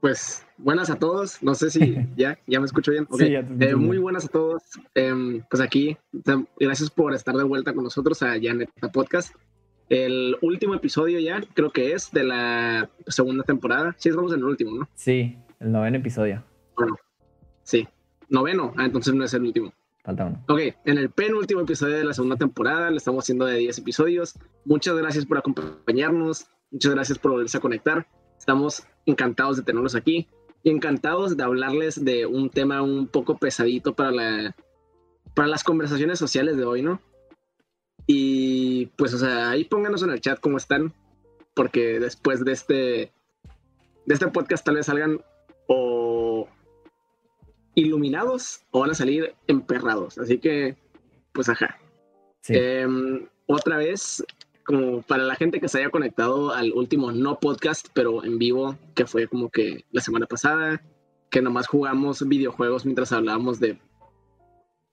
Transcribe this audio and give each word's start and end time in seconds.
Pues 0.00 0.46
buenas 0.56 0.90
a 0.90 0.96
todos. 0.96 1.42
No 1.42 1.54
sé 1.54 1.70
si 1.70 1.96
ya, 2.16 2.38
ya 2.46 2.60
me 2.60 2.66
escucho 2.66 2.92
bien. 2.92 3.06
Sí, 3.16 3.30
ya 3.30 3.44
te 3.44 3.70
Eh, 3.70 3.76
muy 3.76 3.98
buenas 3.98 4.26
a 4.26 4.28
todos. 4.28 4.62
Em, 4.94 5.42
pues 5.50 5.60
aquí, 5.60 5.96
gracias 6.58 6.90
por 6.90 7.14
estar 7.14 7.34
de 7.34 7.44
vuelta 7.44 7.72
con 7.72 7.84
nosotros 7.84 8.22
a 8.22 8.38
Janeta 8.40 8.92
Podcast. 8.92 9.34
El 9.88 10.36
último 10.42 10.74
episodio 10.74 11.18
ya, 11.18 11.42
creo 11.54 11.70
que 11.70 11.92
es 11.92 12.10
de 12.12 12.24
la 12.24 12.90
segunda 13.06 13.42
temporada. 13.42 13.94
Sí, 13.98 14.10
estamos 14.10 14.32
en 14.32 14.40
el 14.40 14.44
último, 14.44 14.78
¿no? 14.78 14.88
Sí, 14.94 15.36
el 15.60 15.72
noveno 15.72 15.96
episodio. 15.96 16.44
Sí. 17.62 17.88
Noveno. 18.28 18.74
Ah, 18.76 18.84
entonces 18.84 19.14
no 19.14 19.24
es 19.24 19.32
el 19.32 19.42
último. 19.42 19.72
Falta 20.04 20.26
uno. 20.26 20.44
Ok, 20.48 20.60
en 20.84 20.98
el 20.98 21.10
penúltimo 21.10 21.62
episodio 21.62 21.96
de 21.96 22.04
la 22.04 22.14
segunda 22.14 22.36
temporada, 22.36 22.90
le 22.90 22.98
estamos 22.98 23.24
haciendo 23.24 23.46
de 23.46 23.58
10 23.58 23.78
episodios. 23.78 24.38
Muchas 24.64 24.96
gracias 24.96 25.26
por 25.26 25.38
acompañarnos, 25.38 26.46
muchas 26.70 26.94
gracias 26.94 27.18
por 27.18 27.32
volverse 27.32 27.56
a 27.56 27.60
conectar. 27.60 28.06
Estamos 28.38 28.84
encantados 29.06 29.56
de 29.56 29.62
tenerlos 29.62 29.94
aquí 29.94 30.28
y 30.62 30.70
encantados 30.70 31.36
de 31.36 31.44
hablarles 31.44 32.04
de 32.04 32.26
un 32.26 32.50
tema 32.50 32.82
un 32.82 33.06
poco 33.06 33.38
pesadito 33.38 33.94
para, 33.94 34.10
la, 34.10 34.56
para 35.34 35.48
las 35.48 35.64
conversaciones 35.64 36.18
sociales 36.18 36.56
de 36.56 36.64
hoy, 36.64 36.82
¿no? 36.82 37.00
Y 38.06 38.86
pues, 38.96 39.12
o 39.14 39.18
sea, 39.18 39.50
ahí 39.50 39.64
pónganos 39.64 40.02
en 40.02 40.10
el 40.10 40.20
chat 40.20 40.40
cómo 40.40 40.56
están, 40.56 40.94
porque 41.54 42.00
después 42.00 42.44
de 42.44 42.52
este, 42.52 43.12
de 44.06 44.14
este 44.14 44.28
podcast 44.28 44.64
tal 44.64 44.76
vez 44.76 44.86
salgan 44.86 45.20
o 45.66 46.48
iluminados 47.74 48.62
o 48.70 48.80
van 48.80 48.90
a 48.90 48.94
salir 48.94 49.34
emperrados. 49.46 50.18
Así 50.18 50.38
que, 50.38 50.76
pues 51.32 51.48
ajá. 51.48 51.78
Sí. 52.40 52.54
Em, 52.56 53.28
otra 53.46 53.76
vez, 53.76 54.24
como 54.68 55.00
para 55.00 55.24
la 55.24 55.34
gente 55.34 55.60
que 55.60 55.68
se 55.68 55.78
haya 55.78 55.88
conectado 55.88 56.52
al 56.52 56.74
último 56.74 57.10
no 57.10 57.40
podcast, 57.40 57.88
pero 57.94 58.22
en 58.22 58.36
vivo, 58.36 58.76
que 58.94 59.06
fue 59.06 59.26
como 59.26 59.48
que 59.48 59.86
la 59.92 60.02
semana 60.02 60.26
pasada, 60.26 60.82
que 61.30 61.40
nomás 61.40 61.66
jugamos 61.66 62.28
videojuegos 62.28 62.84
mientras 62.84 63.12
hablábamos 63.12 63.60
de... 63.60 63.80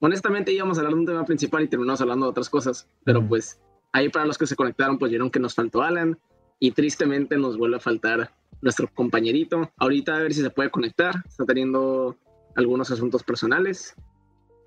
Honestamente 0.00 0.50
íbamos 0.50 0.78
a 0.78 0.80
hablar 0.80 0.94
de 0.94 1.00
un 1.00 1.04
tema 1.04 1.26
principal 1.26 1.62
y 1.62 1.68
terminamos 1.68 2.00
hablando 2.00 2.24
de 2.24 2.30
otras 2.30 2.48
cosas, 2.48 2.88
pero 3.04 3.28
pues 3.28 3.60
ahí 3.92 4.08
para 4.08 4.24
los 4.24 4.38
que 4.38 4.46
se 4.46 4.56
conectaron, 4.56 4.98
pues 4.98 5.10
vieron 5.10 5.28
que 5.28 5.40
nos 5.40 5.54
faltó 5.54 5.82
Alan 5.82 6.18
y 6.58 6.70
tristemente 6.70 7.36
nos 7.36 7.58
vuelve 7.58 7.76
a 7.76 7.80
faltar 7.80 8.32
nuestro 8.62 8.88
compañerito. 8.94 9.70
Ahorita 9.76 10.16
a 10.16 10.20
ver 10.20 10.32
si 10.32 10.40
se 10.40 10.48
puede 10.48 10.70
conectar, 10.70 11.16
está 11.28 11.44
teniendo 11.44 12.16
algunos 12.54 12.90
asuntos 12.90 13.22
personales 13.22 13.94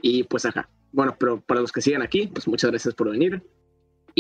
y 0.04 0.22
pues 0.22 0.46
ajá. 0.46 0.70
Bueno, 0.92 1.16
pero 1.20 1.42
para 1.42 1.62
los 1.62 1.72
que 1.72 1.82
siguen 1.82 2.04
aquí, 2.04 2.28
pues 2.28 2.48
muchas 2.48 2.70
gracias 2.70 2.94
por 2.94 3.10
venir. 3.10 3.42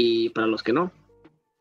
Y 0.01 0.29
para 0.29 0.47
los 0.47 0.63
que 0.63 0.71
no, 0.71 0.91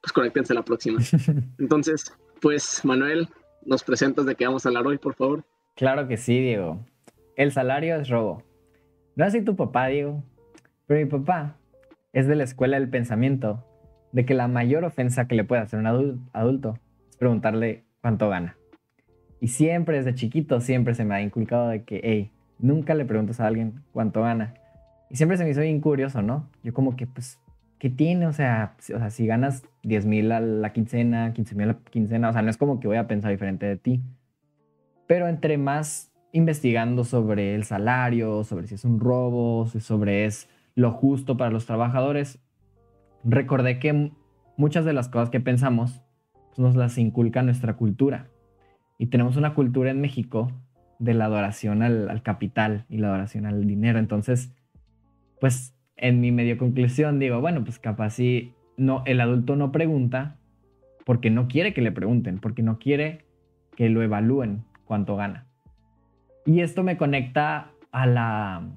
pues 0.00 0.12
conéctense 0.12 0.54
la 0.54 0.62
próxima. 0.62 1.00
Entonces, 1.58 2.12
pues 2.40 2.84
Manuel, 2.84 3.28
nos 3.66 3.82
presentas 3.82 4.26
de 4.26 4.34
qué 4.36 4.46
vamos 4.46 4.64
a 4.64 4.68
hablar 4.68 4.86
hoy, 4.86 4.98
por 4.98 5.14
favor. 5.14 5.44
Claro 5.74 6.06
que 6.06 6.16
sí, 6.16 6.38
Diego. 6.40 6.84
El 7.36 7.50
salario 7.52 7.96
es 7.96 8.08
robo. 8.08 8.42
No 9.16 9.24
así 9.24 9.42
tu 9.42 9.56
papá, 9.56 9.88
Diego. 9.88 10.22
Pero 10.86 11.00
mi 11.00 11.06
papá 11.10 11.56
es 12.12 12.26
de 12.28 12.36
la 12.36 12.44
escuela 12.44 12.78
del 12.78 12.88
pensamiento 12.88 13.64
de 14.12 14.24
que 14.24 14.34
la 14.34 14.46
mayor 14.48 14.84
ofensa 14.84 15.26
que 15.26 15.34
le 15.34 15.44
puede 15.44 15.62
hacer 15.62 15.78
un 15.80 15.86
adul- 15.86 16.20
adulto 16.32 16.78
es 17.10 17.16
preguntarle 17.16 17.84
cuánto 18.00 18.28
gana. 18.28 18.56
Y 19.40 19.48
siempre 19.48 19.96
desde 19.98 20.14
chiquito, 20.14 20.60
siempre 20.60 20.94
se 20.94 21.04
me 21.04 21.14
ha 21.16 21.22
inculcado 21.22 21.68
de 21.68 21.84
que, 21.84 22.00
hey, 22.04 22.30
nunca 22.58 22.94
le 22.94 23.04
preguntas 23.04 23.40
a 23.40 23.46
alguien 23.48 23.82
cuánto 23.92 24.22
gana. 24.22 24.54
Y 25.10 25.16
siempre 25.16 25.36
se 25.36 25.44
me 25.44 25.50
hizo 25.50 25.60
bien 25.60 25.80
curioso, 25.80 26.22
¿no? 26.22 26.48
Yo 26.62 26.72
como 26.72 26.96
que, 26.96 27.06
pues, 27.06 27.38
¿qué 27.78 27.90
tiene? 27.90 28.26
O 28.26 28.32
sea, 28.32 28.74
si, 28.78 28.92
o 28.92 28.98
sea, 28.98 29.10
si 29.10 29.26
ganas 29.26 29.64
10 29.82 30.06
mil 30.06 30.32
a 30.32 30.40
la 30.40 30.72
quincena, 30.72 31.32
15 31.32 31.54
mil 31.54 31.64
a 31.64 31.72
la 31.72 31.78
quincena, 31.90 32.30
o 32.30 32.32
sea, 32.32 32.42
no 32.42 32.50
es 32.50 32.56
como 32.56 32.80
que 32.80 32.88
voy 32.88 32.96
a 32.96 33.06
pensar 33.06 33.30
diferente 33.30 33.66
de 33.66 33.76
ti. 33.76 34.02
Pero 35.06 35.28
entre 35.28 35.58
más 35.58 36.12
investigando 36.32 37.04
sobre 37.04 37.54
el 37.54 37.64
salario, 37.64 38.44
sobre 38.44 38.66
si 38.66 38.74
es 38.74 38.84
un 38.84 39.00
robo, 39.00 39.66
sobre 39.66 40.26
es 40.26 40.48
lo 40.74 40.92
justo 40.92 41.36
para 41.36 41.50
los 41.50 41.66
trabajadores, 41.66 42.38
recordé 43.24 43.78
que 43.78 44.12
muchas 44.56 44.84
de 44.84 44.92
las 44.92 45.08
cosas 45.08 45.30
que 45.30 45.40
pensamos 45.40 46.02
pues, 46.48 46.58
nos 46.58 46.76
las 46.76 46.98
inculca 46.98 47.42
nuestra 47.42 47.76
cultura. 47.76 48.28
Y 48.98 49.06
tenemos 49.06 49.36
una 49.36 49.54
cultura 49.54 49.90
en 49.90 50.00
México 50.00 50.52
de 50.98 51.14
la 51.14 51.26
adoración 51.26 51.82
al, 51.82 52.10
al 52.10 52.22
capital 52.22 52.84
y 52.88 52.98
la 52.98 53.08
adoración 53.08 53.46
al 53.46 53.66
dinero. 53.66 53.98
Entonces, 53.98 54.52
pues 55.40 55.77
en 55.98 56.20
mi 56.20 56.32
medio 56.32 56.56
conclusión 56.56 57.18
digo, 57.18 57.40
bueno, 57.40 57.64
pues 57.64 57.78
capaz 57.78 58.10
si 58.10 58.54
no, 58.76 59.02
el 59.06 59.20
adulto 59.20 59.56
no 59.56 59.72
pregunta 59.72 60.36
porque 61.04 61.30
no 61.30 61.48
quiere 61.48 61.74
que 61.74 61.82
le 61.82 61.92
pregunten, 61.92 62.38
porque 62.38 62.62
no 62.62 62.78
quiere 62.78 63.24
que 63.76 63.88
lo 63.88 64.02
evalúen 64.02 64.64
cuánto 64.84 65.16
gana. 65.16 65.46
Y 66.46 66.60
esto 66.60 66.82
me 66.82 66.96
conecta 66.96 67.72
a 67.92 68.06
la, 68.06 68.68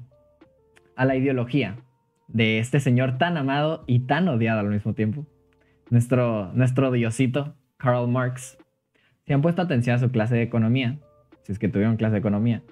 a 0.95 1.05
la 1.05 1.15
ideología 1.15 1.77
de 2.27 2.59
este 2.59 2.79
señor 2.79 3.17
tan 3.17 3.37
amado 3.37 3.83
y 3.87 3.99
tan 3.99 4.27
odiado 4.27 4.59
al 4.59 4.69
mismo 4.69 4.93
tiempo. 4.93 5.25
Nuestro, 5.89 6.51
nuestro 6.53 6.91
diosito, 6.91 7.55
Karl 7.77 8.07
Marx. 8.07 8.57
Si 9.25 9.33
han 9.33 9.41
puesto 9.41 9.61
atención 9.61 9.95
a 9.95 9.99
su 9.99 10.11
clase 10.11 10.35
de 10.35 10.43
economía, 10.43 10.99
si 11.43 11.51
es 11.51 11.59
que 11.59 11.69
tuvieron 11.69 11.97
clase 11.97 12.13
de 12.13 12.19
economía, 12.19 12.63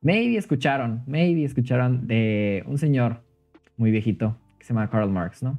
maybe 0.00 0.36
escucharon, 0.36 1.02
maybe 1.06 1.44
escucharon 1.44 2.06
de 2.06 2.62
un 2.66 2.78
señor 2.78 3.22
muy 3.78 3.90
viejito 3.90 4.36
que 4.58 4.64
se 4.64 4.74
llama 4.74 4.90
Karl 4.90 5.10
Marx, 5.10 5.42
¿no? 5.42 5.56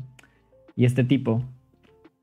Y 0.76 0.86
este 0.86 1.04
tipo, 1.04 1.44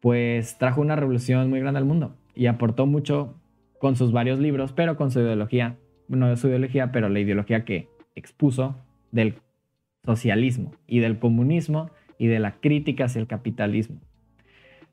pues 0.00 0.56
trajo 0.58 0.80
una 0.80 0.94
revolución 0.94 1.50
muy 1.50 1.60
grande 1.60 1.78
al 1.78 1.84
mundo 1.84 2.14
y 2.34 2.46
aportó 2.46 2.86
mucho 2.86 3.34
con 3.80 3.96
sus 3.96 4.12
varios 4.12 4.38
libros, 4.38 4.72
pero 4.72 4.96
con 4.96 5.10
su 5.10 5.20
ideología, 5.20 5.76
no 6.08 6.28
de 6.28 6.36
su 6.36 6.48
ideología, 6.48 6.92
pero 6.92 7.08
la 7.08 7.20
ideología 7.20 7.64
que 7.64 7.88
expuso 8.14 8.76
del 9.10 9.34
socialismo 10.04 10.72
y 10.86 11.00
del 11.00 11.18
comunismo 11.18 11.90
y 12.18 12.28
de 12.28 12.38
la 12.38 12.52
crítica 12.52 13.06
hacia 13.06 13.20
el 13.20 13.26
capitalismo. 13.26 14.00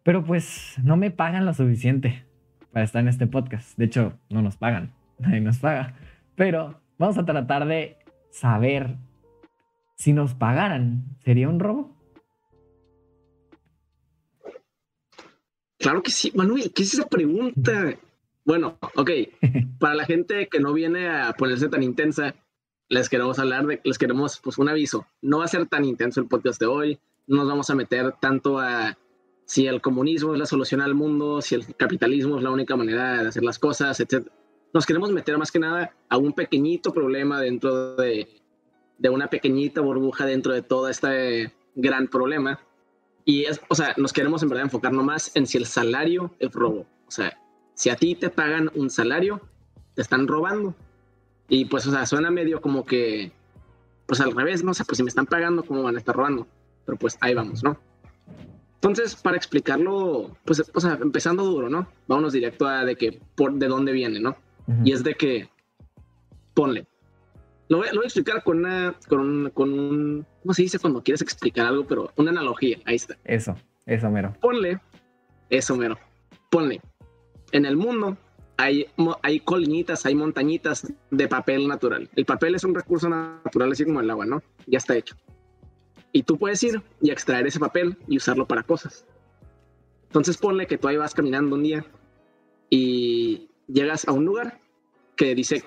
Pero 0.04 0.26
pues 0.26 0.76
no 0.84 0.98
me 0.98 1.12
pagan 1.12 1.46
lo 1.46 1.54
suficiente 1.54 2.26
para 2.72 2.84
estar 2.84 3.02
en 3.02 3.08
este 3.08 3.28
podcast. 3.28 3.78
De 3.78 3.86
hecho, 3.86 4.14
no 4.30 4.42
nos 4.42 4.58
pagan, 4.58 4.92
nadie 5.20 5.40
nos 5.40 5.60
paga. 5.60 5.94
Pero 6.36 6.82
vamos 6.98 7.18
a 7.18 7.26
tratar 7.26 7.66
de 7.66 7.98
saber 8.32 8.98
si 9.96 10.14
nos 10.14 10.34
pagaran, 10.34 11.18
¿sería 11.24 11.50
un 11.50 11.60
robo? 11.60 11.96
Claro 15.78 16.02
que 16.02 16.12
sí, 16.12 16.32
Manuel, 16.34 16.72
¿qué 16.74 16.84
es 16.84 16.94
esa 16.94 17.08
pregunta? 17.08 17.96
Bueno, 18.46 18.78
ok, 18.96 19.10
para 19.80 19.96
la 19.96 20.04
gente 20.04 20.50
que 20.50 20.60
no 20.60 20.74
viene 20.74 21.08
a 21.08 21.32
ponerse 21.32 21.70
tan 21.70 21.82
intensa, 21.82 22.36
les 22.90 23.08
queremos 23.08 23.40
hablar 23.40 23.66
de, 23.66 23.80
les 23.86 23.98
queremos, 23.98 24.42
pues 24.44 24.58
un 24.58 24.68
aviso, 24.68 25.08
no 25.22 25.38
va 25.38 25.46
a 25.46 25.48
ser 25.48 25.66
tan 25.68 25.86
intenso 25.86 26.20
el 26.20 26.28
podcast 26.28 26.60
de 26.60 26.66
hoy, 26.66 27.00
no 27.26 27.38
nos 27.38 27.48
vamos 27.48 27.70
a 27.70 27.76
meter 27.76 28.14
tanto 28.20 28.60
a 28.60 28.98
si 29.46 29.68
el 29.68 29.82
comunismo 29.82 30.34
es 30.34 30.40
la 30.40 30.46
solución 30.46 30.82
al 30.82 30.94
mundo, 30.94 31.42
si 31.42 31.56
el 31.56 31.76
capitalismo 31.76 32.38
es 32.38 32.44
la 32.44 32.52
única 32.52 32.76
manera 32.76 33.22
de 33.24 33.30
hacer 33.30 33.44
las 33.44 33.60
cosas, 33.60 33.98
etc. 34.00 34.28
Nos 34.74 34.86
queremos 34.86 35.12
meter 35.12 35.38
más 35.38 35.52
que 35.52 35.60
nada 35.60 35.96
a 36.10 36.18
un 36.18 36.34
pequeñito 36.34 36.94
problema 36.94 37.40
dentro 37.40 37.96
de, 37.96 38.28
de 38.98 39.10
una 39.10 39.30
pequeñita 39.30 39.82
burbuja 39.82 40.26
dentro 40.26 40.54
de 40.54 40.62
todo 40.62 40.90
este 40.90 41.54
gran 41.76 42.08
problema. 42.08 42.60
Y 43.26 43.46
es, 43.46 43.62
o 43.70 43.76
sea, 43.76 43.94
nos 43.98 44.14
queremos 44.14 44.44
en 44.44 44.50
verdad 44.50 44.66
enfocar 44.66 44.92
nomás 44.92 45.36
en 45.36 45.48
si 45.48 45.58
el 45.58 45.66
salario 45.66 46.34
es 46.40 46.52
robo. 46.52 46.86
O 47.08 47.12
sea, 47.12 47.38
si 47.74 47.90
a 47.90 47.96
ti 47.96 48.16
te 48.16 48.30
pagan 48.30 48.70
un 48.76 48.90
salario, 48.90 49.42
te 49.96 50.02
están 50.02 50.28
robando. 50.28 50.76
Y 51.48 51.66
pues, 51.66 51.86
o 51.88 51.92
sea, 51.92 52.06
suena 52.06 52.32
medio 52.32 52.62
como 52.62 52.86
que, 52.86 53.32
pues 54.06 54.20
al 54.22 54.32
revés, 54.32 54.64
¿no? 54.64 54.72
O 54.72 54.74
sea, 54.74 54.86
pues 54.86 54.98
si 54.98 55.04
me 55.04 55.10
están 55.10 55.26
pagando, 55.26 55.64
¿cómo 55.64 55.84
van 55.84 55.96
a 55.96 56.00
estar 56.00 56.16
robando? 56.16 56.48
Pero 56.86 56.98
pues 56.98 57.18
ahí 57.22 57.34
vamos, 57.34 57.64
¿no? 57.64 57.78
Entonces, 58.76 59.16
para 59.16 59.38
explicarlo, 59.38 60.36
pues, 60.44 60.70
o 60.74 60.80
sea, 60.82 61.00
empezando 61.02 61.44
duro, 61.44 61.70
¿no? 61.70 61.88
Vámonos 62.08 62.34
directo 62.34 62.68
a 62.68 62.84
de 62.84 62.98
que, 62.98 63.22
por, 63.36 63.54
de 63.54 63.68
dónde 63.68 63.94
viene, 63.94 64.20
¿no? 64.20 64.36
Y 64.84 64.92
es 64.92 65.04
de 65.04 65.16
que, 65.16 65.50
ponle. 66.54 66.86
Lo 67.70 67.78
voy, 67.78 67.88
lo 67.90 67.96
voy 67.96 68.04
a 68.04 68.08
explicar 68.08 68.44
con 68.44 68.60
una, 68.60 68.96
con 69.08 69.20
un, 69.20 69.50
con 69.52 69.72
un, 69.72 70.26
¿cómo 70.42 70.54
se 70.54 70.64
dice 70.64 70.80
cuando 70.80 71.02
quieres 71.02 71.22
explicar 71.22 71.68
algo? 71.68 71.86
Pero 71.86 72.12
una 72.18 72.32
analogía, 72.32 72.78
ahí 72.86 72.96
está. 72.96 73.18
Eso, 73.24 73.56
eso 73.86 74.10
mero. 74.10 74.36
Ponle, 74.42 74.80
eso 75.50 75.76
mero, 75.76 75.98
ponle. 76.50 76.82
En 77.52 77.66
el 77.66 77.78
mundo 77.78 78.18
hay, 78.58 78.88
hay 79.22 79.40
colinitas, 79.40 80.06
hay 80.06 80.16
montañitas 80.16 80.92
de 81.12 81.28
papel 81.28 81.68
natural. 81.68 82.10
El 82.16 82.26
papel 82.26 82.56
es 82.56 82.64
un 82.64 82.76
recurso 82.76 83.10
natural, 83.10 83.72
así 83.72 83.86
como 83.86 84.02
el 84.02 84.10
agua, 84.10 84.26
¿no? 84.26 84.42
Ya 84.68 84.78
está 84.78 84.96
hecho. 84.96 85.16
Y 86.12 86.24
tú 86.24 86.38
puedes 86.38 86.62
ir 86.64 86.82
y 87.02 87.12
extraer 87.12 87.48
ese 87.48 87.60
papel 87.60 87.98
y 88.08 88.18
usarlo 88.18 88.48
para 88.48 88.64
cosas. 88.64 89.06
Entonces 90.06 90.38
ponle 90.38 90.68
que 90.68 90.78
tú 90.78 90.88
ahí 90.88 90.98
vas 90.98 91.14
caminando 91.14 91.56
un 91.56 91.64
día 91.64 91.86
y 92.70 93.50
llegas 93.68 94.08
a 94.08 94.12
un 94.12 94.26
lugar 94.26 94.60
que 95.16 95.34
dice 95.34 95.64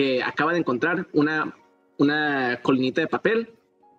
que 0.00 0.22
acaba 0.22 0.54
de 0.54 0.60
encontrar 0.60 1.08
una, 1.12 1.54
una 1.98 2.58
colinita 2.62 3.02
de 3.02 3.06
papel 3.06 3.50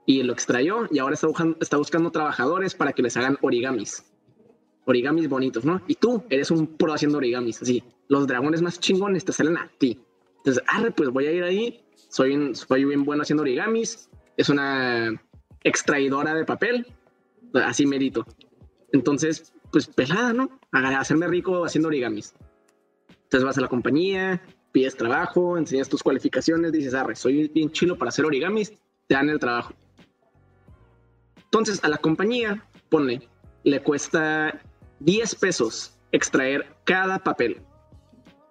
y 0.07 0.24
lo 0.24 0.33
extrayó 0.33 0.88
y 0.89 0.98
ahora 0.98 1.13
está 1.13 1.77
buscando, 1.77 2.09
trabajadores 2.09 2.74
para 2.74 2.92
que 2.94 3.03
les 3.03 3.15
hagan 3.18 3.38
origamis. 3.42 4.03
origamis 4.86 5.30
bonitos, 5.30 5.63
¿no? 5.63 5.80
Y 5.86 5.94
tú 5.94 6.24
eres 6.31 6.50
un 6.50 6.65
pro 6.75 6.95
haciendo 6.95 7.19
origamis, 7.19 7.62
así. 7.62 7.83
Los 8.07 8.25
dragones 8.25 8.63
más 8.63 8.80
chingones 8.80 9.24
te 9.25 9.31
salen 9.31 9.59
a 9.59 9.69
ti. 9.77 10.00
Entonces, 10.38 10.63
arre, 10.65 10.89
pues 10.89 11.09
voy 11.09 11.27
a 11.27 11.33
ir 11.33 11.44
ahí. 11.44 11.83
Soy, 12.09 12.56
soy 12.56 12.83
bien 12.83 13.04
bueno 13.04 13.21
haciendo 13.21 13.44
origamis. 13.44 14.09
Es 14.38 14.50
una 14.50 15.21
extraidora 15.63 16.33
de 16.33 16.45
papel. 16.45 16.88
Así 17.54 17.86
merito. 17.86 18.25
Entonces, 18.92 19.54
pues 19.71 19.86
pelada, 19.86 20.33
¿no? 20.33 20.59
A 20.71 21.00
hacerme 21.00 21.27
rico 21.27 21.63
haciendo 21.63 21.89
origamis. 21.89 22.33
Entonces 23.25 23.45
vas 23.45 23.57
a 23.59 23.62
la 23.62 23.68
compañía, 23.68 24.42
pides 24.71 24.95
trabajo, 24.95 25.57
enseñas 25.57 25.89
tus 25.89 26.03
cualificaciones, 26.03 26.71
dices, 26.71 26.94
arre, 26.94 27.15
soy 27.15 27.47
bien 27.50 27.71
chilo 27.71 27.97
para 27.97 28.09
hacer 28.09 28.25
origamis, 28.25 28.73
te 29.07 29.15
dan 29.15 29.29
el 29.29 29.39
trabajo. 29.39 29.73
Entonces 31.44 31.83
a 31.83 31.89
la 31.89 31.97
compañía, 31.97 32.65
pone, 32.89 33.27
le 33.63 33.81
cuesta 33.81 34.62
10 35.00 35.35
pesos 35.35 35.97
extraer 36.12 36.75
cada 36.83 37.19
papel. 37.19 37.62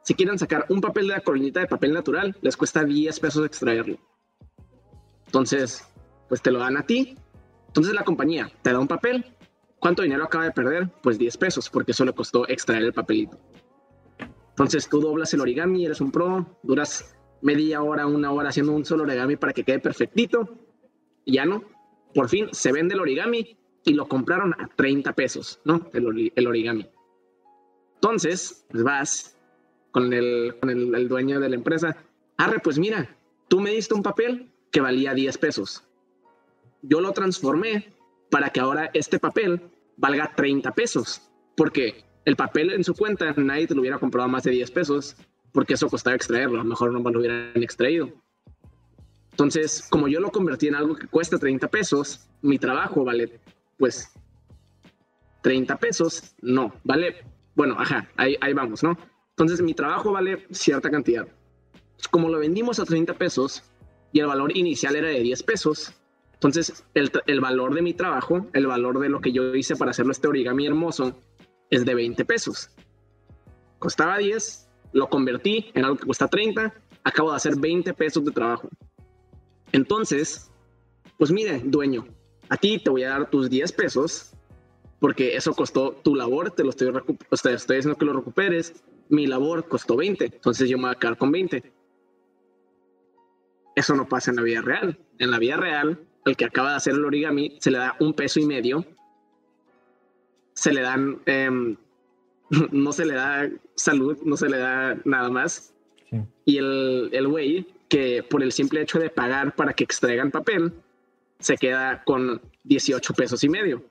Si 0.02 0.14
quieren 0.14 0.38
sacar 0.38 0.66
un 0.68 0.80
papel 0.80 1.08
de 1.08 1.14
la 1.14 1.20
coronita 1.20 1.60
de 1.60 1.66
papel 1.66 1.92
natural, 1.92 2.36
les 2.42 2.56
cuesta 2.56 2.84
10 2.84 3.20
pesos 3.20 3.46
extraerlo. 3.46 3.98
Entonces, 5.26 5.84
pues 6.28 6.42
te 6.42 6.50
lo 6.50 6.58
dan 6.58 6.76
a 6.76 6.86
ti. 6.86 7.16
Entonces 7.68 7.94
la 7.94 8.04
compañía 8.04 8.50
te 8.62 8.72
da 8.72 8.78
un 8.78 8.88
papel. 8.88 9.24
¿Cuánto 9.78 10.02
dinero 10.02 10.24
acaba 10.24 10.44
de 10.44 10.50
perder? 10.50 10.88
Pues 11.02 11.18
10 11.18 11.36
pesos, 11.36 11.70
porque 11.70 11.92
eso 11.92 12.04
le 12.04 12.12
costó 12.12 12.48
extraer 12.48 12.82
el 12.82 12.92
papelito. 12.92 13.38
Entonces 14.60 14.90
tú 14.90 15.00
doblas 15.00 15.32
el 15.32 15.40
origami, 15.40 15.86
eres 15.86 16.02
un 16.02 16.12
pro, 16.12 16.58
duras 16.62 17.16
media 17.40 17.80
hora, 17.80 18.06
una 18.06 18.30
hora 18.30 18.50
haciendo 18.50 18.72
un 18.72 18.84
solo 18.84 19.04
origami 19.04 19.36
para 19.36 19.54
que 19.54 19.64
quede 19.64 19.78
perfectito. 19.78 20.50
Y 21.24 21.36
ya 21.36 21.46
no. 21.46 21.64
Por 22.14 22.28
fin 22.28 22.48
se 22.52 22.70
vende 22.70 22.92
el 22.92 23.00
origami 23.00 23.56
y 23.86 23.94
lo 23.94 24.06
compraron 24.06 24.52
a 24.52 24.68
30 24.76 25.14
pesos, 25.14 25.62
¿no? 25.64 25.88
El, 25.94 26.46
origami. 26.46 26.86
Entonces, 27.94 28.66
pues 28.70 28.84
vas 28.84 29.38
con, 29.92 30.12
el, 30.12 30.54
con 30.60 30.68
el, 30.68 31.08
dueño 31.08 31.40
de 31.40 31.48
la 31.48 31.56
empresa. 31.56 31.96
Arre, 32.36 32.58
pues 32.58 32.78
mira, 32.78 33.16
tú 33.48 33.60
me 33.60 33.70
diste 33.70 33.94
un 33.94 34.02
papel 34.02 34.52
que 34.70 34.82
valía 34.82 35.14
10 35.14 35.38
pesos. 35.38 35.88
Yo 36.82 37.00
lo 37.00 37.12
transformé 37.12 37.94
para 38.30 38.50
que 38.50 38.60
ahora 38.60 38.90
este 38.92 39.18
papel 39.18 39.62
valga 39.96 40.34
30 40.36 40.74
pesos. 40.74 41.30
Porque 41.56 42.09
el 42.30 42.36
papel 42.36 42.70
en 42.70 42.84
su 42.84 42.94
cuenta 42.94 43.34
nadie 43.38 43.66
te 43.66 43.74
lo 43.74 43.80
hubiera 43.80 43.98
comprado 43.98 44.28
más 44.28 44.44
de 44.44 44.52
10 44.52 44.70
pesos 44.70 45.16
porque 45.50 45.74
eso 45.74 45.88
costaba 45.88 46.14
extraerlo. 46.14 46.60
A 46.60 46.62
lo 46.62 46.70
mejor 46.70 46.92
no 46.92 47.00
lo 47.10 47.18
hubieran 47.18 47.50
extraído. 47.56 48.08
Entonces, 49.32 49.84
como 49.90 50.06
yo 50.06 50.20
lo 50.20 50.30
convertí 50.30 50.68
en 50.68 50.76
algo 50.76 50.94
que 50.94 51.08
cuesta 51.08 51.40
30 51.40 51.66
pesos, 51.66 52.28
mi 52.40 52.56
trabajo 52.56 53.04
vale, 53.04 53.40
pues, 53.78 54.12
30 55.42 55.76
pesos, 55.78 56.36
no, 56.40 56.72
vale, 56.84 57.24
bueno, 57.56 57.74
ajá, 57.76 58.08
ahí, 58.16 58.36
ahí 58.40 58.52
vamos, 58.52 58.84
¿no? 58.84 58.96
Entonces, 59.30 59.60
mi 59.60 59.74
trabajo 59.74 60.12
vale 60.12 60.46
cierta 60.52 60.88
cantidad. 60.88 61.26
Como 62.12 62.28
lo 62.28 62.38
vendimos 62.38 62.78
a 62.78 62.84
30 62.84 63.14
pesos 63.14 63.64
y 64.12 64.20
el 64.20 64.26
valor 64.28 64.56
inicial 64.56 64.94
era 64.94 65.08
de 65.08 65.20
10 65.20 65.42
pesos, 65.42 65.94
entonces 66.34 66.84
el, 66.94 67.10
el 67.26 67.40
valor 67.40 67.74
de 67.74 67.82
mi 67.82 67.92
trabajo, 67.92 68.46
el 68.52 68.68
valor 68.68 69.00
de 69.00 69.08
lo 69.08 69.20
que 69.20 69.32
yo 69.32 69.52
hice 69.56 69.74
para 69.74 69.90
hacerlo 69.90 70.12
este 70.12 70.28
origami 70.28 70.66
hermoso, 70.66 71.16
es 71.70 71.84
de 71.84 71.94
20 71.94 72.24
pesos. 72.24 72.70
Costaba 73.78 74.18
10, 74.18 74.68
lo 74.92 75.08
convertí 75.08 75.70
en 75.74 75.84
algo 75.84 75.96
que 75.96 76.06
cuesta 76.06 76.28
30, 76.28 76.74
acabo 77.04 77.30
de 77.30 77.36
hacer 77.36 77.56
20 77.56 77.94
pesos 77.94 78.24
de 78.24 78.32
trabajo. 78.32 78.68
Entonces, 79.72 80.50
pues 81.16 81.30
mire, 81.30 81.60
dueño, 81.64 82.06
a 82.48 82.56
ti 82.56 82.78
te 82.78 82.90
voy 82.90 83.04
a 83.04 83.10
dar 83.10 83.30
tus 83.30 83.48
10 83.48 83.72
pesos 83.72 84.32
porque 85.00 85.34
eso 85.34 85.54
costó 85.54 85.92
tu 85.92 86.14
labor, 86.14 86.50
te 86.50 86.62
lo 86.62 86.70
estoy, 86.70 86.88
o 86.88 87.36
sea, 87.36 87.52
estoy 87.52 87.76
diciendo 87.76 87.98
que 87.98 88.04
lo 88.04 88.12
recuperes. 88.12 88.84
Mi 89.08 89.26
labor 89.26 89.66
costó 89.66 89.96
20, 89.96 90.26
entonces 90.26 90.68
yo 90.68 90.76
me 90.76 90.84
voy 90.84 90.92
a 90.92 90.98
quedar 90.98 91.16
con 91.16 91.32
20. 91.32 91.72
Eso 93.74 93.94
no 93.94 94.06
pasa 94.06 94.30
en 94.30 94.36
la 94.36 94.42
vida 94.42 94.60
real. 94.60 94.98
En 95.18 95.30
la 95.30 95.38
vida 95.38 95.56
real, 95.56 95.98
al 96.26 96.36
que 96.36 96.44
acaba 96.44 96.70
de 96.70 96.76
hacer 96.76 96.92
el 96.92 97.04
origami 97.04 97.56
se 97.60 97.70
le 97.70 97.78
da 97.78 97.96
un 97.98 98.12
peso 98.12 98.40
y 98.40 98.46
medio. 98.46 98.84
Se 100.60 100.72
le 100.72 100.82
dan, 100.82 101.20
em, 101.24 101.76
no 102.70 102.92
se 102.92 103.06
le 103.06 103.14
da 103.14 103.48
salud, 103.74 104.18
no 104.24 104.36
se 104.36 104.48
le 104.48 104.58
da 104.58 104.96
nada 105.04 105.30
más. 105.30 105.72
Y 106.44 106.58
el 106.58 107.28
güey 107.28 107.66
que 107.88 108.22
por 108.22 108.42
el 108.42 108.52
simple 108.52 108.80
hecho 108.80 108.98
de 108.98 109.10
pagar 109.10 109.54
para 109.54 109.74
que 109.74 109.84
extraigan 109.84 110.30
papel, 110.30 110.72
se 111.38 111.56
queda 111.56 112.02
con 112.04 112.40
18 112.64 113.14
pesos 113.14 113.42
y 113.44 113.48
medio. 113.48 113.84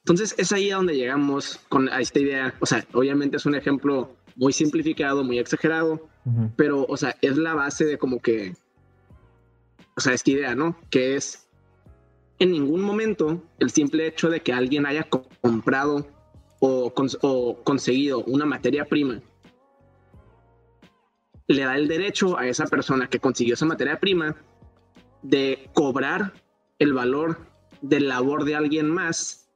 Entonces 0.00 0.34
es 0.36 0.50
ahí 0.52 0.70
a 0.70 0.76
donde 0.76 0.96
llegamos 0.96 1.60
con 1.68 1.88
esta 1.88 2.18
idea. 2.18 2.54
O 2.58 2.66
sea, 2.66 2.84
obviamente 2.92 3.36
es 3.36 3.46
un 3.46 3.54
ejemplo 3.54 4.16
muy 4.34 4.52
simplificado, 4.52 5.22
muy 5.22 5.38
exagerado, 5.38 6.08
pero, 6.56 6.84
o 6.88 6.96
sea, 6.96 7.16
es 7.22 7.36
la 7.36 7.54
base 7.54 7.84
de 7.84 7.98
como 7.98 8.20
que, 8.20 8.54
o 9.96 10.00
sea, 10.00 10.12
esta 10.12 10.30
idea, 10.30 10.54
¿no? 10.54 10.76
Que 10.90 11.16
es, 11.16 11.46
en 12.40 12.52
ningún 12.52 12.80
momento, 12.80 13.42
el 13.58 13.70
simple 13.70 14.06
hecho 14.06 14.30
de 14.30 14.40
que 14.40 14.52
alguien 14.52 14.86
haya 14.86 15.06
comprado 15.42 16.06
o, 16.58 16.92
conseguido 17.64 18.24
una 18.24 18.44
materia 18.44 18.84
prima 18.84 19.20
le 21.46 21.64
da 21.64 21.76
el 21.76 21.88
derecho 21.88 22.38
a 22.38 22.46
esa 22.46 22.66
persona 22.66 23.08
que 23.08 23.18
consiguió 23.18 23.54
esa 23.54 23.66
materia 23.66 23.98
prima 23.98 24.36
de 25.22 25.68
cobrar 25.74 26.32
el 26.78 26.94
valor 26.94 27.38
del 27.82 28.08
labor 28.08 28.44
de 28.44 28.54
alguien 28.54 28.88
más 28.88 29.50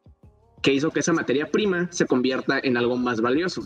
que 0.61 0.73
hizo 0.73 0.91
que 0.91 1.01
esa 1.01 1.13
materia 1.13 1.51
prima 1.51 1.89
se 1.91 2.07
convierta 2.07 2.59
en 2.59 2.77
algo 2.77 2.97
más 2.97 3.21
valioso. 3.21 3.63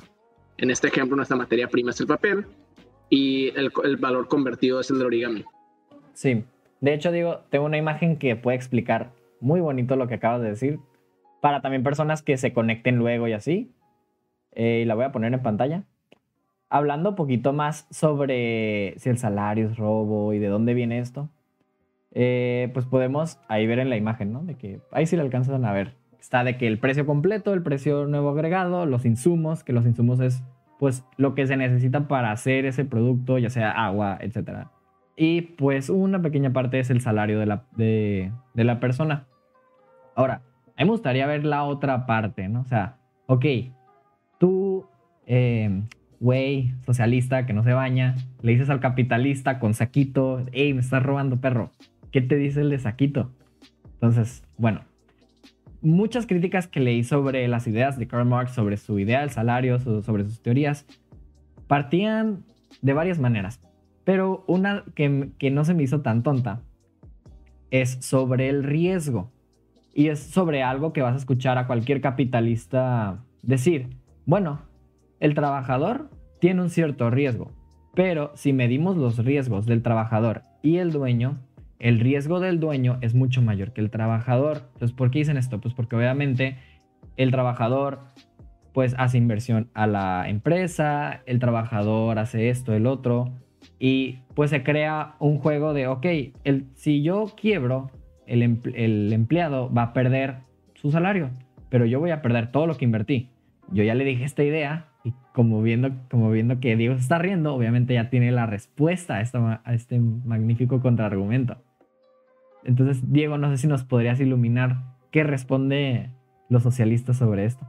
En 0.59 0.71
este 0.71 0.89
ejemplo, 0.89 1.17
nuestra 1.17 1.37
materia 1.37 1.69
prima 1.69 1.91
es 1.91 2.01
el 2.01 2.07
papel 2.07 2.45
y 3.09 3.49
el, 3.57 3.71
valor 3.99 4.29
convertido 4.29 4.81
es 4.81 4.91
el 4.91 4.99
del 4.99 5.07
origami. 5.07 5.45
Sí, 6.13 6.45
de 6.81 6.95
hecho 6.95 7.13
digo, 7.13 7.41
tengo 7.51 7.65
una 7.65 7.79
imagen 7.79 8.17
que 8.17 8.37
puede 8.37 8.57
explicar 8.57 9.11
muy 9.41 9.61
bonito 9.61 9.97
lo 9.97 10.09
que 10.09 10.15
acabas 10.15 10.43
de 10.43 10.49
decir 10.49 10.81
para 11.41 11.61
también 11.61 11.83
personas 11.83 12.23
que 12.23 12.37
se 12.37 12.53
conecten 12.53 12.97
luego 12.97 13.29
y 13.29 13.33
así. 13.33 13.73
Eh, 14.53 14.81
y 14.83 14.85
la 14.87 14.95
voy 14.95 15.05
a 15.05 15.13
poner 15.13 15.33
en 15.33 15.43
pantalla 15.43 15.85
hablando 16.71 17.11
un 17.11 17.17
poquito 17.17 17.53
más 17.53 17.87
sobre 17.91 18.95
si 18.99 19.09
el 19.09 19.19
salario 19.19 19.69
es 19.69 19.77
robo 19.77 20.33
y 20.33 20.39
de 20.39 20.49
dónde 20.49 20.75
viene 20.75 20.99
esto, 20.99 21.31
eh, 22.13 22.71
pues 22.73 22.87
podemos 22.87 23.39
ahí 23.49 23.67
ver 23.67 23.79
en 23.79 23.91
la 23.91 23.97
imagen, 23.97 24.33
¿no? 24.33 24.45
De 24.45 24.55
que 24.55 24.81
ahí 24.93 25.07
sí 25.07 25.17
le 25.17 25.23
alcanzan 25.23 25.65
a 25.65 25.73
ver. 25.73 25.95
Está 26.19 26.45
de 26.45 26.57
que 26.57 26.67
el 26.67 26.79
precio 26.79 27.07
completo, 27.07 27.55
el 27.55 27.63
precio 27.63 28.07
nuevo 28.07 28.31
agregado, 28.31 28.87
los 28.87 29.05
insumos, 29.05 29.65
que 29.65 29.73
los 29.73 29.87
insumos 29.87 30.21
es 30.21 30.43
pues 30.79 31.05
lo 31.17 31.35
que 31.35 31.47
se 31.47 31.57
necesita 31.57 32.07
para 32.07 32.31
hacer 32.31 32.65
ese 32.65 32.85
producto, 32.85 33.39
ya 33.39 33.51
sea 33.51 33.71
agua, 33.71 34.19
etc. 34.21 34.69
Y 35.21 35.43
pues 35.43 35.91
una 35.91 36.23
pequeña 36.23 36.53
parte 36.53 36.79
es 36.79 36.91
el 36.91 37.01
salario 37.01 37.41
de 37.41 37.47
la, 37.47 37.65
de, 37.77 38.33
la 38.55 38.79
persona. 38.79 39.27
Ahora, 40.15 40.43
me 40.77 40.85
gustaría 40.85 41.27
ver 41.27 41.45
la 41.45 41.65
otra 41.65 42.07
parte, 42.07 42.49
¿no? 42.49 42.61
O 42.61 42.65
sea, 42.65 42.99
ok, 43.27 43.45
tú 44.39 44.87
eh, 45.27 45.83
güey, 46.21 46.75
socialista 46.85 47.47
que 47.47 47.53
no 47.53 47.63
se 47.63 47.73
baña, 47.73 48.17
le 48.43 48.53
dices 48.53 48.71
al 48.71 48.81
capitalista 48.81 49.59
con 49.59 49.75
saquito, 49.75 50.47
hey, 50.53 50.75
me 50.75 50.81
estás 50.81 51.03
robando 51.03 51.41
perro. 51.41 51.71
¿Qué 52.11 52.21
te 52.21 52.37
dice 52.37 52.61
el 52.61 52.71
de 52.71 52.79
saquito? 52.79 53.33
Entonces, 53.95 54.45
bueno, 54.57 54.83
muchas 55.81 56.27
críticas 56.27 56.67
que 56.67 56.81
leí 56.81 57.05
sobre 57.05 57.47
las 57.49 57.67
ideas 57.67 57.99
de 57.99 58.07
Karl 58.07 58.27
Marx, 58.27 58.53
sobre 58.53 58.77
su 58.77 58.99
idea 58.99 59.21
del 59.21 59.31
salario, 59.31 59.79
sobre 59.79 60.25
sus 60.25 60.43
teorías, 60.43 60.87
partían 61.67 62.45
de 62.83 62.93
varias 62.93 63.19
maneras. 63.19 63.61
Pero 64.09 64.43
una 64.47 64.85
que, 64.95 65.33
que 65.37 65.51
no 65.51 65.67
se 65.67 65.75
me 65.75 65.83
hizo 65.83 66.01
tan 66.01 66.23
tonta 66.23 66.63
es 67.71 67.99
sobre 68.01 68.49
el 68.49 68.65
riesgo. 68.65 69.31
Y 69.93 70.09
es 70.09 70.19
sobre 70.19 70.63
algo 70.63 70.95
que 70.95 71.03
vas 71.03 71.13
a 71.13 71.19
escuchar 71.19 71.59
a 71.59 71.67
cualquier 71.67 72.01
capitalista 72.01 73.23
decir. 73.43 73.91
Bueno, 74.25 74.63
el 75.21 75.35
trabajador 75.35 76.09
tiene 76.41 76.63
un 76.63 76.71
cierto 76.71 77.11
riesgo, 77.11 77.53
pero 77.95 78.33
si 78.35 78.55
medimos 78.55 78.97
los 78.97 79.23
riesgos 79.23 79.67
del 79.67 79.83
trabajador 79.83 80.43
y 80.63 80.79
el 80.79 80.91
dueño, 80.91 81.41
el 81.79 82.01
riesgo 82.01 82.41
del 82.41 82.61
dueño 82.61 82.97
es 83.03 83.15
mucho 83.15 83.43
mayor 83.43 83.75
que 83.75 83.83
el 83.83 83.91
trabajador. 83.91 84.71
Entonces, 84.73 84.97
¿por 84.97 85.11
qué 85.11 85.19
dicen 85.19 85.37
esto? 85.37 85.61
Pues 85.61 85.75
porque 85.75 85.97
obviamente 85.97 86.57
el 87.19 87.31
trabajador 87.31 88.01
pues 88.73 88.95
hace 88.97 89.19
inversión 89.19 89.69
a 89.75 89.87
la 89.87 90.31
empresa, 90.31 91.21
el 91.27 91.41
trabajador 91.41 92.19
hace 92.19 92.49
esto, 92.49 92.73
el 92.73 92.87
otro, 92.87 93.35
y 93.79 94.21
pues 94.35 94.51
se 94.51 94.63
crea 94.63 95.15
un 95.19 95.39
juego 95.39 95.75
de, 95.75 95.87
ok, 95.87 96.07
el, 96.45 96.67
si 96.75 97.03
yo 97.03 97.27
quiebro, 97.37 97.91
el, 98.27 98.61
el 98.75 99.13
empleado 99.13 99.73
va 99.73 99.83
a 99.83 99.93
perder 99.93 100.39
su 100.75 100.91
salario, 100.91 101.31
pero 101.69 101.85
yo 101.87 102.01
voy 102.01 102.11
a 102.11 102.23
perder 102.23 102.51
todo 102.51 102.67
lo 102.67 102.77
que 102.77 102.85
invertí. 102.85 103.31
Yo 103.71 103.85
ya 103.85 103.95
le 103.95 104.05
dije 104.05 104.25
esta 104.25 104.43
idea, 104.43 104.89
como 105.33 105.63
viendo, 105.63 105.91
como 106.11 106.31
viendo 106.31 106.61
que 106.61 106.77
Diego 106.77 106.95
está 106.95 107.19
riendo, 107.19 107.55
obviamente 107.55 107.95
ya 107.95 108.11
tiene 108.11 108.33
la 108.33 108.47
respuesta 108.47 109.19
a, 109.19 109.61
a 109.65 109.75
este 109.75 110.01
magnífico 110.01 110.81
contraargumento. 110.81 111.63
Entonces, 112.65 113.11
Diego, 113.13 113.39
no 113.39 113.51
sé 113.51 113.59
si 113.59 113.67
nos 113.67 113.85
podrías 113.85 114.21
iluminar 114.21 114.83
qué 115.11 115.25
responde 115.25 116.11
los 116.49 116.63
socialistas 116.63 117.17
sobre 117.17 117.45
esto. 117.45 117.67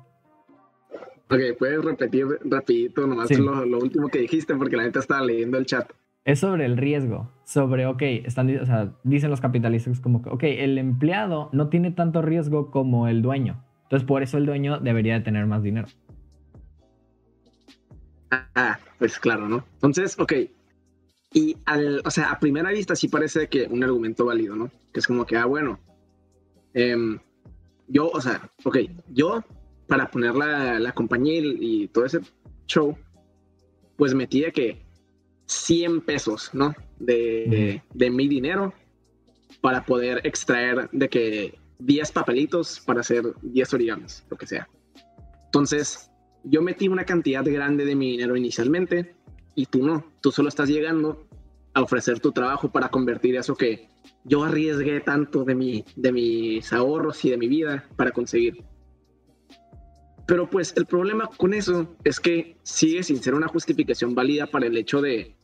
Ok, 1.31 1.39
puedes 1.59 1.85
repetir 1.85 2.25
rapidito 2.43 3.05
nomás 3.05 3.29
lo, 3.37 3.77
último 3.77 4.07
que 4.07 4.19
dijiste 4.19 4.55
porque 4.55 4.75
la 4.75 4.83
gente 4.83 4.97
estaba 4.97 5.21
leyendo 5.23 5.59
el 5.59 5.65
chat. 5.67 5.91
Es 6.25 6.39
sobre 6.39 6.65
el 6.65 6.75
riesgo, 6.75 7.31
sobre, 7.45 7.85
ok, 7.85 8.01
están, 8.01 8.55
o 8.59 8.65
sea, 8.65 8.95
dicen 9.03 9.29
los 9.29 9.39
capitalistas 9.39 9.99
como 9.99 10.23
que, 10.23 10.29
ok, 10.29 10.43
el 10.43 10.77
empleado 10.79 11.49
no 11.53 11.69
tiene 11.69 11.91
tanto 11.91 12.23
riesgo 12.23 12.71
como 12.71 13.07
el 13.07 13.21
dueño. 13.21 13.63
Entonces, 13.83 14.07
por 14.07 14.23
eso 14.23 14.37
el 14.37 14.47
dueño 14.47 14.79
debería 14.79 15.13
de 15.13 15.21
tener 15.21 15.45
más 15.45 15.61
dinero. 15.61 15.87
Ah, 18.31 18.79
pues 18.97 19.19
claro, 19.19 19.47
¿no? 19.47 19.63
Entonces, 19.75 20.19
ok. 20.19 20.33
Y 21.33 21.57
al, 21.65 22.01
o 22.05 22.11
sea, 22.11 22.31
a 22.31 22.39
primera 22.39 22.71
vista 22.71 22.95
sí 22.95 23.07
parece 23.07 23.47
que 23.47 23.67
un 23.67 23.83
argumento 23.83 24.25
válido, 24.25 24.55
¿no? 24.55 24.71
Que 24.91 24.99
es 24.99 25.07
como 25.07 25.25
que, 25.25 25.37
ah, 25.37 25.45
bueno, 25.45 25.79
em, 26.73 27.19
yo, 27.87 28.09
o 28.09 28.19
sea, 28.19 28.49
ok, 28.63 28.77
yo 29.09 29.43
para 29.89 30.09
poner 30.09 30.35
la, 30.35 30.79
la 30.79 30.91
compañía 30.93 31.41
y, 31.43 31.87
todo 31.87 32.05
ese 32.05 32.19
show, 32.67 32.95
pues 33.97 34.13
metí 34.13 34.41
de 34.41 34.51
que 34.51 34.85
100 35.47 36.01
pesos, 36.01 36.51
¿no? 36.53 36.73
De, 36.99 37.81
de, 37.93 38.09
mi 38.09 38.27
dinero 38.27 38.73
para 39.61 39.83
poder 39.83 40.21
extraer 40.25 40.89
de 40.91 41.09
que 41.09 41.59
10 41.79 42.11
papelitos 42.11 42.79
para 42.79 43.01
hacer 43.01 43.23
10 43.41 43.73
origamis, 43.73 44.23
lo 44.29 44.37
que 44.37 44.45
sea. 44.45 44.69
Entonces, 45.45 46.11
yo 46.43 46.61
metí 46.61 46.87
una 46.87 47.05
cantidad 47.05 47.43
grande 47.43 47.83
de 47.83 47.95
mi 47.95 48.11
dinero 48.11 48.35
inicialmente 48.35 49.15
y 49.55 49.65
tú 49.65 49.85
no, 49.85 50.05
tú 50.21 50.31
solo 50.31 50.49
estás 50.49 50.69
llegando 50.69 51.27
a 51.73 51.81
ofrecer 51.81 52.19
tu 52.19 52.31
trabajo 52.31 52.71
para 52.71 52.89
convertir 52.89 53.35
eso 53.35 53.55
que 53.55 53.89
yo 54.23 54.43
arriesgué 54.43 54.99
tanto 54.99 55.43
de, 55.43 55.55
mi, 55.55 55.83
de 55.95 56.11
mis 56.11 56.71
ahorros 56.73 57.25
y 57.25 57.31
de 57.31 57.37
mi 57.37 57.47
vida 57.47 57.85
para 57.95 58.11
conseguir. 58.11 58.63
Pero 60.29 60.47
pues 60.47 60.73
el 60.77 60.85
problema 60.85 61.25
con 61.25 61.55
eso 61.55 61.87
es 62.03 62.19
que 62.19 62.55
sigue 62.61 63.01
sin 63.01 63.17
ser 63.17 63.33
una 63.33 63.47
justificación 63.47 64.13
válida 64.13 64.45
para 64.45 64.67
el 64.67 64.77
hecho 64.77 65.01
de 65.01 65.35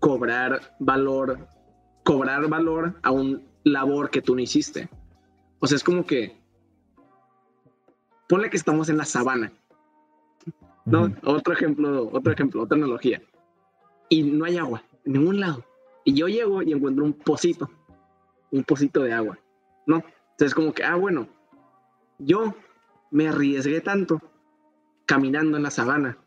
cobrar 0.00 0.76
valor, 0.78 1.48
cobrar 2.04 2.46
valor 2.46 3.00
a 3.02 3.10
un 3.10 3.42
labor 3.64 4.10
que 4.10 4.20
tú 4.20 4.34
no 4.34 4.42
hiciste. 4.42 4.90
O 5.60 5.66
sea, 5.66 5.76
es 5.76 5.82
como 5.82 6.04
que 6.04 6.36
ponle 8.28 8.50
que 8.50 8.58
estamos 8.58 8.90
en 8.90 8.98
la 8.98 9.06
sabana. 9.06 9.50
¿No? 10.84 11.10
Otro 11.24 11.54
ejemplo, 11.54 12.10
otro 12.12 12.34
ejemplo, 12.34 12.64
otra 12.64 12.76
analogía. 12.76 13.22
Y 14.10 14.24
no 14.24 14.44
hay 14.44 14.58
agua 14.58 14.82
en 15.06 15.14
ningún 15.14 15.40
lado. 15.40 15.64
Y 16.04 16.12
yo 16.12 16.28
llego 16.28 16.62
y 16.62 16.72
encuentro 16.72 17.02
un 17.02 17.14
pocito, 17.14 17.70
un 18.50 18.62
pocito 18.62 19.00
de 19.00 19.14
agua. 19.14 19.38
¿No? 19.86 20.04
Entonces 20.32 20.54
como 20.54 20.74
que, 20.74 20.84
ah, 20.84 20.96
bueno, 20.96 21.26
yo 22.18 22.54
me 23.12 23.28
arriesgué 23.28 23.80
tanto 23.80 24.20
caminando 25.06 25.56
en 25.56 25.62
la 25.62 25.70
sabana 25.70 26.18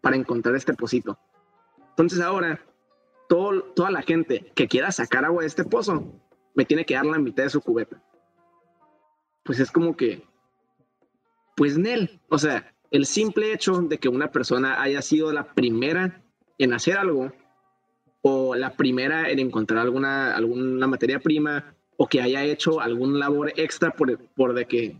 para 0.00 0.16
encontrar 0.16 0.56
este 0.56 0.74
pocito. 0.74 1.18
Entonces 1.90 2.20
ahora, 2.20 2.60
todo, 3.28 3.62
toda 3.62 3.90
la 3.90 4.02
gente 4.02 4.52
que 4.54 4.68
quiera 4.68 4.90
sacar 4.90 5.24
agua 5.24 5.42
de 5.42 5.48
este 5.48 5.64
pozo, 5.64 6.12
me 6.54 6.64
tiene 6.64 6.84
que 6.84 6.94
dar 6.94 7.06
la 7.06 7.18
mitad 7.18 7.44
de 7.44 7.50
su 7.50 7.60
cubeta. 7.60 8.02
Pues 9.44 9.60
es 9.60 9.70
como 9.70 9.96
que, 9.96 10.26
pues 11.56 11.78
Nel, 11.78 12.20
o 12.28 12.38
sea, 12.38 12.74
el 12.90 13.06
simple 13.06 13.52
hecho 13.52 13.80
de 13.80 13.98
que 13.98 14.08
una 14.08 14.32
persona 14.32 14.82
haya 14.82 15.02
sido 15.02 15.32
la 15.32 15.54
primera 15.54 16.22
en 16.58 16.72
hacer 16.72 16.98
algo, 16.98 17.32
o 18.22 18.54
la 18.54 18.74
primera 18.74 19.30
en 19.30 19.38
encontrar 19.38 19.80
alguna, 19.80 20.34
alguna 20.34 20.86
materia 20.86 21.20
prima, 21.20 21.74
o 21.96 22.06
que 22.08 22.20
haya 22.20 22.42
hecho 22.44 22.80
algún 22.80 23.18
labor 23.18 23.52
extra 23.56 23.92
por, 23.92 24.18
por 24.30 24.54
de 24.54 24.66
que 24.66 24.96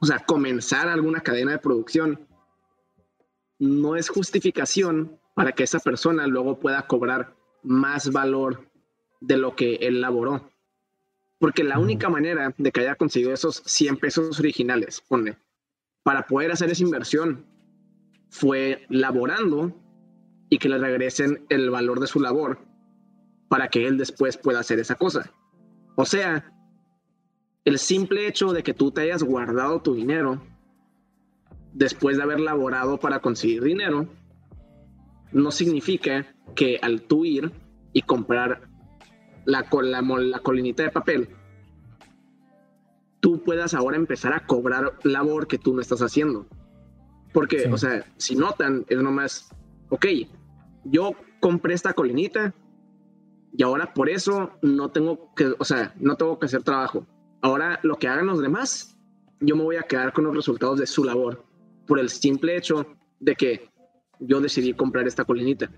o 0.00 0.06
sea, 0.06 0.18
comenzar 0.20 0.88
alguna 0.88 1.20
cadena 1.20 1.52
de 1.52 1.58
producción 1.58 2.26
no 3.58 3.96
es 3.96 4.08
justificación 4.08 5.20
para 5.34 5.52
que 5.52 5.62
esa 5.62 5.78
persona 5.78 6.26
luego 6.26 6.58
pueda 6.58 6.86
cobrar 6.86 7.36
más 7.62 8.10
valor 8.10 8.66
de 9.20 9.36
lo 9.36 9.54
que 9.54 9.74
él 9.76 10.00
laboró. 10.00 10.50
Porque 11.38 11.64
la 11.64 11.78
única 11.78 12.08
manera 12.08 12.54
de 12.56 12.72
que 12.72 12.80
haya 12.80 12.96
conseguido 12.96 13.32
esos 13.32 13.62
100 13.66 13.98
pesos 13.98 14.38
originales, 14.38 15.02
pone, 15.06 15.36
para 16.02 16.26
poder 16.26 16.52
hacer 16.52 16.70
esa 16.70 16.82
inversión, 16.82 17.46
fue 18.30 18.86
laborando 18.88 19.74
y 20.48 20.58
que 20.58 20.68
le 20.68 20.78
regresen 20.78 21.44
el 21.50 21.70
valor 21.70 22.00
de 22.00 22.06
su 22.06 22.20
labor 22.20 22.58
para 23.48 23.68
que 23.68 23.86
él 23.86 23.98
después 23.98 24.38
pueda 24.38 24.60
hacer 24.60 24.78
esa 24.78 24.94
cosa. 24.94 25.30
O 25.96 26.06
sea, 26.06 26.52
el 27.64 27.78
simple 27.78 28.26
hecho 28.26 28.52
de 28.52 28.62
que 28.62 28.74
tú 28.74 28.90
te 28.90 29.02
hayas 29.02 29.22
guardado 29.22 29.82
tu 29.82 29.94
dinero 29.94 30.42
después 31.72 32.16
de 32.16 32.22
haber 32.22 32.40
laborado 32.40 32.98
para 32.98 33.20
conseguir 33.20 33.62
dinero, 33.62 34.08
no 35.32 35.50
significa 35.50 36.26
que 36.54 36.78
al 36.82 37.02
tú 37.02 37.24
ir 37.24 37.52
y 37.92 38.02
comprar 38.02 38.68
la, 39.44 39.66
la, 39.82 40.02
la 40.02 40.38
colinita 40.40 40.82
de 40.82 40.90
papel, 40.90 41.28
tú 43.20 43.42
puedas 43.42 43.74
ahora 43.74 43.96
empezar 43.96 44.32
a 44.32 44.46
cobrar 44.46 44.98
labor 45.04 45.46
que 45.46 45.58
tú 45.58 45.74
no 45.74 45.80
estás 45.80 46.00
haciendo. 46.00 46.46
Porque, 47.32 47.68
o 47.70 47.78
sea, 47.78 48.04
si 48.16 48.34
notan, 48.34 48.84
es 48.88 48.98
nomás, 48.98 49.54
ok, 49.90 50.06
yo 50.84 51.12
compré 51.38 51.74
esta 51.74 51.92
colinita 51.92 52.54
y 53.52 53.62
ahora 53.62 53.94
por 53.94 54.08
eso 54.08 54.50
no 54.62 54.90
tengo 54.90 55.32
que, 55.36 55.54
o 55.58 55.64
sea, 55.64 55.94
no 56.00 56.16
tengo 56.16 56.38
que 56.38 56.46
hacer 56.46 56.62
trabajo. 56.64 57.06
Ahora, 57.42 57.80
lo 57.82 57.96
que 57.96 58.08
hagan 58.08 58.26
los 58.26 58.40
demás, 58.40 58.98
yo 59.40 59.56
me 59.56 59.62
voy 59.62 59.76
a 59.76 59.82
quedar 59.82 60.12
con 60.12 60.24
los 60.24 60.36
resultados 60.36 60.78
de 60.78 60.86
su 60.86 61.04
labor, 61.04 61.44
por 61.86 61.98
el 61.98 62.10
simple 62.10 62.56
hecho 62.56 62.86
de 63.18 63.34
que 63.34 63.70
yo 64.18 64.40
decidí 64.40 64.74
comprar 64.74 65.06
esta 65.06 65.24
colinita. 65.24 65.70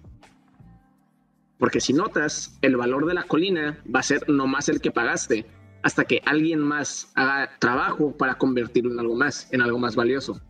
Porque 1.59 1.81
si 1.81 1.92
notas, 1.92 2.59
el 2.61 2.76
valor 2.76 3.07
de 3.07 3.14
la 3.14 3.23
colina 3.23 3.78
va 3.95 4.00
a 4.00 4.02
ser 4.02 4.28
no 4.28 4.49
más 4.49 4.69
el 4.69 4.81
que 4.81 4.90
pagaste, 4.90 5.47
hasta 5.83 6.04
que 6.04 6.21
alguien 6.25 6.61
más 6.61 7.11
haga 7.14 7.57
trabajo 7.59 8.16
para 8.16 8.35
convertirlo 8.35 8.92
en 8.92 9.00
algo 9.00 9.14
más, 9.14 9.52
en 9.52 9.62
algo 9.62 9.78
más 9.78 9.95
valioso. 9.95 10.40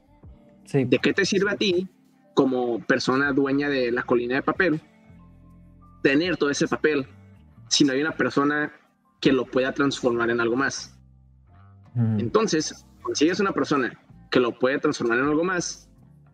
¿De 0.72 0.98
qué 0.98 1.12
te 1.12 1.24
sirve 1.24 1.50
a 1.50 1.56
ti, 1.56 1.88
como 2.34 2.80
persona 2.86 3.32
dueña 3.32 3.68
de 3.68 3.92
la 3.92 4.04
colina 4.04 4.36
de 4.36 4.42
papel, 4.42 4.80
tener 6.02 6.36
todo 6.36 6.50
ese 6.50 6.66
papel 6.66 7.06
si 7.68 7.84
no 7.84 7.92
hay 7.92 8.00
una 8.00 8.16
persona 8.16 8.72
que 9.20 9.32
lo 9.32 9.44
pueda 9.44 9.72
transformar 9.72 10.30
en 10.30 10.40
algo 10.40 10.56
más? 10.56 10.91
Entonces, 11.94 12.86
si 13.14 13.28
es 13.28 13.40
una 13.40 13.52
persona 13.52 13.92
que 14.30 14.40
lo 14.40 14.58
puede 14.58 14.78
transformar 14.78 15.18
en 15.18 15.26
algo 15.26 15.44
más, 15.44 15.90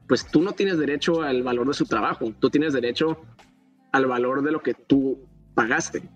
pues 0.06 0.26
tú 0.26 0.40
no 0.42 0.52
tienes 0.52 0.78
derecho 0.78 1.22
al 1.22 1.42
valor 1.42 1.66
de 1.66 1.74
su 1.74 1.84
trabajo, 1.84 2.32
tú 2.38 2.48
tienes 2.48 2.72
derecho 2.72 3.18
al 3.92 4.06
valor 4.06 4.42
de 4.42 4.52
lo 4.52 4.62
que 4.62 4.74
tú 4.74 5.26
pagaste. 5.54 6.08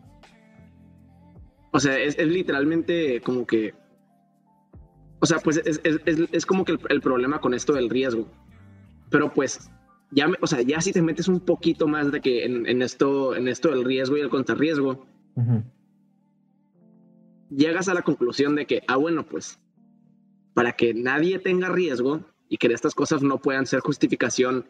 O 1.72 1.80
sea, 1.80 1.98
es, 1.98 2.18
literalmente 2.18 3.20
como 3.20 3.46
que... 3.46 3.74
O 5.20 5.26
sea, 5.26 5.38
pues 5.38 5.62
es, 5.64 6.46
como 6.46 6.64
que 6.64 6.76
el, 6.88 7.00
problema 7.00 7.40
con 7.40 7.54
esto 7.54 7.72
del 7.72 7.88
riesgo. 7.88 8.28
Pero 9.08 9.32
pues, 9.32 9.70
ya, 10.10 10.28
o 10.40 10.46
sea, 10.46 10.62
ya 10.62 10.80
si 10.80 10.92
te 10.92 11.00
metes 11.00 11.28
un 11.28 11.40
poquito 11.40 11.86
más 11.86 12.10
de 12.10 12.20
que 12.20 12.44
en, 12.44 12.82
esto, 12.82 13.36
en 13.36 13.46
esto 13.46 13.70
del 13.70 13.84
riesgo 13.84 14.16
y 14.16 14.20
el 14.20 14.30
contrarriesgo, 14.30 15.06
llegas 17.54 17.88
a 17.88 17.94
la 17.94 18.02
conclusión 18.02 18.54
de 18.54 18.66
que, 18.66 18.82
ah, 18.88 18.96
bueno, 18.96 19.26
pues 19.26 19.58
para 20.54 20.72
que 20.72 20.94
nadie 20.94 21.38
tenga 21.38 21.68
riesgo 21.68 22.24
y 22.48 22.58
que 22.58 22.66
estas 22.68 22.94
cosas 22.94 23.22
no 23.22 23.38
puedan 23.38 23.66
ser 23.66 23.80
justificación 23.80 24.66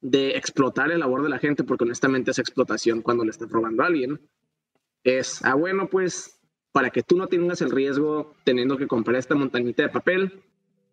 de 0.00 0.30
explotar 0.36 0.90
el 0.90 1.00
labor 1.00 1.22
de 1.22 1.28
la 1.28 1.38
gente, 1.38 1.64
porque 1.64 1.84
honestamente 1.84 2.32
es 2.32 2.38
explotación 2.38 3.02
cuando 3.02 3.24
le 3.24 3.30
estás 3.30 3.50
robando 3.50 3.82
a 3.82 3.86
alguien, 3.86 4.20
es, 5.04 5.44
ah, 5.44 5.54
bueno, 5.54 5.88
pues 5.88 6.40
para 6.72 6.90
que 6.90 7.02
tú 7.02 7.16
no 7.16 7.28
tengas 7.28 7.60
el 7.60 7.70
riesgo 7.70 8.34
teniendo 8.44 8.76
que 8.76 8.86
comprar 8.86 9.16
esta 9.16 9.34
montañita 9.34 9.82
de 9.82 9.88
papel 9.90 10.42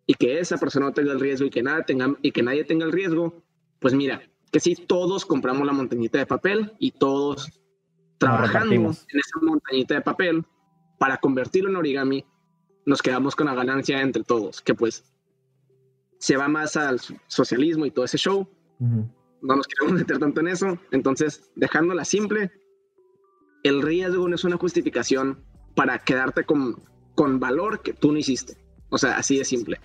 y 0.05 0.13
que 0.13 0.39
esa 0.39 0.58
persona 0.58 0.88
no 0.88 0.93
tenga 0.93 1.13
el 1.13 1.19
riesgo 1.19 1.48
y 1.48 1.50
que, 1.50 1.63
nada 1.63 1.84
tenga, 1.84 2.15
y 2.22 2.31
que 2.31 2.43
nadie 2.43 2.63
tenga 2.65 2.86
el 2.86 2.91
riesgo, 2.91 3.43
pues 3.79 3.93
mira, 3.93 4.22
que 4.51 4.60
si 4.60 4.75
todos 4.75 5.25
compramos 5.25 5.65
la 5.65 5.74
montañita 5.74 6.17
de 6.17 6.25
papel 6.25 6.74
y 6.79 6.91
todos 6.91 7.50
trabajando 8.17 8.75
en 8.75 8.86
esa 8.89 9.39
montañita 9.41 9.96
de 9.96 10.01
papel, 10.01 10.46
para 11.00 11.18
convertirlo 11.18 11.70
en 11.70 11.77
origami, 11.77 12.25
nos 12.86 13.01
quedamos 13.01 13.36
con 13.36 13.48
la 13.48 13.56
ganancia 13.56 14.01
entre 14.01 14.24
todos, 14.24 14.62
que 14.62 14.75
pues 14.75 15.03
se 16.20 16.38
va 16.38 16.48
más 16.48 16.75
al 16.77 17.00
socialismo 17.27 17.86
y 17.86 17.91
todo 17.91 18.06
ese 18.06 18.18
show. 18.18 18.48
No 18.79 19.56
nos 19.56 19.68
queremos 19.68 20.00
meter 20.00 20.20
tanto 20.20 20.41
en 20.41 20.50
eso. 20.50 20.77
Entonces, 20.91 21.50
dejándola 21.56 22.06
simple, 22.06 22.51
el 23.63 23.82
riesgo 23.82 24.27
no 24.27 24.36
es 24.36 24.44
una 24.44 24.58
justificación 24.58 25.44
para 25.75 26.00
quedarte 26.00 26.44
con, 26.44 26.84
con 27.15 27.39
valor 27.39 27.82
que 27.82 27.94
tú 27.94 28.12
no 28.12 28.18
hiciste. 28.18 28.58
O 28.89 28.98
sea, 28.98 29.18
así 29.18 29.38
de 29.38 29.46
simple. 29.46 29.79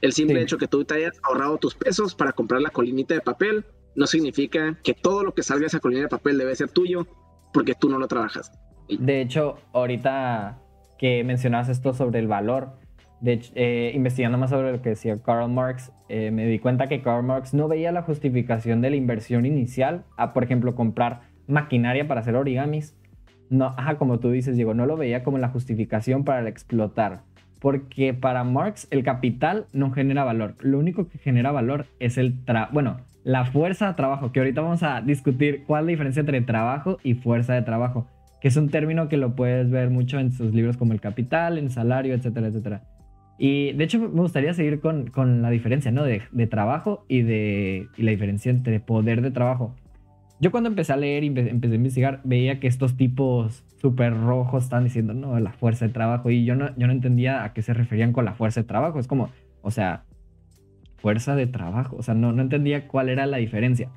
El 0.00 0.12
simple 0.12 0.42
hecho 0.42 0.58
que 0.58 0.68
tú 0.68 0.84
te 0.84 0.94
hayas 0.94 1.18
ahorrado 1.22 1.56
tus 1.56 1.74
pesos 1.74 2.14
para 2.14 2.32
comprar 2.32 2.60
la 2.60 2.70
colinita 2.70 3.14
de 3.14 3.20
papel 3.20 3.64
no 3.96 4.06
significa 4.06 4.78
que 4.82 4.92
todo 4.92 5.22
lo 5.22 5.32
que 5.32 5.42
salga 5.42 5.60
de 5.60 5.68
esa 5.68 5.80
colina 5.80 6.02
de 6.02 6.08
papel 6.08 6.36
debe 6.36 6.54
ser 6.54 6.68
tuyo 6.68 7.06
porque 7.54 7.74
tú 7.74 7.88
no 7.88 7.98
lo 7.98 8.08
trabajas. 8.08 8.50
De 8.88 9.20
hecho, 9.20 9.56
ahorita 9.72 10.58
que 10.98 11.24
mencionabas 11.24 11.68
esto 11.68 11.92
sobre 11.94 12.18
el 12.18 12.28
valor, 12.28 12.72
eh, 13.24 13.92
investigando 13.94 14.36
más 14.36 14.50
sobre 14.50 14.72
lo 14.72 14.82
que 14.82 14.90
decía 14.90 15.18
Karl 15.22 15.50
Marx, 15.50 15.92
eh, 16.08 16.30
me 16.30 16.46
di 16.46 16.58
cuenta 16.58 16.88
que 16.88 17.00
Karl 17.00 17.22
Marx 17.22 17.54
no 17.54 17.68
veía 17.68 17.90
la 17.92 18.02
justificación 18.02 18.82
de 18.82 18.90
la 18.90 18.96
inversión 18.96 19.46
inicial 19.46 20.04
por 20.34 20.44
ejemplo, 20.44 20.74
comprar 20.74 21.22
maquinaria 21.46 22.06
para 22.06 22.20
hacer 22.20 22.36
origamis. 22.36 22.96
No, 23.50 23.66
ajá, 23.76 23.96
como 23.96 24.18
tú 24.18 24.30
dices, 24.30 24.56
Diego, 24.56 24.74
no 24.74 24.86
lo 24.86 24.96
veía 24.96 25.22
como 25.22 25.38
la 25.38 25.48
justificación 25.48 26.24
para 26.24 26.48
explotar. 26.48 27.22
Porque 27.60 28.12
para 28.12 28.44
Marx 28.44 28.88
el 28.90 29.04
capital 29.04 29.66
no 29.72 29.90
genera 29.90 30.24
valor. 30.24 30.54
Lo 30.60 30.78
único 30.78 31.08
que 31.08 31.18
genera 31.18 31.50
valor 31.50 31.86
es 31.98 32.18
el 32.18 32.44
tra 32.44 32.68
bueno, 32.72 32.98
la 33.22 33.46
fuerza 33.46 33.88
de 33.88 33.94
trabajo, 33.94 34.32
que 34.32 34.40
ahorita 34.40 34.60
vamos 34.60 34.82
a 34.82 35.00
discutir 35.00 35.64
cuál 35.66 35.82
es 35.82 35.86
la 35.86 35.90
diferencia 35.92 36.20
entre 36.20 36.40
trabajo 36.42 36.98
y 37.02 37.14
fuerza 37.14 37.54
de 37.54 37.62
trabajo, 37.62 38.06
que 38.44 38.48
es 38.48 38.58
un 38.58 38.68
término 38.68 39.08
que 39.08 39.16
lo 39.16 39.34
puedes 39.34 39.70
ver 39.70 39.88
mucho 39.88 40.18
en 40.18 40.30
sus 40.30 40.52
libros 40.52 40.76
como 40.76 40.92
El 40.92 41.00
Capital, 41.00 41.56
en 41.56 41.70
Salario, 41.70 42.12
etcétera, 42.12 42.48
etcétera. 42.48 42.82
Y 43.38 43.72
de 43.72 43.84
hecho 43.84 43.98
me 43.98 44.20
gustaría 44.20 44.52
seguir 44.52 44.80
con, 44.80 45.06
con 45.06 45.40
la 45.40 45.48
diferencia, 45.48 45.90
¿no? 45.90 46.04
De, 46.04 46.20
trabajo 46.46 47.06
y 47.08 47.22
de 47.22 47.88
y 47.96 48.02
la 48.02 48.10
diferencia 48.10 48.50
entre 48.50 48.80
poder 48.80 49.22
de 49.22 49.30
trabajo. 49.30 49.74
Yo 50.40 50.50
cuando 50.50 50.68
empecé 50.68 50.92
a 50.92 50.98
leer 50.98 51.24
y 51.24 51.28
empecé 51.28 51.72
a 51.72 51.76
investigar, 51.76 52.20
veía 52.24 52.60
que 52.60 52.66
estos 52.66 52.98
tipos 52.98 53.64
súper 53.80 54.14
rojos 54.14 54.64
estaban 54.64 54.84
diciendo, 54.84 55.14
no, 55.14 55.40
la 55.40 55.54
fuerza 55.54 55.86
de 55.86 55.94
trabajo. 55.94 56.28
Y 56.28 56.44
yo 56.44 56.54
no, 56.54 56.76
yo 56.76 56.86
no 56.86 56.92
entendía 56.92 57.44
a 57.44 57.54
qué 57.54 57.62
se 57.62 57.72
referían 57.72 58.12
con 58.12 58.26
la 58.26 58.34
fuerza 58.34 58.60
de 58.60 58.66
trabajo. 58.66 59.00
Es 59.00 59.06
como, 59.06 59.30
o 59.62 59.70
sea, 59.70 60.04
fuerza 60.98 61.34
de 61.34 61.46
trabajo. 61.46 61.96
O 61.96 62.02
sea, 62.02 62.12
no, 62.12 62.32
no 62.32 62.42
entendía 62.42 62.88
cuál 62.88 63.08
era 63.08 63.24
la 63.24 63.38
diferencia. 63.38 63.88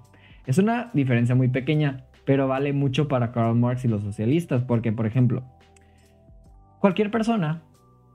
Es 0.45 0.57
una 0.57 0.89
diferencia 0.93 1.35
muy 1.35 1.49
pequeña, 1.49 2.05
pero 2.27 2.45
vale 2.45 2.73
mucho 2.73 3.07
para 3.07 3.31
Karl 3.31 3.55
Marx 3.55 3.85
y 3.85 3.87
los 3.87 4.03
socialistas. 4.03 4.61
Porque, 4.61 4.91
por 4.91 5.07
ejemplo, 5.07 5.43
cualquier 6.79 7.09
persona 7.09 7.61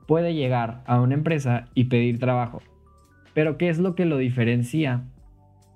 puede 0.05 0.35
llegar 0.35 0.83
a 0.85 1.01
una 1.01 1.15
empresa 1.15 1.65
y 1.73 1.85
pedir 1.85 2.19
trabajo. 2.19 2.61
Pero 3.33 3.57
¿qué 3.57 3.69
es 3.69 3.79
lo 3.79 3.95
que 3.95 4.05
lo 4.05 4.17
diferencia 4.17 5.01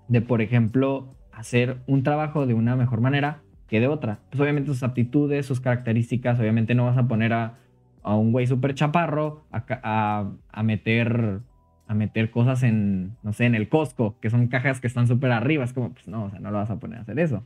de, 0.07 0.21
por 0.21 0.43
ejemplo, 0.43 1.09
hacer 1.31 1.77
un 1.87 2.03
trabajo 2.03 2.45
de 2.45 2.53
una 2.53 2.75
mejor 2.75 3.01
manera 3.01 3.39
que 3.67 3.79
de 3.79 3.87
otra? 3.87 4.19
Pues 4.29 4.39
obviamente 4.39 4.69
sus 4.69 4.83
aptitudes, 4.83 5.47
sus 5.47 5.59
características, 5.59 6.39
obviamente 6.39 6.75
no 6.75 6.85
vas 6.85 6.97
a 6.97 7.07
poner 7.07 7.33
a, 7.33 7.55
un 8.03 8.31
güey 8.31 8.45
súper 8.45 8.75
chaparro 8.75 9.45
a, 9.51 10.29
a, 10.51 10.63
meter 10.63 11.39
a 11.87 11.93
meter 11.95 12.29
cosas 12.29 12.61
en, 12.61 13.17
no 13.23 13.33
sé, 13.33 13.45
en 13.45 13.55
el 13.55 13.67
Costco, 13.67 14.19
que 14.19 14.29
son 14.29 14.47
cajas 14.47 14.79
que 14.79 14.85
están 14.85 15.07
súper 15.07 15.31
arriba. 15.31 15.63
Es 15.63 15.73
como, 15.73 15.91
pues 15.91 16.07
no, 16.07 16.25
o 16.25 16.29
sea, 16.29 16.39
no 16.39 16.51
lo 16.51 16.59
vas 16.59 16.69
a 16.69 16.77
poner 16.77 16.99
a 16.99 17.01
hacer 17.01 17.17
eso. 17.17 17.43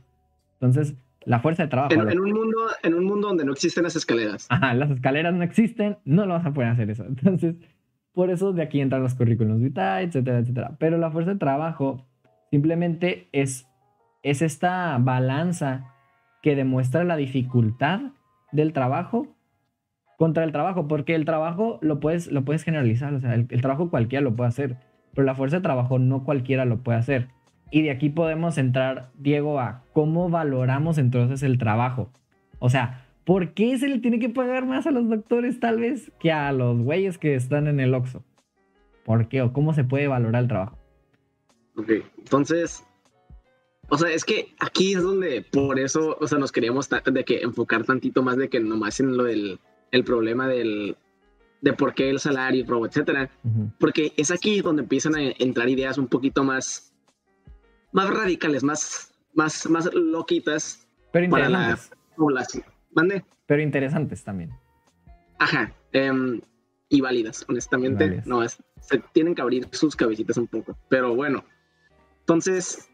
Entonces, 0.62 0.94
la 1.24 1.40
fuerza 1.40 1.64
de 1.64 1.68
trabajo. 1.68 1.92
En, 1.92 2.20
un, 2.20 2.32
mundo, 2.32 2.58
en 2.82 2.94
un 2.94 3.04
mundo 3.04 3.28
donde 3.28 3.44
no 3.44 3.52
existen 3.52 3.82
las 3.82 3.96
escaleras. 3.96 4.46
Ajá, 4.48 4.74
las 4.74 4.90
escaleras 4.90 5.34
no 5.34 5.42
existen, 5.42 5.98
no 6.04 6.24
lo 6.24 6.34
vas 6.34 6.46
a 6.46 6.52
poder 6.52 6.70
hacer 6.70 6.88
eso. 6.88 7.04
Entonces, 7.08 7.56
por 8.12 8.30
eso 8.30 8.52
de 8.52 8.62
aquí 8.62 8.80
entran 8.80 9.02
los 9.02 9.14
currículos 9.14 9.60
vitae, 9.60 10.04
etcétera, 10.04 10.38
etcétera. 10.38 10.76
Pero 10.78 10.98
la 10.98 11.10
fuerza 11.10 11.32
de 11.32 11.38
trabajo 11.38 12.06
simplemente 12.50 13.28
es, 13.32 13.66
es 14.22 14.40
esta 14.40 14.96
balanza 14.98 15.92
que 16.42 16.54
demuestra 16.54 17.04
la 17.04 17.16
dificultad 17.16 18.00
del 18.52 18.72
trabajo 18.72 19.28
contra 20.16 20.44
el 20.44 20.52
trabajo, 20.52 20.86
porque 20.86 21.16
el 21.16 21.24
trabajo 21.24 21.78
lo 21.82 21.98
puedes, 21.98 22.30
lo 22.30 22.44
puedes 22.44 22.62
generalizar, 22.62 23.12
o 23.14 23.20
sea, 23.20 23.34
el 23.34 23.60
trabajo 23.60 23.90
cualquiera 23.90 24.22
lo 24.22 24.36
puede 24.36 24.48
hacer, 24.48 24.76
pero 25.14 25.24
la 25.24 25.34
fuerza 25.34 25.56
de 25.56 25.62
trabajo 25.62 25.98
no 25.98 26.22
cualquiera 26.22 26.64
lo 26.64 26.82
puede 26.82 26.98
hacer. 26.98 27.28
Y 27.72 27.80
de 27.80 27.90
aquí 27.90 28.10
podemos 28.10 28.58
entrar, 28.58 29.10
Diego, 29.18 29.58
a 29.58 29.82
cómo 29.94 30.28
valoramos 30.28 30.98
entonces 30.98 31.42
el 31.42 31.56
trabajo. 31.56 32.10
O 32.58 32.68
sea, 32.68 33.06
¿por 33.24 33.54
qué 33.54 33.78
se 33.78 33.88
le 33.88 33.98
tiene 33.98 34.18
que 34.18 34.28
pagar 34.28 34.66
más 34.66 34.86
a 34.86 34.90
los 34.90 35.08
doctores 35.08 35.58
tal 35.58 35.80
vez 35.80 36.12
que 36.20 36.30
a 36.30 36.52
los 36.52 36.78
güeyes 36.78 37.16
que 37.16 37.34
están 37.34 37.66
en 37.68 37.80
el 37.80 37.94
Oxxo? 37.94 38.22
¿Por 39.06 39.26
qué? 39.28 39.40
¿O 39.40 39.54
cómo 39.54 39.72
se 39.72 39.84
puede 39.84 40.06
valorar 40.06 40.42
el 40.42 40.48
trabajo? 40.48 40.78
Ok, 41.76 41.90
entonces, 42.18 42.84
o 43.88 43.96
sea, 43.96 44.10
es 44.10 44.26
que 44.26 44.48
aquí 44.60 44.92
es 44.92 45.02
donde 45.02 45.40
por 45.40 45.78
eso, 45.78 46.18
o 46.20 46.26
sea, 46.26 46.38
nos 46.38 46.52
queríamos 46.52 46.90
de 46.90 47.24
que 47.24 47.40
enfocar 47.40 47.84
tantito 47.84 48.22
más 48.22 48.36
de 48.36 48.50
que 48.50 48.60
nomás 48.60 49.00
en 49.00 49.16
lo 49.16 49.24
del 49.24 49.58
el 49.92 50.04
problema 50.04 50.46
del 50.46 50.96
de 51.62 51.72
por 51.72 51.94
qué 51.94 52.10
el 52.10 52.18
salario, 52.18 52.66
etcétera, 52.86 53.30
porque 53.78 54.12
es 54.18 54.30
aquí 54.30 54.60
donde 54.60 54.82
empiezan 54.82 55.14
a 55.14 55.22
entrar 55.38 55.70
ideas 55.70 55.96
un 55.96 56.08
poquito 56.08 56.44
más 56.44 56.91
más 57.92 58.10
radicales, 58.10 58.62
más, 58.62 59.14
más, 59.34 59.68
más 59.68 59.92
loquitas 59.94 60.86
Pero 61.12 61.30
para 61.30 61.48
la 61.48 61.78
población. 62.16 62.64
¿Mande? 62.90 63.24
Pero 63.46 63.62
interesantes 63.62 64.24
también. 64.24 64.50
Ajá. 65.38 65.74
Em, 65.92 66.40
y 66.88 67.00
válidas, 67.00 67.44
honestamente. 67.48 68.22
No, 68.26 68.42
es, 68.42 68.62
se 68.80 68.98
tienen 69.12 69.34
que 69.34 69.42
abrir 69.42 69.68
sus 69.72 69.96
cabecitas 69.96 70.36
un 70.36 70.46
poco. 70.46 70.76
Pero 70.88 71.14
bueno. 71.14 71.44
Entonces, 72.20 72.88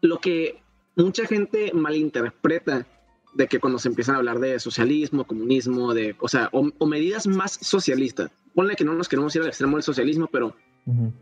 lo 0.00 0.18
que 0.18 0.62
mucha 0.96 1.26
gente 1.26 1.72
malinterpreta 1.74 2.86
de 3.34 3.48
que 3.48 3.60
cuando 3.60 3.78
se 3.78 3.88
empiezan 3.88 4.14
a 4.14 4.18
hablar 4.18 4.38
de 4.40 4.58
socialismo, 4.58 5.26
comunismo, 5.26 5.94
de, 5.94 6.16
o 6.20 6.28
sea, 6.28 6.48
o 6.52 6.86
medidas 6.86 7.26
más 7.26 7.52
socialistas, 7.52 8.30
ponle 8.54 8.76
que 8.76 8.84
no 8.84 8.94
nos 8.94 9.08
queremos 9.08 9.34
ir 9.36 9.42
al 9.42 9.48
extremo 9.48 9.76
del 9.76 9.82
socialismo, 9.82 10.28
pero 10.30 10.54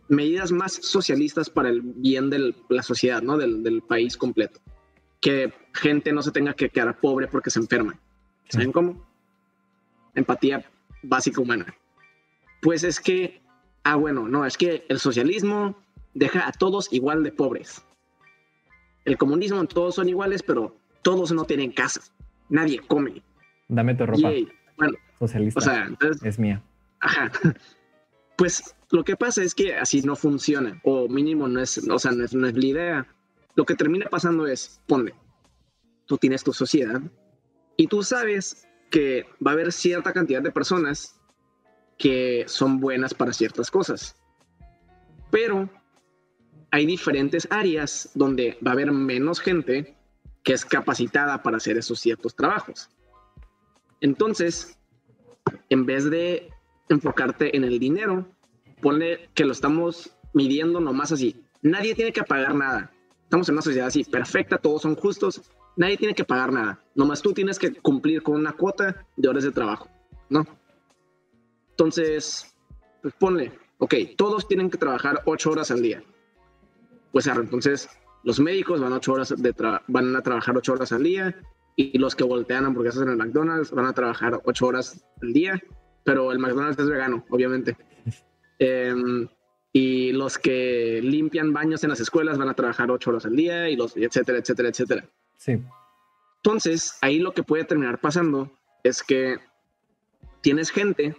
medidas 0.09 0.53
más 0.53 0.73
socialistas 0.73 1.51
para 1.51 1.69
el 1.69 1.83
bien 1.83 2.31
de 2.31 2.55
la 2.69 2.83
sociedad, 2.83 3.23
¿no? 3.23 3.37
Del, 3.37 3.83
país 3.83 4.17
completo. 4.17 4.61
Que 5.21 5.53
gente 5.75 6.13
no 6.13 6.23
se 6.23 6.31
tenga 6.31 6.55
que 6.55 6.71
quedar 6.71 6.99
pobre 6.99 7.27
porque 7.27 7.51
se 7.51 7.59
enferma. 7.59 7.99
¿Saben 8.49 8.73
cómo? 8.73 9.07
Empatía 10.15 10.65
básica 11.03 11.41
humana. 11.41 11.67
Pues 12.63 12.85
es 12.85 13.01
que, 13.01 13.43
ah, 13.85 13.97
bueno, 13.97 14.29
no, 14.29 14.47
es 14.47 14.57
que 14.57 14.85
el 14.89 14.99
socialismo 14.99 15.77
deja 16.15 16.49
a 16.49 16.53
todos 16.53 16.93
igual 16.93 17.23
de 17.23 17.33
pobres. 17.33 17.85
El 19.05 19.17
comunismo, 19.19 19.65
todos 19.67 19.95
son 19.95 20.09
iguales, 20.09 20.43
pero 20.43 20.77
todos 21.03 21.33
no 21.33 21.45
tienen 21.45 21.73
casa. 21.73 22.01
Nadie 22.49 22.81
come. 22.81 23.23
Dame 23.69 23.95
tu 23.95 24.07
ropa. 24.07 24.31
bueno, 24.77 24.95
socialista. 25.19 25.61
O 25.61 25.63
sea, 25.63 25.89
es 26.23 26.39
mía. 26.39 26.63
Ajá. 27.01 27.31
Pues 28.37 28.75
lo 28.91 29.05
que 29.05 29.17
pasa 29.17 29.43
es 29.43 29.55
que 29.55 29.75
así 29.75 30.03
no 30.03 30.17
funciona, 30.17 30.81
o 30.85 31.09
mínimo 31.09 31.49
no 31.49 31.61
es, 31.61 31.79
o 31.89 31.99
sea, 31.99 32.13
no 32.13 32.25
es, 32.25 32.33
la 32.33 32.51
idea. 32.51 33.07
Lo 33.55 33.65
que 33.65 33.75
termina 33.75 34.07
pasando 34.11 34.47
es, 34.47 34.81
ponle, 34.87 35.15
tú 36.07 36.19
tienes 36.19 36.43
tu 36.43 36.53
sociedad 36.53 37.01
y 37.77 37.87
tú 37.87 38.03
sabes 38.03 38.67
que 38.91 39.27
va 39.45 39.53
a 39.53 39.55
haber 39.55 39.73
cierta 39.73 40.13
cantidad 40.13 40.43
de 40.43 40.51
personas 40.51 41.21
que 41.99 42.45
son 42.49 42.81
buenas 42.81 43.15
para 43.15 43.33
ciertas 43.33 43.71
cosas. 43.71 44.17
Pero 45.31 45.69
hay 46.73 46.87
diferentes 46.87 47.47
áreas 47.51 48.11
donde 48.15 48.59
va 48.67 48.73
a 48.73 48.75
haber 48.75 48.91
menos 48.91 49.41
gente 49.41 49.97
que 50.43 50.53
es 50.53 50.65
capacitada 50.65 51.43
para 51.43 51.59
hacer 51.59 51.77
esos 51.77 52.01
ciertos 52.01 52.35
trabajos. 52.35 52.89
Entonces, 54.01 54.79
en 55.69 55.85
vez 55.87 56.11
de 56.11 56.51
enfocarte 56.91 57.57
en 57.57 57.65
el 57.65 57.79
dinero. 57.79 58.27
Ponle 58.81 59.29
que 59.35 59.45
lo 59.45 59.53
estamos 59.53 60.11
midiendo 60.33 60.81
nomás 60.81 61.13
así. 61.13 61.45
Nadie 61.63 61.95
tiene 61.95 62.13
que 62.13 62.23
pagar 62.23 62.55
nada. 62.55 62.93
Estamos 63.25 63.49
en 63.49 63.55
una 63.55 63.63
sociedad 63.63 63.89
así, 63.89 64.05
perfecta, 64.05 64.59
todos 64.59 64.83
son 64.83 64.97
justos. 64.97 65.43
Nadie 65.77 65.97
tiene 65.97 66.15
que 66.15 66.25
pagar 66.25 66.53
nada. 66.53 66.83
Nomás 66.95 67.23
tú 67.23 67.33
tienes 67.33 67.59
que 67.59 67.73
cumplir 67.75 68.23
con 68.23 68.37
una 68.37 68.53
cuota 68.53 69.07
de 69.17 69.29
horas 69.29 69.45
de 69.45 69.53
trabajo, 69.53 69.89
¿no? 70.29 70.45
Entonces, 71.71 72.55
pues 73.03 73.15
ponle, 73.19 73.53
ok, 73.79 73.95
todos 74.17 74.49
tienen 74.49 74.69
que 74.69 74.79
trabajar 74.79 75.23
ocho 75.27 75.51
horas 75.51 75.71
al 75.71 75.83
día. 75.83 76.03
Pues 77.13 77.27
entonces 77.27 77.89
los 78.25 78.41
médicos 78.41 78.81
van, 78.81 78.93
ocho 78.93 79.13
horas 79.13 79.35
de 79.37 79.55
van 79.87 80.17
a 80.17 80.23
trabajar 80.23 80.57
ocho 80.57 80.73
horas 80.73 80.93
al 80.93 81.03
día 81.03 81.35
y 81.77 81.97
los 81.99 82.15
que 82.15 82.25
voltean 82.25 82.67
hamburguesas 82.67 83.03
en 83.03 83.11
el 83.11 83.17
McDonald's 83.17 83.71
van 83.71 83.87
a 83.87 83.93
trabajar 83.93 84.41
ocho 84.45 84.67
horas 84.67 85.05
al 85.23 85.33
día 85.33 85.63
pero 86.05 86.33
el 86.33 86.39
McDonald's 86.39 86.79
es 86.79 86.89
vegano, 86.89 87.25
obviamente. 87.31 87.77
Em, 88.61 89.27
y 89.73 90.13
los 90.13 90.39
que 90.39 91.01
limpian 91.03 91.53
baños 91.53 91.83
en 91.83 91.91
las 91.91 92.01
escuelas 92.01 92.37
van 92.37 92.51
a 92.51 92.55
trabajar 92.55 92.91
ocho 92.91 93.11
horas 93.11 93.25
al 93.25 93.35
día 93.35 93.71
y 93.71 93.77
los 93.77 93.97
etcétera, 93.97 94.39
etcétera, 94.39 94.69
etcétera. 94.69 95.05
Sí. 95.39 95.63
Entonces, 96.37 96.99
ahí 97.01 97.19
lo 97.19 97.33
que 97.33 97.43
puede 97.43 97.65
terminar 97.65 98.01
pasando 98.01 98.51
es 98.83 99.03
que 99.03 99.39
tienes 100.43 100.71
gente 100.71 101.17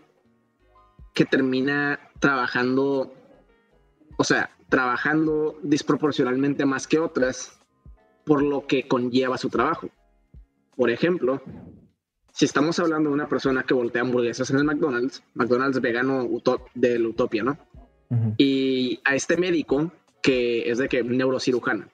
que 1.14 1.26
termina 1.26 2.00
trabajando, 2.20 3.14
o 4.18 4.24
sea, 4.24 4.52
trabajando 4.70 5.58
desproporcionalmente 5.64 6.66
más 6.66 6.88
que 6.88 7.00
otras 7.00 7.60
por 8.24 8.44
lo 8.44 8.68
que 8.68 8.88
conlleva 8.88 9.38
su 9.38 9.50
trabajo. 9.50 9.90
Por 10.76 10.92
ejemplo, 10.92 11.42
si 12.32 12.46
estamos 12.46 12.80
hablando 12.80 13.10
de 13.10 13.16
una 13.16 13.28
persona 13.28 13.64
que 13.64 13.74
voltea 13.74 14.02
hamburguesas 14.02 14.50
en 14.52 14.58
el 14.58 14.64
McDonald's, 14.64 15.24
McDonald's 15.34 15.82
vegano 15.82 16.28
del 16.74 17.08
Utopia, 17.08 17.44
¿no? 17.44 17.58
Y 18.38 19.00
a 19.06 19.16
este 19.16 19.38
médico 19.38 19.92
que 20.22 20.70
es 20.70 20.78
de 20.78 20.90
que 20.90 21.04
neurocirujano, 21.04 21.88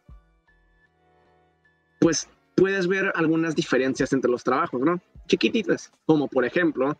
pues 1.99 2.27
puedes 2.55 2.87
ver 2.87 3.11
algunas 3.15 3.55
diferencias 3.55 4.13
entre 4.13 4.31
los 4.31 4.43
trabajos, 4.43 4.81
¿no? 4.81 4.99
Chiquititas, 5.27 5.91
como 6.05 6.27
por 6.27 6.43
ejemplo, 6.45 6.97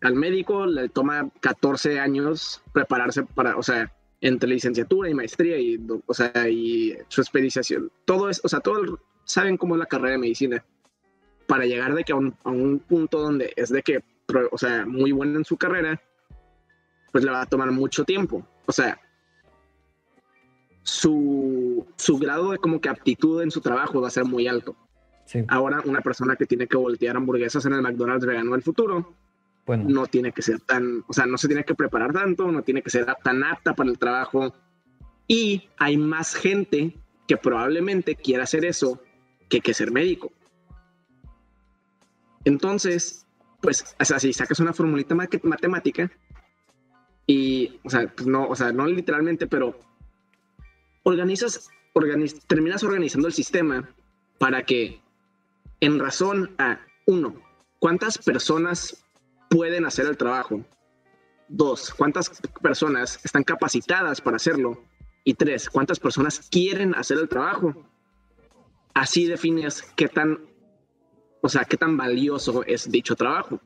al 0.00 0.14
médico 0.14 0.66
le 0.66 0.88
toma 0.88 1.28
14 1.40 1.98
años 1.98 2.62
prepararse 2.72 3.24
para, 3.24 3.56
o 3.56 3.62
sea, 3.62 3.92
entre 4.20 4.48
licenciatura 4.48 5.10
y 5.10 5.14
maestría 5.14 5.58
y, 5.58 5.80
o 6.06 6.14
sea, 6.14 6.48
y 6.48 6.96
su 7.08 7.20
especialización. 7.20 7.90
Todo 8.04 8.30
es, 8.30 8.40
o 8.44 8.48
sea, 8.48 8.60
todo 8.60 9.00
saben 9.24 9.56
cómo 9.56 9.74
es 9.74 9.80
la 9.80 9.86
carrera 9.86 10.12
de 10.12 10.18
medicina 10.18 10.64
para 11.52 11.66
llegar 11.66 11.92
de 11.92 12.02
que 12.02 12.14
a 12.14 12.16
un, 12.16 12.34
a 12.44 12.48
un 12.48 12.78
punto 12.78 13.18
donde 13.18 13.52
es 13.56 13.68
de 13.68 13.82
que, 13.82 14.02
o 14.50 14.56
sea, 14.56 14.86
muy 14.86 15.12
bueno 15.12 15.36
en 15.36 15.44
su 15.44 15.58
carrera, 15.58 16.00
pues 17.12 17.24
le 17.24 17.30
va 17.30 17.42
a 17.42 17.46
tomar 17.46 17.70
mucho 17.70 18.04
tiempo. 18.04 18.48
O 18.64 18.72
sea, 18.72 18.98
su, 20.82 21.86
su 21.96 22.16
grado 22.16 22.52
de 22.52 22.56
como 22.56 22.80
que 22.80 22.88
aptitud 22.88 23.42
en 23.42 23.50
su 23.50 23.60
trabajo 23.60 24.00
va 24.00 24.08
a 24.08 24.10
ser 24.10 24.24
muy 24.24 24.48
alto. 24.48 24.74
Ahora, 25.48 25.82
una 25.84 26.00
persona 26.00 26.36
que 26.36 26.46
tiene 26.46 26.66
que 26.66 26.78
voltear 26.78 27.18
hamburguesas 27.18 27.66
en 27.66 27.74
el 27.74 27.82
McDonald's 27.82 28.24
vegano 28.24 28.52
del 28.52 28.62
futuro, 28.62 29.14
bueno. 29.66 29.84
no 29.86 30.06
tiene 30.06 30.32
que 30.32 30.40
ser 30.40 30.58
tan, 30.60 31.04
o 31.06 31.12
sea, 31.12 31.26
no 31.26 31.36
se 31.36 31.48
tiene 31.48 31.64
que 31.64 31.74
preparar 31.74 32.14
tanto, 32.14 32.50
no 32.50 32.62
tiene 32.62 32.80
que 32.80 32.88
ser 32.88 33.04
tan 33.22 33.44
apta 33.44 33.74
para 33.74 33.90
el 33.90 33.98
trabajo. 33.98 34.54
Y 35.28 35.68
hay 35.76 35.98
más 35.98 36.34
gente 36.34 36.96
que 37.28 37.36
probablemente 37.36 38.14
quiera 38.14 38.44
hacer 38.44 38.64
eso 38.64 39.02
que 39.50 39.60
que 39.60 39.74
ser 39.74 39.90
médico. 39.90 40.32
Entonces, 42.44 43.26
pues, 43.60 43.94
o 43.98 44.04
sea, 44.04 44.18
si 44.18 44.32
sacas 44.32 44.60
una 44.60 44.72
formulita 44.72 45.14
matemática 45.14 46.10
y, 47.26 47.80
o 47.84 47.90
sea, 47.90 48.12
pues 48.14 48.26
no, 48.26 48.48
o 48.48 48.56
sea, 48.56 48.72
no 48.72 48.86
literalmente, 48.86 49.46
pero 49.46 49.78
organizas, 51.04 51.70
terminas 52.46 52.82
organizando 52.82 53.28
el 53.28 53.34
sistema 53.34 53.88
para 54.38 54.64
que 54.64 55.00
en 55.80 55.98
razón 55.98 56.54
a, 56.58 56.80
uno, 57.06 57.34
cuántas 57.78 58.18
personas 58.18 59.04
pueden 59.50 59.84
hacer 59.84 60.06
el 60.06 60.16
trabajo, 60.16 60.64
dos, 61.48 61.92
cuántas 61.94 62.30
personas 62.60 63.20
están 63.24 63.44
capacitadas 63.44 64.20
para 64.20 64.36
hacerlo, 64.36 64.82
y 65.24 65.34
tres, 65.34 65.70
cuántas 65.70 66.00
personas 66.00 66.48
quieren 66.50 66.94
hacer 66.94 67.18
el 67.18 67.28
trabajo. 67.28 67.74
Así 68.94 69.26
defines 69.26 69.82
qué 69.96 70.08
tan, 70.08 70.40
o 71.42 71.48
sea, 71.48 71.64
qué 71.64 71.76
tan 71.76 71.96
valioso 71.96 72.64
es 72.64 72.90
dicho 72.90 73.14
trabajo. 73.16 73.60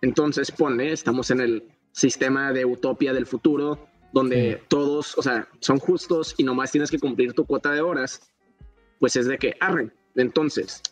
Entonces 0.00 0.50
pone, 0.50 0.92
estamos 0.92 1.30
en 1.30 1.40
el 1.40 1.64
sistema 1.92 2.52
de 2.52 2.64
utopía 2.64 3.12
del 3.12 3.26
futuro, 3.26 3.86
donde 4.12 4.62
todos, 4.68 5.18
o 5.18 5.22
sea, 5.22 5.48
son 5.58 5.78
justos 5.78 6.34
y 6.38 6.44
nomás 6.44 6.72
tienes 6.72 6.90
que 6.90 6.98
cumplir 6.98 7.32
tu 7.34 7.44
cuota 7.44 7.72
de 7.72 7.80
horas, 7.80 8.32
pues 8.98 9.16
es 9.16 9.26
de 9.26 9.38
que 9.38 9.56
arren. 9.60 9.92
Entonces, 10.14 10.82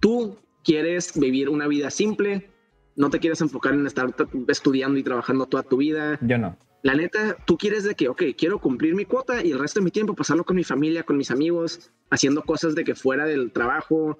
tú 0.00 0.36
quieres 0.64 1.18
vivir 1.18 1.48
una 1.48 1.68
vida 1.68 1.90
simple, 1.90 2.50
no 2.96 3.10
te 3.10 3.20
quieres 3.20 3.40
enfocar 3.40 3.74
en 3.74 3.86
estar 3.86 4.12
estudiando 4.48 4.98
y 4.98 5.04
trabajando 5.04 5.46
toda 5.46 5.62
tu 5.62 5.76
vida. 5.76 6.18
Yo 6.20 6.36
no. 6.36 6.56
La 6.82 6.94
neta, 6.94 7.36
tú 7.44 7.56
quieres 7.56 7.84
de 7.84 7.94
que, 7.94 8.08
ok, 8.08 8.22
quiero 8.36 8.60
cumplir 8.60 8.94
mi 8.94 9.04
cuota 9.04 9.44
y 9.44 9.52
el 9.52 9.58
resto 9.58 9.80
de 9.80 9.84
mi 9.84 9.90
tiempo 9.90 10.14
pasarlo 10.14 10.44
con 10.44 10.56
mi 10.56 10.64
familia, 10.64 11.02
con 11.04 11.16
mis 11.16 11.30
amigos, 11.30 11.90
haciendo 12.10 12.42
cosas 12.42 12.74
de 12.74 12.84
que 12.84 12.94
fuera 12.94 13.24
del 13.24 13.50
trabajo, 13.50 14.18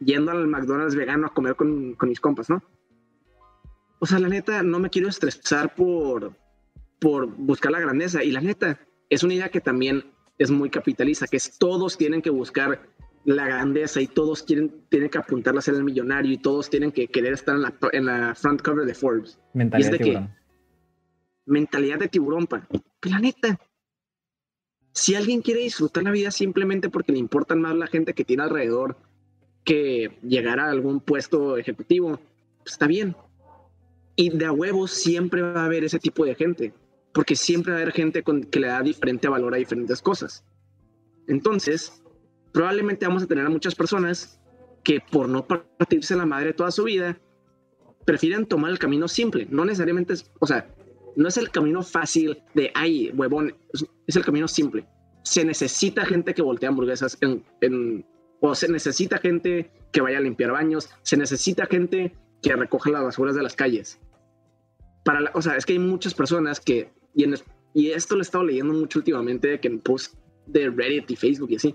yendo 0.00 0.32
al 0.32 0.46
McDonald's 0.46 0.94
vegano 0.94 1.26
a 1.26 1.34
comer 1.34 1.56
con, 1.56 1.94
con 1.94 2.08
mis 2.08 2.20
compas, 2.20 2.50
¿no? 2.50 2.62
O 3.98 4.06
sea, 4.06 4.18
la 4.18 4.28
neta, 4.28 4.62
no 4.62 4.78
me 4.78 4.90
quiero 4.90 5.08
estresar 5.08 5.74
por, 5.74 6.36
por 7.00 7.26
buscar 7.26 7.72
la 7.72 7.80
grandeza. 7.80 8.22
Y 8.22 8.32
la 8.32 8.40
neta, 8.40 8.78
es 9.08 9.22
una 9.22 9.34
idea 9.34 9.48
que 9.48 9.60
también 9.60 10.04
es 10.38 10.50
muy 10.50 10.70
capitalista, 10.70 11.26
que 11.26 11.36
es 11.36 11.58
todos 11.58 11.96
tienen 11.96 12.20
que 12.20 12.30
buscar 12.30 12.82
la 13.24 13.46
grandeza 13.46 14.00
y 14.00 14.06
todos 14.06 14.42
quieren, 14.42 14.84
tienen 14.90 15.08
que 15.08 15.18
apuntar 15.18 15.56
a 15.56 15.62
ser 15.62 15.74
el 15.74 15.84
millonario 15.84 16.32
y 16.32 16.38
todos 16.38 16.68
tienen 16.68 16.92
que 16.92 17.08
querer 17.08 17.32
estar 17.32 17.54
en 17.54 17.62
la, 17.62 17.74
en 17.92 18.04
la 18.04 18.34
front 18.34 18.60
cover 18.60 18.84
de 18.84 18.94
Forbes. 18.94 19.38
Mentalidad 19.54 19.92
de, 19.92 19.98
tiburón. 19.98 20.34
mentalidad 21.46 21.98
de 21.98 22.08
tiburón, 22.08 22.46
pa. 22.46 22.68
La 23.02 23.18
neta, 23.18 23.58
si 24.92 25.14
alguien 25.14 25.40
quiere 25.40 25.60
disfrutar 25.60 26.04
la 26.04 26.10
vida 26.10 26.30
simplemente 26.30 26.90
porque 26.90 27.12
le 27.12 27.18
importan 27.18 27.60
más 27.60 27.74
la 27.74 27.86
gente 27.86 28.12
que 28.12 28.24
tiene 28.24 28.42
alrededor 28.42 28.96
que 29.64 30.18
llegar 30.22 30.60
a 30.60 30.70
algún 30.70 31.00
puesto 31.00 31.56
ejecutivo, 31.56 32.20
pues 32.62 32.72
está 32.72 32.86
bien. 32.86 33.16
Y 34.16 34.30
de 34.30 34.46
a 34.46 34.52
huevo 34.52 34.86
siempre 34.86 35.42
va 35.42 35.62
a 35.62 35.64
haber 35.64 35.84
ese 35.84 35.98
tipo 35.98 36.24
de 36.24 36.34
gente 36.34 36.72
porque 37.14 37.36
siempre 37.36 37.72
va 37.72 37.78
a 37.78 37.82
haber 37.82 37.94
gente 37.94 38.22
con, 38.22 38.42
que 38.42 38.60
le 38.60 38.66
da 38.66 38.82
diferente 38.82 39.28
valor 39.28 39.54
a 39.54 39.56
diferentes 39.56 40.02
cosas. 40.02 40.44
Entonces, 41.28 42.02
probablemente 42.52 43.06
vamos 43.06 43.22
a 43.22 43.26
tener 43.26 43.46
a 43.46 43.50
muchas 43.50 43.74
personas 43.74 44.40
que 44.82 45.00
por 45.00 45.28
no 45.28 45.46
partirse 45.46 46.14
la 46.16 46.26
madre 46.26 46.52
toda 46.52 46.70
su 46.72 46.84
vida, 46.84 47.18
prefieren 48.04 48.44
tomar 48.46 48.72
el 48.72 48.78
camino 48.78 49.08
simple. 49.08 49.46
No 49.48 49.64
necesariamente 49.64 50.12
es, 50.12 50.30
o 50.40 50.46
sea, 50.46 50.68
no 51.16 51.28
es 51.28 51.36
el 51.36 51.50
camino 51.50 51.82
fácil 51.82 52.42
de, 52.54 52.70
ay, 52.74 53.10
huevón, 53.14 53.54
es, 53.72 54.16
el 54.16 54.24
camino 54.24 54.48
simple. 54.48 54.84
Se 55.22 55.44
necesita 55.44 56.04
gente 56.04 56.34
que 56.34 56.42
voltee 56.42 56.68
hamburguesas 56.68 57.16
en, 57.20 58.04
o 58.46 58.54
se 58.54 58.68
necesita 58.68 59.16
gente 59.16 59.70
que 59.90 60.02
vaya 60.02 60.18
a 60.18 60.20
limpiar 60.20 60.52
baños, 60.52 60.90
se 61.00 61.16
necesita 61.16 61.64
gente 61.64 62.14
que 62.42 62.54
recoja 62.54 62.90
las 62.90 63.02
basuras 63.02 63.34
de 63.34 63.42
las 63.42 63.56
calles. 63.56 63.98
Para 65.02 65.30
o 65.32 65.40
sea, 65.40 65.56
es 65.56 65.64
que 65.64 65.72
hay 65.72 65.78
muchas 65.78 66.12
personas 66.12 66.60
que 66.60 66.90
y, 67.14 67.24
y 67.72 67.90
esto 67.92 68.16
lo 68.16 68.20
he 68.20 68.22
estado 68.22 68.44
leyendo 68.44 68.74
mucho 68.74 68.98
últimamente, 68.98 69.58
que 69.60 69.68
en 69.68 69.80
post 69.80 70.16
de 70.46 70.68
Reddit 70.68 71.10
y 71.10 71.16
Facebook 71.16 71.52
y 71.52 71.56
así. 71.56 71.74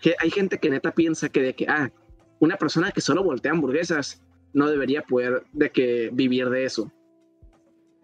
Que 0.00 0.14
hay 0.18 0.30
gente 0.30 0.56
que 0.56 0.70
neta 0.70 0.90
piensa 0.92 1.28
que 1.28 1.42
de 1.42 1.54
que, 1.54 1.66
ah, 1.68 1.92
una 2.40 2.56
persona 2.56 2.90
que 2.90 3.02
solo 3.02 3.22
voltea 3.22 3.52
hamburguesas 3.52 4.22
no 4.54 4.70
debería 4.70 5.02
poder 5.02 5.44
de 5.52 5.70
que 5.70 6.08
vivir 6.14 6.48
de 6.48 6.64
eso. 6.64 6.90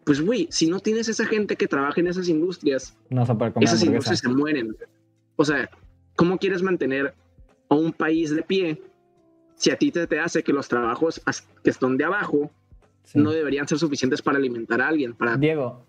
Pues, 0.05 0.21
güey, 0.21 0.49
si 0.51 0.69
no 0.69 0.81
tienes 0.81 1.09
esa 1.09 1.25
gente 1.25 1.57
que 1.57 1.67
trabaja 1.67 1.99
en 1.99 2.09
esas 2.09 2.29
industrias, 2.29 2.95
no 3.09 3.23
esas 3.63 3.83
industrias 3.83 4.19
se 4.19 4.29
mueren. 4.29 4.77
O 5.37 5.47
sea, 5.47 5.71
¿cómo 6.15 6.37
quieres 6.37 6.63
mantener 6.63 7.15
a 7.71 7.75
un 7.75 7.93
país 7.93 8.35
de 8.35 8.43
pie 8.43 8.83
si 9.55 9.71
a 9.71 9.77
ti 9.77 9.91
te, 9.91 10.07
te 10.07 10.21
hace 10.21 10.43
que 10.43 10.53
los 10.53 10.69
trabajos 10.69 11.23
que 11.63 11.71
están 11.71 11.97
de 11.97 12.05
abajo 12.05 12.51
no 13.15 13.31
deberían 13.31 13.67
ser 13.67 13.79
suficientes 13.79 14.21
para 14.21 14.39
alimentar 14.39 14.81
a 14.81 14.89
alguien? 14.89 15.15
Para... 15.15 15.37
Diego, 15.37 15.85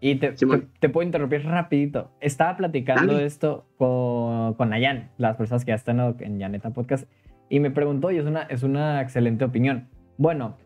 y 0.00 0.16
te, 0.16 0.32
te, 0.32 0.88
puedo 0.88 1.06
interrumpir 1.06 1.44
rapidito. 1.44 2.10
Estaba 2.20 2.56
platicando 2.56 3.18
esto 3.18 3.66
con, 3.76 4.54
con 4.54 4.70
Nayan, 4.70 5.10
las 5.18 5.36
personas 5.36 5.64
que 5.64 5.70
ya 5.70 5.74
están 5.74 6.00
en 6.20 6.38
Yaneta 6.38 6.70
Podcast, 6.70 7.06
y 7.50 7.60
me 7.60 7.70
preguntó, 7.70 8.10
y 8.10 8.16
es 8.16 8.24
una, 8.24 8.42
es 8.42 8.62
una 8.62 9.02
excelente 9.02 9.44
opinión. 9.44 9.88
Bueno, 10.16 10.56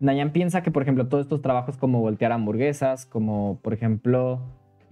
Nayan 0.00 0.32
piensa 0.32 0.62
que, 0.62 0.70
por 0.70 0.82
ejemplo, 0.82 1.06
todos 1.08 1.24
estos 1.24 1.42
trabajos 1.42 1.76
como 1.76 2.00
voltear 2.00 2.32
hamburguesas, 2.32 3.04
como, 3.04 3.60
por 3.62 3.74
ejemplo, 3.74 4.40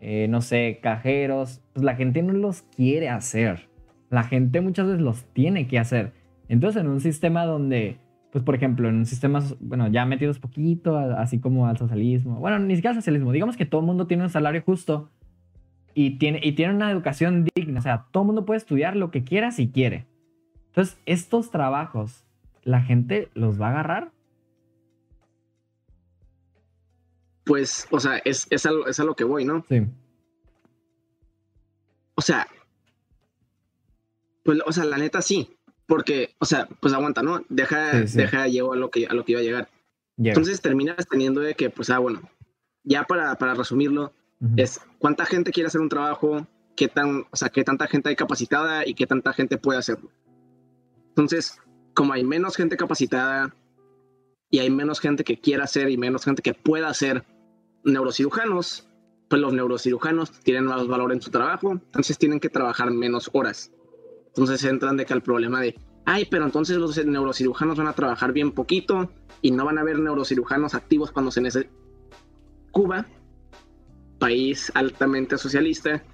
eh, 0.00 0.26
no 0.28 0.42
sé, 0.42 0.80
cajeros, 0.82 1.62
pues 1.72 1.84
la 1.84 1.94
gente 1.94 2.22
no 2.22 2.34
los 2.34 2.62
quiere 2.62 3.08
hacer. 3.08 3.68
La 4.10 4.24
gente 4.24 4.60
muchas 4.60 4.86
veces 4.86 5.00
los 5.00 5.24
tiene 5.32 5.66
que 5.66 5.78
hacer. 5.78 6.12
Entonces, 6.48 6.80
en 6.82 6.88
un 6.88 7.00
sistema 7.00 7.44
donde 7.44 7.98
pues 8.36 8.44
por 8.44 8.54
ejemplo, 8.54 8.90
en 8.90 9.06
sistemas, 9.06 9.56
bueno, 9.60 9.88
ya 9.88 10.04
metidos 10.04 10.38
poquito, 10.38 10.98
así 10.98 11.40
como 11.40 11.68
al 11.68 11.78
socialismo, 11.78 12.38
bueno, 12.38 12.58
ni 12.58 12.76
siquiera 12.76 12.90
al 12.90 12.96
socialismo, 12.96 13.32
digamos 13.32 13.56
que 13.56 13.64
todo 13.64 13.80
el 13.80 13.86
mundo 13.86 14.06
tiene 14.06 14.24
un 14.24 14.28
salario 14.28 14.60
justo 14.60 15.10
y 15.94 16.18
tiene, 16.18 16.40
y 16.42 16.52
tiene 16.52 16.74
una 16.74 16.90
educación 16.90 17.46
digna, 17.54 17.80
o 17.80 17.82
sea, 17.82 18.08
todo 18.10 18.24
el 18.24 18.26
mundo 18.26 18.44
puede 18.44 18.58
estudiar 18.58 18.94
lo 18.94 19.10
que 19.10 19.24
quiera 19.24 19.52
si 19.52 19.70
quiere. 19.70 20.06
Entonces, 20.66 20.98
estos 21.06 21.50
trabajos, 21.50 22.26
¿la 22.62 22.82
gente 22.82 23.30
los 23.32 23.58
va 23.58 23.68
a 23.68 23.70
agarrar? 23.70 24.12
Pues, 27.44 27.88
o 27.90 28.00
sea, 28.00 28.18
es, 28.18 28.46
es, 28.50 28.66
a, 28.66 28.70
es 28.86 29.00
a 29.00 29.04
lo 29.04 29.14
que 29.14 29.24
voy, 29.24 29.46
¿no? 29.46 29.64
Sí. 29.66 29.86
O 32.16 32.20
sea, 32.20 32.46
pues, 34.46 34.60
o 34.64 34.72
sea, 34.72 34.84
la 34.84 34.96
neta 34.96 35.20
sí 35.20 35.50
porque, 35.86 36.34
o 36.38 36.44
sea, 36.44 36.68
pues 36.80 36.92
aguanta, 36.92 37.22
¿no? 37.22 37.44
Deja, 37.48 38.00
deja, 38.00 38.48
llego 38.48 38.72
a 38.72 38.76
lo 38.76 38.90
que, 38.90 39.06
a 39.06 39.14
lo 39.14 39.24
que 39.24 39.32
iba 39.32 39.40
a 39.40 39.44
llegar. 39.44 39.68
Entonces 40.18 40.60
terminas 40.60 41.06
teniendo 41.08 41.40
de 41.40 41.54
que, 41.54 41.70
pues, 41.70 41.90
ah, 41.90 41.98
bueno, 41.98 42.22
ya 42.82 43.04
para, 43.04 43.36
para 43.36 43.54
resumirlo, 43.54 44.12
es 44.56 44.80
cuánta 44.98 45.24
gente 45.24 45.52
quiere 45.52 45.68
hacer 45.68 45.80
un 45.80 45.88
trabajo, 45.88 46.46
qué 46.74 46.88
tan, 46.88 47.24
o 47.30 47.36
sea, 47.36 47.48
qué 47.48 47.64
tanta 47.64 47.86
gente 47.86 48.08
hay 48.08 48.16
capacitada 48.16 48.86
y 48.86 48.94
qué 48.94 49.06
tanta 49.06 49.32
gente 49.32 49.58
puede 49.58 49.78
hacerlo. 49.78 50.10
Entonces, 51.08 51.58
como 51.94 52.12
hay 52.12 52.24
menos 52.24 52.56
gente 52.56 52.76
capacitada 52.76 53.54
y 54.50 54.58
hay 54.58 54.70
menos 54.70 55.00
gente 55.00 55.24
que 55.24 55.38
quiera 55.38 55.64
hacer 55.64 55.90
y 55.90 55.96
menos 55.96 56.24
gente 56.24 56.42
que 56.42 56.54
pueda 56.54 56.88
hacer 56.88 57.24
neurocirujanos, 57.84 58.88
pues 59.28 59.40
los 59.40 59.52
neurocirujanos 59.52 60.32
tienen 60.40 60.64
más 60.64 60.86
valor 60.86 61.12
en 61.12 61.22
su 61.22 61.30
trabajo, 61.30 61.72
entonces 61.72 62.18
tienen 62.18 62.40
que 62.40 62.48
trabajar 62.48 62.90
menos 62.90 63.30
horas. 63.32 63.72
Entonces 64.36 64.62
entran 64.64 64.98
de 64.98 65.06
que 65.06 65.14
el 65.14 65.22
problema 65.22 65.62
de, 65.62 65.74
ay, 66.04 66.26
pero 66.30 66.44
entonces 66.44 66.76
los 66.76 67.02
neurocirujanos 67.02 67.78
van 67.78 67.86
a 67.86 67.94
trabajar 67.94 68.34
bien 68.34 68.52
poquito 68.52 69.10
y 69.40 69.50
no 69.50 69.64
van 69.64 69.78
a 69.78 69.80
haber 69.80 69.98
neurocirujanos 69.98 70.74
activos 70.74 71.10
cuando 71.10 71.30
se 71.30 71.40
necesite. 71.40 71.72
Cuba, 72.70 73.06
país 74.18 74.70
altamente 74.74 75.38
socialista, 75.38 76.04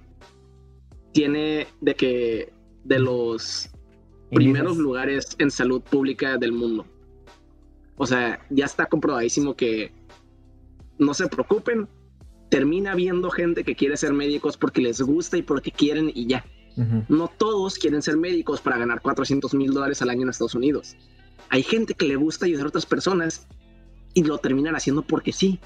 tiene 1.12 1.66
de 1.80 1.96
que 1.96 2.52
de 2.85 3.00
los 3.00 3.70
primeros 4.30 4.76
lugares 4.76 5.35
en 5.38 5.50
salud 5.50 5.82
pública 5.82 6.38
del 6.38 6.52
mundo. 6.52 6.87
O 7.96 8.06
sea, 8.06 8.40
ya 8.50 8.66
está 8.66 8.87
comprobadísimo 8.87 9.56
que 9.56 9.92
no 10.96 11.12
se 11.12 11.26
preocupen, 11.26 11.88
termina 12.50 12.94
viendo 12.94 13.30
gente 13.30 13.64
que 13.64 13.74
quiere 13.74 13.96
ser 13.96 14.12
médicos 14.12 14.56
porque 14.56 14.80
les 14.80 15.00
gusta 15.00 15.37
y 15.37 15.42
porque 15.42 15.72
quieren 15.72 16.11
y 16.14 16.28
ya. 16.28 16.44
No 17.08 17.28
todos 17.28 17.76
quieren 17.76 18.02
ser 18.02 18.16
médicos 18.16 18.61
para 18.61 18.78
ganar 18.78 19.02
400 19.02 19.54
mil 19.54 19.72
dólares 19.72 20.00
al 20.02 20.11
año 20.11 20.22
en 20.22 20.30
Estados 20.30 20.54
Unidos. 20.54 20.96
Hay 21.50 21.62
gente 21.62 21.94
que 21.94 22.06
le 22.06 22.16
gusta 22.16 22.46
ayudar 22.46 22.66
a 22.66 22.68
otras 22.68 22.87
personas 22.87 23.46
y 24.14 24.24
lo 24.24 24.38
terminan 24.38 24.74
haciendo 24.74 25.02
porque 25.02 25.32
sí. 25.32 25.61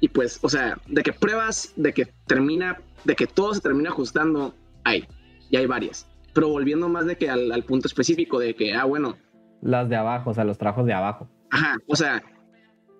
Y 0.00 0.08
pues, 0.08 0.38
o 0.42 0.48
sea, 0.48 0.78
de 0.86 1.02
que 1.02 1.12
pruebas 1.12 1.72
de 1.76 1.92
que 1.92 2.06
termina, 2.26 2.78
de 3.04 3.14
que 3.14 3.26
todo 3.26 3.54
se 3.54 3.60
termina 3.60 3.90
ajustando, 3.90 4.54
hay, 4.84 5.06
y 5.50 5.56
hay 5.56 5.66
varias. 5.66 6.06
Pero 6.32 6.48
volviendo 6.48 6.88
más 6.88 7.06
de 7.06 7.16
que 7.16 7.30
al, 7.30 7.62
punto 7.64 7.86
específico 7.86 8.38
de 8.38 8.54
que, 8.54 8.74
ah, 8.74 8.84
bueno. 8.84 9.16
Las 9.62 9.88
de 9.88 9.96
abajo, 9.96 10.30
o 10.30 10.34
sea, 10.34 10.44
los 10.44 10.58
trabajos 10.58 10.86
de 10.86 10.92
abajo. 10.92 11.28
Ajá, 11.50 11.76
o 11.86 11.94
sea, 11.94 12.22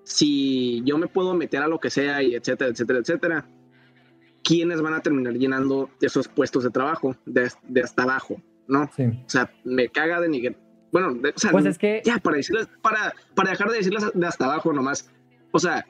si 0.05 0.83
yo 0.85 0.99
me 0.99 1.09
puedo 1.09 1.35
meter 1.35 1.63
a 1.63 1.69
lo 1.69 1.81
que 1.81 1.91
sea 1.91 2.23
y 2.23 2.35
etcétera, 2.35 2.71
etcétera, 2.71 2.99
etcétera, 3.01 3.49
¿quiénes 4.45 4.81
van 4.81 4.95
a 4.95 5.01
terminar 5.01 5.35
llenando 5.35 5.91
esos 6.01 6.29
puestos 6.29 6.63
de 6.65 6.71
trabajo 6.71 7.17
de, 7.27 7.51
hasta 7.83 8.03
abajo? 8.03 8.41
¿No? 8.69 8.89
Sí. 8.95 9.05
O 9.05 9.29
sea, 9.29 9.51
me 9.65 9.89
caga 9.89 10.21
de 10.21 10.29
nivel. 10.29 10.57
Bueno, 10.93 11.09
o 11.09 11.39
sea, 11.39 11.51
pues 11.51 11.67
es 11.67 11.77
que. 11.77 12.03
Ya, 12.05 12.19
para 12.19 12.37
decirles, 12.37 12.69
para, 12.81 13.13
para 13.35 13.51
dejar 13.51 13.69
de 13.69 13.79
decirles 13.79 14.05
de 14.15 14.27
hasta 14.27 14.45
abajo 14.45 14.73
nomás. 14.73 15.11
O 15.51 15.59
sea, 15.59 15.85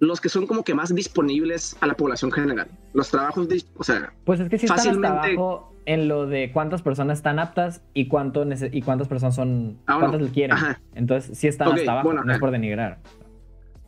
los 0.00 0.20
que 0.20 0.28
son 0.28 0.46
como 0.46 0.64
que 0.64 0.74
más 0.74 0.94
disponibles 0.94 1.76
a 1.80 1.86
la 1.86 1.94
población 1.94 2.32
general. 2.32 2.68
Los 2.94 3.10
trabajos, 3.10 3.48
o 3.76 3.84
sea, 3.84 4.12
pues 4.24 4.40
es 4.40 4.48
que 4.48 4.58
si 4.58 4.66
fácilmente... 4.66 5.06
están 5.06 5.18
hasta 5.18 5.28
abajo 5.28 5.74
en 5.86 6.08
lo 6.08 6.26
de 6.26 6.52
cuántas 6.52 6.82
personas 6.82 7.18
están 7.18 7.38
aptas 7.38 7.82
y 7.94 8.08
cuánto 8.08 8.46
y 8.72 8.82
cuántas 8.82 9.08
personas 9.08 9.34
son 9.34 9.78
ah, 9.86 9.96
cuántas 9.98 10.22
le 10.22 10.30
quieren. 10.30 10.56
Entonces, 10.94 11.36
sí 11.36 11.48
están 11.48 11.72
hasta 11.72 11.92
abajo, 11.92 12.12
no 12.12 12.32
es 12.32 12.38
por 12.38 12.50
denigrar. 12.50 13.00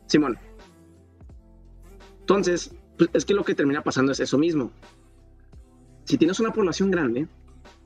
Simón. 0.07 0.37
Entonces, 2.21 2.75
pues, 3.07 3.09
es 3.13 3.25
que 3.25 3.33
lo 3.33 3.43
que 3.43 3.55
termina 3.55 3.83
pasando 3.83 4.11
es 4.11 4.19
eso 4.19 4.37
mismo. 4.37 4.71
Si 6.03 6.17
tienes 6.17 6.39
una 6.39 6.51
población 6.51 6.91
grande, 6.91 7.27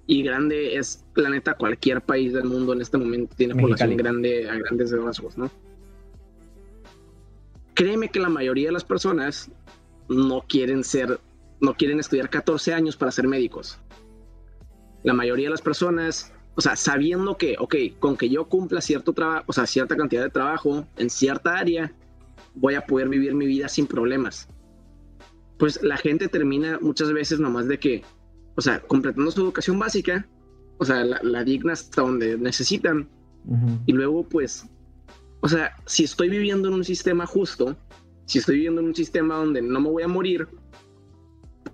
y 0.07 0.21
grande 0.21 0.75
es, 0.77 1.03
la 1.15 1.29
neta, 1.29 1.55
cualquier 1.55 2.01
país 2.01 2.33
del 2.33 2.45
mundo 2.45 2.73
en 2.73 2.81
este 2.81 2.97
momento 2.97 3.35
tiene 3.35 3.55
población 3.55 3.97
grande 3.97 4.49
a 4.49 4.55
grandes 4.55 4.91
rasgos, 4.91 5.37
¿no? 5.37 5.49
créeme 7.75 8.09
que 8.09 8.19
la 8.19 8.29
mayoría 8.29 8.69
de 8.69 8.71
las 8.71 8.83
personas 8.83 9.51
no 10.09 10.41
quieren 10.47 10.83
ser, 10.83 11.19
no 11.59 11.75
quieren 11.75 11.99
estudiar 11.99 12.29
14 12.29 12.73
años 12.73 12.95
para 12.95 13.11
ser 13.11 13.27
médicos. 13.27 13.77
La 15.03 15.13
mayoría 15.13 15.47
de 15.47 15.51
las 15.51 15.61
personas, 15.61 16.33
o 16.55 16.61
sea, 16.61 16.75
sabiendo 16.75 17.37
que, 17.37 17.55
ok, 17.59 17.75
con 17.99 18.17
que 18.17 18.29
yo 18.29 18.45
cumpla 18.45 18.81
cierto 18.81 19.13
trabajo, 19.13 19.43
o 19.47 19.53
sea, 19.53 19.67
cierta 19.67 19.95
cantidad 19.95 20.23
de 20.23 20.29
trabajo 20.29 20.87
en 20.97 21.09
cierta 21.09 21.57
área, 21.57 21.91
voy 22.55 22.75
a 22.75 22.85
poder 22.85 23.09
vivir 23.09 23.35
mi 23.35 23.45
vida 23.45 23.67
sin 23.67 23.85
problemas. 23.85 24.47
Pues 25.57 25.81
la 25.83 25.97
gente 25.97 26.27
termina 26.27 26.79
muchas 26.81 27.13
veces 27.13 27.39
nomás 27.39 27.67
de 27.67 27.79
que, 27.79 28.03
o 28.55 28.61
sea, 28.61 28.81
completando 28.81 29.31
su 29.31 29.41
educación 29.41 29.79
básica, 29.79 30.27
o 30.77 30.85
sea, 30.85 31.03
la, 31.03 31.43
digna 31.43 31.73
hasta 31.73 32.01
donde 32.01 32.37
necesitan, 32.37 33.09
y 33.85 33.93
luego 33.93 34.27
pues 34.27 34.67
o 35.45 35.47
sea, 35.47 35.75
si 35.85 36.05
estoy 36.05 36.27
viviendo 36.27 36.69
en 36.69 36.73
un 36.73 36.83
sistema 36.83 37.27
justo, 37.27 37.77
si 38.25 38.39
estoy 38.39 38.55
viviendo 38.55 38.81
en 38.81 38.87
un 38.87 38.95
sistema 38.95 39.35
donde 39.35 39.61
no 39.61 39.79
me 39.79 39.91
voy 39.91 40.01
a 40.01 40.07
morir 40.07 40.47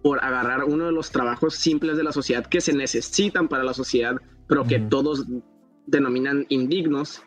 por 0.02 0.22
agarrar 0.22 0.66
uno 0.66 0.88
de 0.88 0.92
los 0.92 1.10
trabajos 1.10 1.56
simples 1.56 1.96
de 1.96 2.04
la 2.04 2.12
sociedad 2.12 2.46
que 2.46 2.60
se 2.60 2.74
necesitan 2.74 3.48
para 3.48 3.64
la 3.64 3.74
sociedad, 3.74 4.18
pero 4.50 4.66
que 4.66 4.80
todos 4.80 5.26
denominan 5.88 6.46
indignos. 6.50 7.24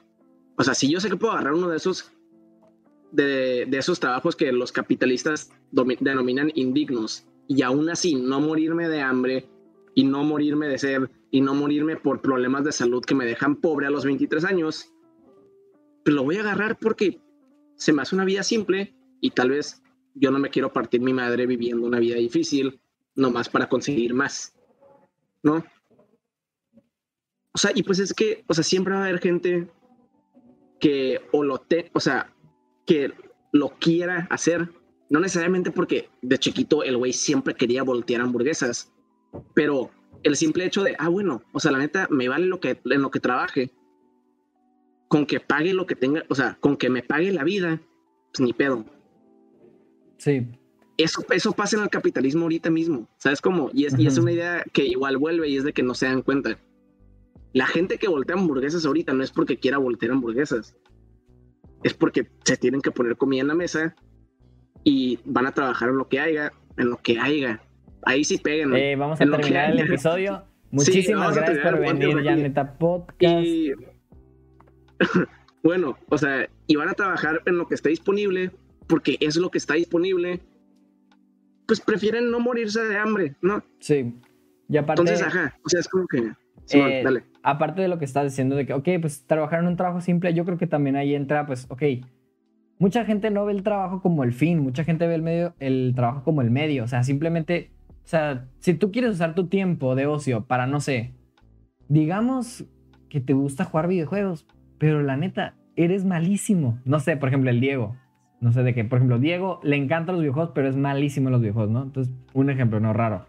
O 0.59 0.65
sea, 0.65 0.75
si 0.75 0.93
yo 0.93 1.01
sé 1.01 1.09
que 1.09 1.17
puedo 1.17 1.33
agarrar 1.33 1.55
uno 1.55 1.69
de 1.69 1.79
esos 1.79 2.13
de, 3.15 3.63
esos 3.73 4.01
trabajos 4.01 4.37
que 4.37 4.53
los 4.53 4.73
capitalistas 4.73 5.51
denominan 5.71 6.51
indignos 6.55 7.27
y 7.47 7.63
aún 7.63 7.89
así 7.91 8.15
no 8.15 8.41
morirme 8.41 8.89
de 8.89 9.01
hambre 9.01 9.49
y 9.95 10.05
no 10.05 10.25
morirme 10.25 10.67
de 10.69 10.79
sed 10.79 11.03
y 11.31 11.41
no 11.41 11.55
morirme 11.55 11.97
por 11.97 12.21
problemas 12.21 12.65
de 12.65 12.73
salud 12.73 13.05
que 13.05 13.15
me 13.15 13.25
dejan 13.25 13.57
pobre 13.57 13.87
a 13.87 13.91
los 13.91 14.05
23 14.05 14.45
años, 14.45 14.93
lo 16.05 16.25
voy 16.25 16.37
a 16.37 16.41
agarrar 16.41 16.79
porque 16.79 17.21
se 17.77 17.93
me 17.93 18.03
hace 18.03 18.15
una 18.15 18.25
vida 18.25 18.43
simple 18.43 18.95
y 19.21 19.31
tal 19.31 19.51
vez 19.51 19.83
yo 20.15 20.31
no 20.31 20.39
me 20.39 20.51
quiero 20.51 20.73
partir 20.73 21.01
mi 21.01 21.13
madre 21.13 21.47
viviendo 21.47 21.87
una 21.87 21.99
vida 21.99 22.17
difícil 22.17 22.81
nomás 23.15 23.49
para 23.49 23.69
conseguir 23.69 24.15
más, 24.15 24.57
¿no? 25.43 25.65
O 27.53 27.59
sea, 27.59 27.71
y 27.73 27.85
pues 27.85 28.01
es 28.01 28.13
que, 28.13 28.45
o 28.49 28.55
sea, 28.55 28.65
siempre 28.65 28.95
va 28.95 29.01
a 29.01 29.05
haber 29.05 29.21
gente 29.21 29.69
que 30.81 31.21
o 31.33 31.45
lo 31.45 31.59
te, 31.59 31.91
o 31.95 32.01
sea, 32.01 32.34
que 32.87 33.13
lo 33.53 33.71
quiera 33.79 34.27
hacer, 34.31 34.69
no 35.11 35.21
necesariamente 35.21 35.71
porque 35.71 36.09
de 36.23 36.39
chiquito 36.39 36.83
el 36.83 36.97
güey 36.97 37.13
siempre 37.13 37.55
quería 37.55 37.83
voltear 37.83 38.21
hamburguesas, 38.21 38.93
pero 39.55 39.91
el 40.23 40.37
simple 40.37 40.65
hecho 40.65 40.83
de, 40.83 40.97
ah, 40.99 41.09
bueno, 41.09 41.43
o 41.53 41.61
sea, 41.61 41.71
la 41.71 41.79
neta 41.79 42.09
me 42.11 42.29
vale 42.29 42.47
lo 42.47 42.61
que 42.61 42.81
en 42.85 43.03
lo 43.03 43.11
que 43.11 43.21
trabaje, 43.21 43.71
con 45.09 45.27
que 45.27 45.39
pague 45.39 45.75
lo 45.75 45.87
que 45.87 45.95
tenga, 45.95 46.25
o 46.29 46.35
sea, 46.35 46.57
con 46.61 46.77
que 46.77 46.91
me 46.91 47.03
pague 47.03 47.33
la 47.33 47.45
vida, 47.45 47.81
pues 48.33 48.41
ni 48.41 48.53
pedo. 48.53 48.85
Sí. 50.19 50.47
Eso, 50.97 51.25
eso 51.31 51.53
pasa 51.53 51.77
en 51.77 51.83
el 51.83 51.91
capitalismo 51.91 52.43
ahorita 52.43 52.71
mismo, 52.71 53.09
¿sabes 53.19 53.41
cómo? 53.41 53.71
Y 53.73 53.85
es, 53.85 53.99
y 53.99 54.07
es 54.07 54.17
una 54.17 54.33
idea 54.33 54.65
que 54.73 54.85
igual 54.85 55.19
vuelve 55.19 55.49
y 55.49 55.57
es 55.57 55.65
de 55.65 55.73
que 55.73 55.83
no 55.83 55.95
se 55.95 56.07
dan 56.07 56.23
cuenta. 56.23 56.59
La 57.53 57.67
gente 57.67 57.99
que 57.99 58.09
voltea 58.09 58.37
hamburguesas 58.37 58.87
ahorita 58.87 59.13
no 59.13 59.23
es 59.23 59.31
porque 59.31 59.59
quiera 59.59 59.79
voltear 59.79 60.13
hamburguesas, 60.13 60.77
es 61.85 61.95
porque 61.95 62.27
se 62.45 62.57
tienen 62.57 62.81
que 62.81 62.91
poner 62.91 63.17
comida 63.17 63.43
en 63.43 63.49
la 63.49 63.55
mesa 63.55 63.95
y 64.83 65.21
van 65.25 65.47
a 65.47 65.53
trabajar 65.53 65.91
en 65.91 65.99
lo 65.99 66.09
que 66.09 66.19
haya, 66.19 66.51
en 66.77 66.91
lo 66.91 66.97
que 66.97 67.21
haya. 67.21 67.61
Ahí 68.03 68.25
sí 68.25 68.39
peguen. 68.39 68.75
Eh, 68.75 68.97
vamos 68.97 69.21
a 69.21 69.25
terminar 69.25 69.71
el 69.71 69.81
episodio. 69.81 70.45
Muchísimas 70.71 71.37
gracias 71.37 71.59
por 71.59 71.79
venir, 71.79 72.25
Janeta 72.25 72.77
Podcast. 72.79 73.47
bueno, 75.63 75.97
o 76.09 76.19
sea, 76.19 76.49
y 76.67 76.77
van 76.77 76.89
a 76.89 76.95
trabajar 76.95 77.43
en 77.47 77.59
lo 77.59 77.69
que 77.69 77.75
está 77.75 77.91
disponible, 77.91 78.51
porque 78.87 79.17
es 79.21 79.37
lo 79.37 79.51
que 79.51 79.59
está 79.59 79.75
disponible, 79.75 80.41
pues 81.67 81.81
prefieren 81.81 82.31
no 82.31 82.41
morirse 82.41 82.83
de 82.83 82.97
hambre, 82.97 83.37
¿no? 83.43 83.63
Sí. 83.79 84.15
Y 84.69 84.77
aparte, 84.79 85.03
Entonces, 85.03 85.27
ajá, 85.27 85.57
o 85.65 85.69
sea, 85.69 85.81
es 85.81 85.89
como 85.89 86.07
que... 86.07 86.33
Eh, 86.73 87.03
dale. 87.05 87.25
Aparte 87.43 87.83
de 87.83 87.89
lo 87.89 87.99
que 87.99 88.05
estás 88.05 88.25
diciendo 88.25 88.57
de 88.57 88.67
que, 88.67 88.73
ok, 88.73 88.89
pues 89.01 89.27
trabajar 89.27 89.61
en 89.61 89.67
un 89.67 89.77
trabajo 89.77 90.01
simple, 90.01 90.33
yo 90.35 90.45
creo 90.45 90.59
que 90.59 90.67
también 90.67 90.97
ahí 90.97 91.15
entra, 91.15 91.47
pues, 91.47 91.67
ok, 91.71 91.83
mucha 92.79 93.05
gente 93.05 93.31
no 93.31 93.45
ve 93.45 93.53
el 93.53 93.63
trabajo 93.63 94.01
como 94.01 94.25
el 94.25 94.33
fin, 94.33 94.61
mucha 94.61 94.85
gente 94.85 95.07
ve 95.07 95.15
el 95.15 95.23
medio, 95.23 95.55
el 95.61 95.93
trabajo 95.95 96.25
como 96.25 96.41
el 96.43 96.51
medio, 96.51 96.85
o 96.85 96.89
sea, 96.89 97.03
simplemente, 97.05 97.71
o 97.91 98.09
sea, 98.09 98.49
si 98.61 98.75
tú 98.75 98.91
quieres 98.91 99.11
usar 99.11 99.35
tu 99.35 99.47
tiempo 99.49 99.95
de 99.95 100.07
ocio 100.07 100.47
para, 100.47 100.67
no 100.67 100.81
sé, 100.81 101.13
digamos 101.89 102.65
que 103.09 103.21
te 103.21 103.35
gusta 103.35 103.65
jugar 103.65 103.89
videojuegos, 103.89 104.47
pero 104.79 105.03
la 105.03 105.17
neta, 105.17 105.55
eres 105.77 106.05
malísimo. 106.05 106.79
No 106.85 107.01
sé, 107.01 107.17
por 107.17 107.29
ejemplo, 107.29 107.51
el 107.51 107.61
Diego. 107.61 107.97
No 108.41 108.53
sé 108.53 108.63
de 108.63 108.75
qué. 108.75 108.85
Por 108.85 108.99
ejemplo, 108.99 109.19
Diego 109.19 109.61
le 109.63 109.77
encantan 109.77 110.17
los 110.17 110.23
videojuegos, 110.23 110.53
pero 110.55 110.69
es 110.69 110.77
malísimo 110.77 111.29
en 111.29 111.33
los 111.33 111.41
videojuegos, 111.41 111.71
¿no? 111.71 111.83
Entonces, 111.83 112.13
un 112.33 112.51
ejemplo, 112.51 112.81
no 112.81 112.93
raro. 112.93 113.27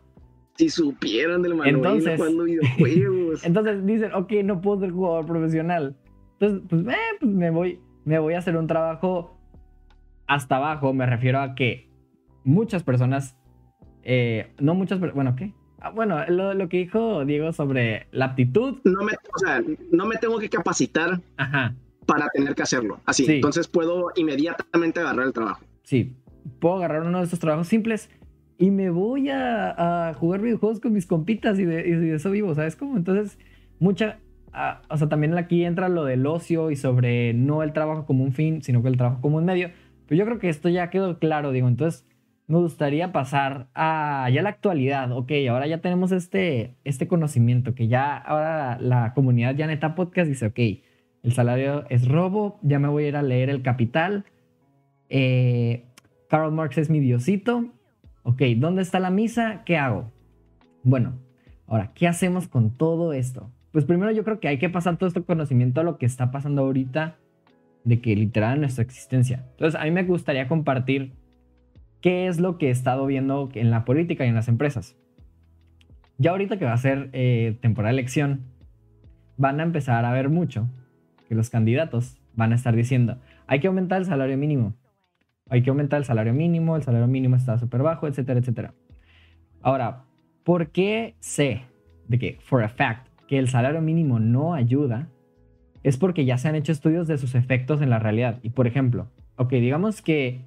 Si 0.56 0.70
supieran 0.70 1.42
del 1.42 1.56
Manuel 1.56 1.76
entonces, 1.76 2.18
jugando 2.18 2.44
videojuegos. 2.46 3.44
entonces 3.46 3.86
dicen, 3.86 4.14
ok, 4.14 4.32
no 4.44 4.62
puedo 4.62 4.80
ser 4.80 4.92
jugador 4.92 5.26
profesional. 5.26 5.96
Entonces, 6.40 6.62
pues, 6.70 6.88
eh, 6.88 7.18
pues 7.20 7.32
me 7.32 7.50
voy, 7.50 7.80
me 8.06 8.20
voy 8.20 8.34
a 8.36 8.40
hacer 8.40 8.56
un 8.56 8.68
trabajo 8.68 9.38
hasta 10.28 10.58
abajo. 10.58 10.94
Me 10.94 11.06
refiero 11.06 11.40
a 11.40 11.56
que 11.56 11.90
muchas 12.44 12.84
personas, 12.84 13.38
eh, 14.04 14.54
no 14.60 14.76
muchas, 14.76 15.00
bueno, 15.14 15.36
¿qué? 15.36 15.54
Ah, 15.82 15.92
bueno, 15.92 16.26
lo, 16.28 16.70
que 16.70 16.78
dijo 16.78 17.26
Diego 17.26 17.52
sobre 17.52 18.08
la 18.12 18.26
aptitud. 18.26 18.80
No 18.86 19.04
me, 19.04 19.14
o 19.14 19.38
sea, 19.38 19.62
no 19.92 20.06
me 20.06 20.16
tengo 20.16 20.40
que 20.40 20.50
capacitar 20.50 21.22
para 22.08 22.28
tener 22.30 22.56
que 22.56 22.64
hacerlo. 22.64 23.00
Así, 23.06 23.26
entonces 23.28 23.68
puedo 23.68 24.12
inmediatamente 24.16 25.02
agarrar 25.02 25.28
el 25.28 25.34
trabajo. 25.34 25.64
Sí, 25.84 26.16
puedo 26.60 26.78
agarrar 26.78 27.04
uno 27.04 27.20
de 27.20 27.26
estos 27.26 27.40
trabajos 27.40 27.68
simples 27.68 28.10
y 28.58 28.72
me 28.72 28.90
voy 28.90 29.30
a, 29.30 30.14
jugar 30.18 30.42
videojuegos 30.42 30.80
con 30.80 30.94
mis 30.94 31.06
compitas 31.06 31.60
y 31.60 31.66
de, 31.66 32.16
eso 32.16 32.32
vivo, 32.32 32.56
¿sabes 32.56 32.76
cómo? 32.76 32.98
Entonces, 32.98 33.38
mucha, 33.80 34.20
ah, 34.54 34.82
o 34.90 34.98
sea, 34.98 35.10
también 35.10 35.38
aquí 35.38 35.66
entra 35.66 35.90
lo 35.90 36.06
del 36.06 36.26
ocio 36.26 36.72
y 36.72 36.76
sobre 36.76 37.34
no 37.34 37.64
el 37.64 37.74
trabajo 37.74 38.06
como 38.06 38.24
un 38.24 38.32
fin, 38.34 38.62
sino 38.62 38.82
que 38.82 38.90
el 38.90 38.98
trabajo 38.98 39.22
como 39.22 39.38
un 39.38 39.46
medio. 39.46 39.72
Pero 40.08 40.20
yo 40.20 40.26
creo 40.26 40.40
que 40.40 40.50
esto 40.50 40.70
ya 40.70 40.90
quedó 40.90 41.20
claro, 41.20 41.52
digo, 41.52 41.68
entonces 41.68 42.08
me 42.48 42.58
gustaría 42.60 43.12
pasar 43.12 43.68
a 43.74 44.30
ya 44.32 44.42
la 44.42 44.50
actualidad. 44.50 45.12
Ok, 45.12 45.32
ahora 45.50 45.68
ya 45.68 45.80
tenemos 45.80 46.12
este, 46.12 46.76
este 46.84 47.08
conocimiento 47.08 47.74
que 47.74 47.88
ya 47.88 48.18
ahora 48.18 48.78
la 48.80 49.14
comunidad 49.14 49.56
ya 49.56 49.68
neta 49.68 49.96
podcast 49.96 50.30
dice, 50.30 50.46
ok, 50.48 50.60
el 51.24 51.34
salario 51.34 51.86
es 51.90 52.08
robo, 52.08 52.60
ya 52.62 52.78
me 52.78 52.88
voy 52.88 53.06
a 53.06 53.08
ir 53.08 53.16
a 53.16 53.24
leer 53.24 53.50
El 53.50 53.64
Capital. 53.64 54.26
Eh, 55.10 55.86
Karl 56.30 56.52
Marx 56.52 56.78
es 56.78 56.90
mi 56.90 57.00
diosito. 57.00 57.72
Ok, 58.28 58.42
¿dónde 58.58 58.82
está 58.82 59.00
la 59.00 59.12
misa? 59.12 59.62
¿Qué 59.66 59.78
hago? 59.78 60.12
Bueno, 60.82 61.20
ahora, 61.68 61.92
¿qué 61.94 62.08
hacemos 62.08 62.48
con 62.48 62.76
todo 62.76 63.14
esto? 63.14 63.52
Pues 63.72 63.86
primero 63.86 64.12
yo 64.12 64.24
creo 64.24 64.40
que 64.40 64.48
hay 64.48 64.58
que 64.58 64.68
pasar 64.68 64.98
todo 64.98 65.08
este 65.08 65.22
conocimiento 65.22 65.82
a 65.82 65.84
lo 65.84 66.00
que 66.00 66.08
está 66.08 66.32
pasando 66.32 66.64
ahorita 66.64 67.18
de 67.84 68.02
que 68.02 68.16
literal 68.16 68.60
nuestra 68.60 68.84
existencia. 68.84 69.46
Entonces, 69.52 69.80
a 69.80 69.84
mí 69.84 69.92
me 69.92 70.02
gustaría 70.02 70.48
compartir 70.48 71.14
qué 72.02 72.26
es 72.26 72.40
lo 72.40 72.58
que 72.58 72.70
he 72.70 72.72
estado 72.72 73.06
viendo 73.06 73.48
en 73.54 73.70
la 73.70 73.86
política 73.86 74.26
y 74.26 74.30
en 74.30 74.36
las 74.36 74.48
empresas. 74.48 74.98
Ya 76.18 76.32
ahorita 76.32 76.58
que 76.58 76.66
va 76.66 76.74
a 76.74 76.78
ser 76.78 77.12
eh, 77.14 77.60
temporada 77.62 77.94
de 77.94 78.00
elección, 78.00 78.42
van 79.38 79.60
a 79.60 79.64
empezar 79.64 80.04
a 80.04 80.12
ver 80.14 80.30
mucho 80.30 80.68
que 81.30 81.36
los 81.36 81.52
candidatos 81.52 82.18
van 82.34 82.54
a 82.54 82.56
estar 82.56 82.76
diciendo, 82.76 83.20
hay 83.46 83.60
que 83.60 83.68
aumentar 83.68 84.00
el 84.00 84.06
salario 84.06 84.36
mínimo, 84.36 84.74
hay 85.50 85.62
que 85.62 85.70
aumentar 85.70 86.00
el 86.00 86.06
salario 86.06 86.34
mínimo, 86.34 86.76
el 86.76 86.84
salario 86.84 87.08
mínimo 87.08 87.36
está 87.36 87.58
súper 87.58 87.84
bajo, 87.84 88.08
etcétera, 88.08 88.40
etcétera. 88.40 88.74
Ahora, 89.62 90.06
¿por 90.44 90.70
qué 90.72 91.16
sé 91.20 91.64
de 92.08 92.20
que, 92.20 92.38
for 92.42 92.64
a 92.64 92.70
fact, 92.70 93.08
que 93.28 93.38
el 93.38 93.50
salario 93.50 93.82
mínimo 93.82 94.20
no 94.20 94.54
ayuda? 94.54 95.10
Es 95.84 95.98
porque 95.98 96.26
ya 96.26 96.38
se 96.38 96.48
han 96.48 96.56
hecho 96.56 96.72
estudios 96.72 97.08
de 97.08 97.18
sus 97.18 97.36
efectos 97.36 97.82
en 97.82 97.90
la 97.90 98.00
realidad. 98.00 98.40
Y 98.42 98.50
por 98.50 98.68
ejemplo, 98.68 99.08
ok, 99.38 99.52
digamos 99.54 100.02
que 100.02 100.42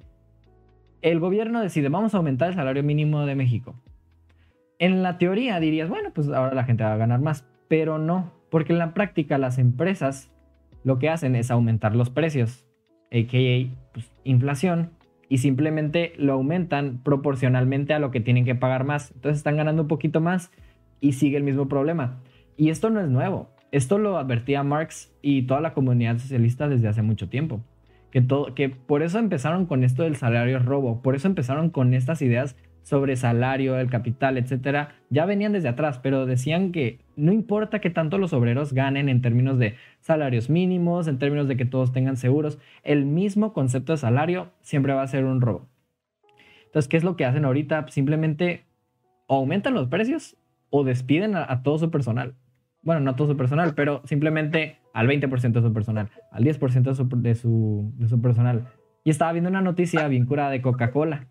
el 1.01 1.19
gobierno 1.19 1.61
decide, 1.61 1.89
vamos 1.89 2.13
a 2.13 2.17
aumentar 2.17 2.49
el 2.49 2.55
salario 2.55 2.83
mínimo 2.83 3.25
de 3.25 3.35
México. 3.35 3.75
En 4.79 5.03
la 5.03 5.17
teoría 5.17 5.59
dirías, 5.59 5.89
bueno, 5.89 6.11
pues 6.13 6.29
ahora 6.29 6.53
la 6.53 6.65
gente 6.65 6.83
va 6.83 6.93
a 6.93 6.97
ganar 6.97 7.21
más, 7.21 7.45
pero 7.67 7.97
no, 7.97 8.31
porque 8.49 8.73
en 8.73 8.79
la 8.79 8.93
práctica 8.93 9.37
las 9.37 9.57
empresas 9.59 10.31
lo 10.83 10.99
que 10.99 11.09
hacen 11.09 11.35
es 11.35 11.51
aumentar 11.51 11.95
los 11.95 12.09
precios, 12.09 12.68
a.k.a. 13.11 13.91
Pues, 13.93 14.11
inflación, 14.23 14.91
y 15.29 15.37
simplemente 15.37 16.13
lo 16.17 16.33
aumentan 16.33 17.01
proporcionalmente 17.03 17.93
a 17.93 17.99
lo 17.99 18.11
que 18.11 18.19
tienen 18.19 18.45
que 18.45 18.55
pagar 18.55 18.83
más. 18.83 19.11
Entonces 19.11 19.37
están 19.37 19.57
ganando 19.57 19.83
un 19.83 19.87
poquito 19.87 20.19
más 20.19 20.51
y 20.99 21.13
sigue 21.13 21.37
el 21.37 21.43
mismo 21.43 21.69
problema. 21.69 22.19
Y 22.57 22.71
esto 22.71 22.89
no 22.89 22.99
es 22.99 23.07
nuevo. 23.07 23.51
Esto 23.71 23.99
lo 23.99 24.17
advertía 24.17 24.63
Marx 24.63 25.13
y 25.21 25.43
toda 25.43 25.61
la 25.61 25.73
comunidad 25.73 26.17
socialista 26.17 26.67
desde 26.67 26.87
hace 26.87 27.03
mucho 27.03 27.29
tiempo. 27.29 27.61
Que, 28.09 28.21
todo, 28.21 28.55
que 28.55 28.69
por 28.69 29.03
eso 29.03 29.19
empezaron 29.19 29.67
con 29.67 29.83
esto 29.83 30.01
del 30.01 30.15
salario 30.15 30.57
robo, 30.57 31.03
por 31.03 31.13
eso 31.13 31.27
empezaron 31.27 31.69
con 31.69 31.93
estas 31.93 32.23
ideas 32.23 32.55
sobre 32.83 33.15
salario, 33.15 33.77
el 33.77 33.89
capital, 33.89 34.37
etcétera, 34.37 34.95
ya 35.09 35.25
venían 35.25 35.53
desde 35.53 35.69
atrás, 35.69 35.99
pero 35.99 36.25
decían 36.25 36.71
que 36.71 36.99
no 37.15 37.31
importa 37.31 37.79
que 37.79 37.89
tanto 37.89 38.17
los 38.17 38.33
obreros 38.33 38.73
ganen 38.73 39.09
en 39.09 39.21
términos 39.21 39.59
de 39.59 39.75
salarios 39.99 40.49
mínimos, 40.49 41.07
en 41.07 41.19
términos 41.19 41.47
de 41.47 41.57
que 41.57 41.65
todos 41.65 41.91
tengan 41.91 42.17
seguros, 42.17 42.59
el 42.83 43.05
mismo 43.05 43.53
concepto 43.53 43.91
de 43.91 43.97
salario 43.97 44.51
siempre 44.61 44.93
va 44.93 45.03
a 45.03 45.07
ser 45.07 45.25
un 45.25 45.41
robo. 45.41 45.67
Entonces, 46.65 46.87
¿qué 46.87 46.97
es 46.97 47.03
lo 47.03 47.15
que 47.15 47.25
hacen 47.25 47.45
ahorita? 47.45 47.87
Simplemente 47.89 48.65
aumentan 49.27 49.73
los 49.73 49.87
precios 49.87 50.37
o 50.69 50.83
despiden 50.83 51.35
a, 51.35 51.63
todo 51.63 51.79
su 51.79 51.91
personal. 51.91 52.35
Bueno, 52.81 53.01
no 53.01 53.11
a 53.11 53.15
todo 53.15 53.27
su 53.27 53.37
personal, 53.37 53.73
pero 53.75 54.01
simplemente 54.05 54.77
al 54.93 55.07
20% 55.07 55.51
de 55.51 55.61
su 55.61 55.73
personal, 55.73 56.09
al 56.31 56.43
10% 56.43 56.83
de 56.83 56.95
su, 56.95 57.09
de, 57.09 57.35
su, 57.35 57.91
de 57.97 58.07
su 58.07 58.21
personal. 58.21 58.67
Y 59.03 59.09
estaba 59.09 59.31
viendo 59.31 59.49
una 59.49 59.61
noticia 59.61 60.07
bien 60.07 60.25
curada 60.25 60.51
de 60.51 60.61
Coca-Cola 60.61 61.27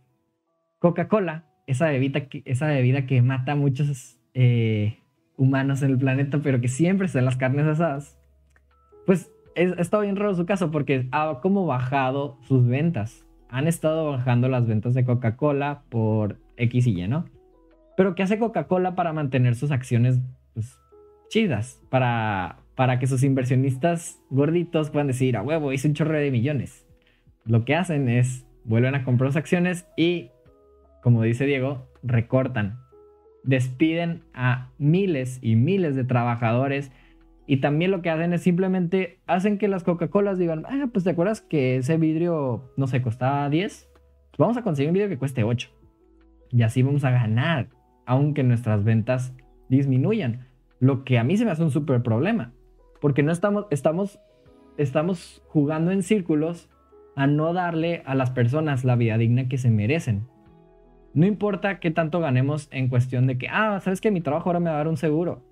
Coca-Cola, 0.79 1.45
esa 1.67 1.89
bebida, 1.89 2.29
que, 2.29 2.43
bebida 2.45 3.07
que 3.07 3.23
mata 3.23 3.53
a 3.53 3.57
muchos 3.57 4.19
eh, 4.35 4.99
humanos 5.37 5.83
en 5.83 5.91
el 5.91 5.99
planeta, 5.99 6.41
pero 6.43 6.61
que 6.61 6.69
siempre 6.69 7.07
están 7.07 7.25
las 7.25 7.37
carnes 7.37 7.67
asadas, 7.67 8.19
pues 9.07 9.31
ha 9.57 9.81
estado 9.81 10.03
bien 10.03 10.17
raro 10.17 10.35
su 10.35 10.47
caso 10.47 10.71
porque 10.71 11.09
ha 11.13 11.41
como 11.43 11.67
bajado 11.67 12.39
sus 12.43 12.67
ventas. 12.67 13.25
Han 13.49 13.67
estado 13.67 14.11
bajando 14.11 14.49
las 14.49 14.67
ventas 14.67 14.95
de 14.95 15.05
Coca-Cola 15.05 15.83
por 15.89 16.39
X 16.57 16.87
y 16.87 17.03
Y. 17.03 17.09
Pero 17.97 18.15
¿qué 18.15 18.23
hace 18.23 18.39
Coca-Cola 18.39 18.95
para 18.95 19.13
mantener 19.13 19.55
sus 19.55 19.71
acciones 19.71 20.21
pues, 20.55 20.79
chidas? 21.31 21.83
Para, 21.89 22.59
para 22.75 22.99
que 22.99 23.07
sus 23.07 23.23
inversionistas 23.23 24.21
gorditos 24.31 24.91
puedan 24.91 25.09
decir, 25.09 25.37
a 25.37 25.43
huevo, 25.43 25.73
hice 25.73 25.89
un 25.89 25.95
chorro 25.95 26.17
de 26.17 26.31
millones. 26.31 26.87
Lo 27.45 27.65
que 27.65 27.75
hacen 27.75 28.09
es, 28.09 28.47
vuelven 28.65 28.95
a 28.95 29.05
comprar 29.05 29.31
sus 29.31 29.37
acciones 29.39 29.87
y 29.97 30.31
como 31.03 31.23
dice 31.23 31.47
Diego, 31.47 31.89
recortan, 32.03 32.81
despiden 33.45 34.23
a 34.35 34.71
miles 34.79 35.39
y 35.43 35.57
miles 35.57 35.97
de 35.97 36.05
trabajadores 36.05 36.93
y 37.47 37.59
también 37.59 37.91
lo 37.91 38.03
que 38.03 38.11
hacen 38.11 38.35
es 38.35 38.43
simplemente 38.43 39.21
hacen 39.27 39.57
que 39.57 39.69
las 39.69 39.83
Coca-Colas 39.83 40.39
digan, 40.39 40.67
ah, 40.67 40.89
pues 40.93 41.05
te 41.05 41.11
acuerdas 41.11 41.41
que 41.41 41.77
ese 41.77 41.97
vidrio, 41.97 42.71
no 42.77 42.87
sé, 42.87 43.01
costaba 43.01 43.49
10, 43.49 43.89
pues 43.95 44.39
vamos 44.39 44.59
a 44.59 44.63
conseguir 44.63 44.91
un 44.91 44.95
vidrio 44.95 45.09
que 45.09 45.17
cueste 45.17 45.45
8. 45.45 45.71
Y 46.51 46.63
así 46.63 46.83
vamos 46.83 47.05
a 47.05 47.11
ganar, 47.11 47.69
aunque 48.05 48.43
nuestras 48.43 48.85
ventas 48.85 49.35
disminuyan. 49.71 50.47
Lo 50.79 51.05
que 51.05 51.19
a 51.19 51.25
mí 51.25 51.39
se 51.39 51.47
me 51.47 51.51
hace 51.51 51.63
un 51.63 51.71
súper 51.71 52.03
problema, 52.03 52.53
porque 53.01 53.23
no 53.23 53.33
estamos, 53.33 53.65
estamos, 53.71 54.21
estamos 54.77 55.43
jugando 55.49 55.91
en 55.91 56.03
círculos 56.03 56.69
a 57.17 57.27
no 57.27 57.55
darle 57.55 58.03
a 58.05 58.15
las 58.15 58.31
personas 58.31 58.85
la 58.85 58.95
vida 58.95 59.17
digna 59.17 59.49
que 59.49 59.57
se 59.57 59.71
merecen. 59.71 60.29
No 61.15 61.27
importa 61.27 61.81
qué 61.81 61.91
tanto 61.91 62.21
ganemos 62.21 62.69
en 62.71 62.89
cuestión 62.89 63.27
de 63.27 63.39
que, 63.39 63.49
ah, 63.49 63.81
sabes 63.81 64.01
que 64.01 64.11
mi 64.11 64.21
trabajo 64.21 64.49
ahora 64.49 64.61
me 64.61 64.71
va 64.71 64.77
a 64.77 64.79
dar 64.79 64.89
un 64.89 64.97
seguro. 64.97 65.43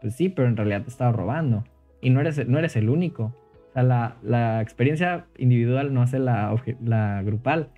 Pues 0.00 0.14
sí, 0.14 0.28
pero 0.28 0.48
en 0.48 0.56
realidad 0.56 0.82
te 0.82 0.90
estaba 0.90 1.12
robando. 1.12 1.64
Y 2.00 2.10
no 2.10 2.20
eres, 2.20 2.46
no 2.46 2.58
eres 2.58 2.76
el 2.76 2.88
único. 2.88 3.34
O 3.70 3.72
sea, 3.72 4.16
la, 4.22 4.60
experiencia 4.60 5.26
individual 5.38 5.92
no 5.92 6.02
hace 6.02 6.18
la, 6.18 6.54
la, 6.84 7.22
grupal. 7.22 7.70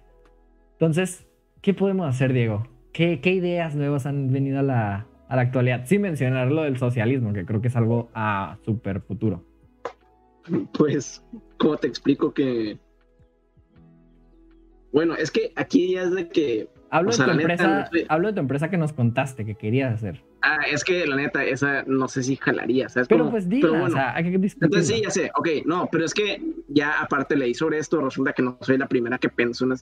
Entonces, 0.72 1.26
¿qué 1.62 1.74
podemos 1.74 2.08
hacer, 2.08 2.32
Diego? 2.32 2.66
¿Qué, 2.92 3.20
¿Qué, 3.20 3.32
ideas 3.32 3.74
nuevas 3.74 4.06
han 4.06 4.32
venido 4.32 4.58
a 4.60 4.62
la, 4.62 5.06
a 5.28 5.36
la 5.36 5.42
actualidad? 5.42 5.86
Sin 5.86 6.02
mencionar 6.02 6.50
lo 6.50 6.62
del 6.62 6.76
socialismo, 6.76 7.32
que 7.32 7.44
creo 7.44 7.60
que 7.60 7.68
es 7.68 7.76
algo 7.76 8.10
a 8.14 8.58
súper 8.64 9.00
futuro. 9.00 9.44
Pues, 10.76 11.24
¿cómo 11.58 11.76
te 11.76 11.86
explico 11.86 12.32
que... 12.32 12.78
Bueno, 14.92 15.14
es 15.14 15.30
que 15.30 15.52
aquí 15.54 15.92
ya 15.92 16.02
es 16.02 16.14
de 16.14 16.28
que 16.28 16.68
Hablo, 16.90 17.10
de 17.10 17.24
tu 17.24 17.30
empresa, 17.30 17.90
hablo 18.08 18.28
de 18.28 18.34
tu 18.34 18.40
empresa 18.40 18.70
que 18.70 18.78
nos 18.78 18.92
contaste 18.92 19.44
que 19.44 19.54
querías 19.54 19.94
hacer. 19.94 20.24
Ah, 20.42 20.60
es 20.70 20.84
que 20.84 21.06
la 21.06 21.16
neta, 21.16 21.44
esa 21.44 21.82
no 21.86 22.08
sé 22.08 22.22
si 22.22 22.36
jalaría, 22.36 22.88
¿sabes? 22.88 23.08
Pero 23.08 23.30
pues 23.30 23.48
dila, 23.48 23.84
o 23.84 23.90
sea, 23.90 24.14
hay 24.14 24.24
que 24.24 24.34
Entonces 24.36 24.86
sí, 24.86 25.02
ya 25.02 25.10
sé, 25.10 25.30
ok, 25.34 25.48
no, 25.66 25.88
pero 25.92 26.04
es 26.04 26.14
que 26.14 26.40
ya 26.68 27.00
aparte 27.00 27.36
leí 27.36 27.54
sobre 27.54 27.78
esto, 27.78 28.00
resulta 28.00 28.32
que 28.32 28.42
no 28.42 28.58
soy 28.62 28.78
la 28.78 28.86
primera 28.86 29.18
que 29.18 29.28
pensó 29.28 29.64
en 29.64 29.74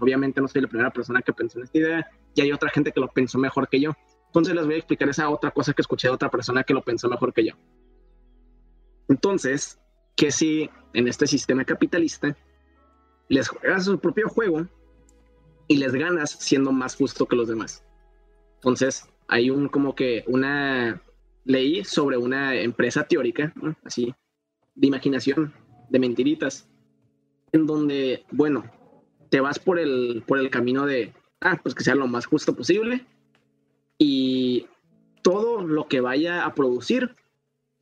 obviamente 0.00 0.40
no 0.40 0.48
soy 0.48 0.62
la 0.62 0.68
primera 0.68 0.90
persona 0.90 1.20
que 1.20 1.32
pensó 1.32 1.58
en 1.58 1.64
esta 1.64 1.78
idea, 1.78 2.10
y 2.34 2.40
hay 2.40 2.52
otra 2.52 2.70
gente 2.70 2.92
que 2.92 3.00
lo 3.00 3.08
pensó 3.08 3.38
mejor 3.38 3.68
que 3.68 3.80
yo. 3.80 3.92
Entonces 4.26 4.54
les 4.54 4.64
voy 4.64 4.74
a 4.74 4.78
explicar 4.78 5.08
esa 5.08 5.28
otra 5.28 5.50
cosa 5.50 5.72
que 5.72 5.82
escuché 5.82 6.08
de 6.08 6.14
otra 6.14 6.30
persona 6.30 6.64
que 6.64 6.72
lo 6.72 6.82
pensó 6.82 7.08
mejor 7.08 7.32
que 7.34 7.46
yo. 7.46 7.54
Entonces, 9.08 9.78
que 10.16 10.30
si 10.30 10.70
en 10.94 11.08
este 11.08 11.26
sistema 11.26 11.64
capitalista 11.64 12.34
les 13.28 13.48
juegas 13.48 13.84
su 13.84 13.98
propio 13.98 14.28
juego 14.28 14.66
y 15.68 15.76
les 15.76 15.92
ganas 15.92 16.30
siendo 16.30 16.72
más 16.72 16.96
justo 16.96 17.26
que 17.26 17.36
los 17.36 17.48
demás. 17.48 17.84
Entonces, 18.56 19.08
hay 19.28 19.50
un 19.50 19.68
como 19.68 19.94
que 19.94 20.24
una 20.26 21.02
ley 21.44 21.84
sobre 21.84 22.16
una 22.16 22.54
empresa 22.54 23.04
teórica, 23.04 23.52
así, 23.84 24.14
de 24.74 24.86
imaginación, 24.86 25.52
de 25.90 25.98
mentiritas, 25.98 26.68
en 27.52 27.66
donde, 27.66 28.24
bueno, 28.30 28.64
te 29.30 29.40
vas 29.40 29.58
por 29.58 29.78
el, 29.78 30.22
por 30.26 30.38
el 30.38 30.50
camino 30.50 30.86
de, 30.86 31.12
ah, 31.40 31.58
pues 31.62 31.74
que 31.74 31.84
sea 31.84 31.94
lo 31.94 32.06
más 32.06 32.26
justo 32.26 32.54
posible 32.54 33.06
y 33.98 34.66
todo 35.22 35.62
lo 35.62 35.88
que 35.88 36.00
vaya 36.00 36.44
a 36.44 36.54
producir, 36.54 37.14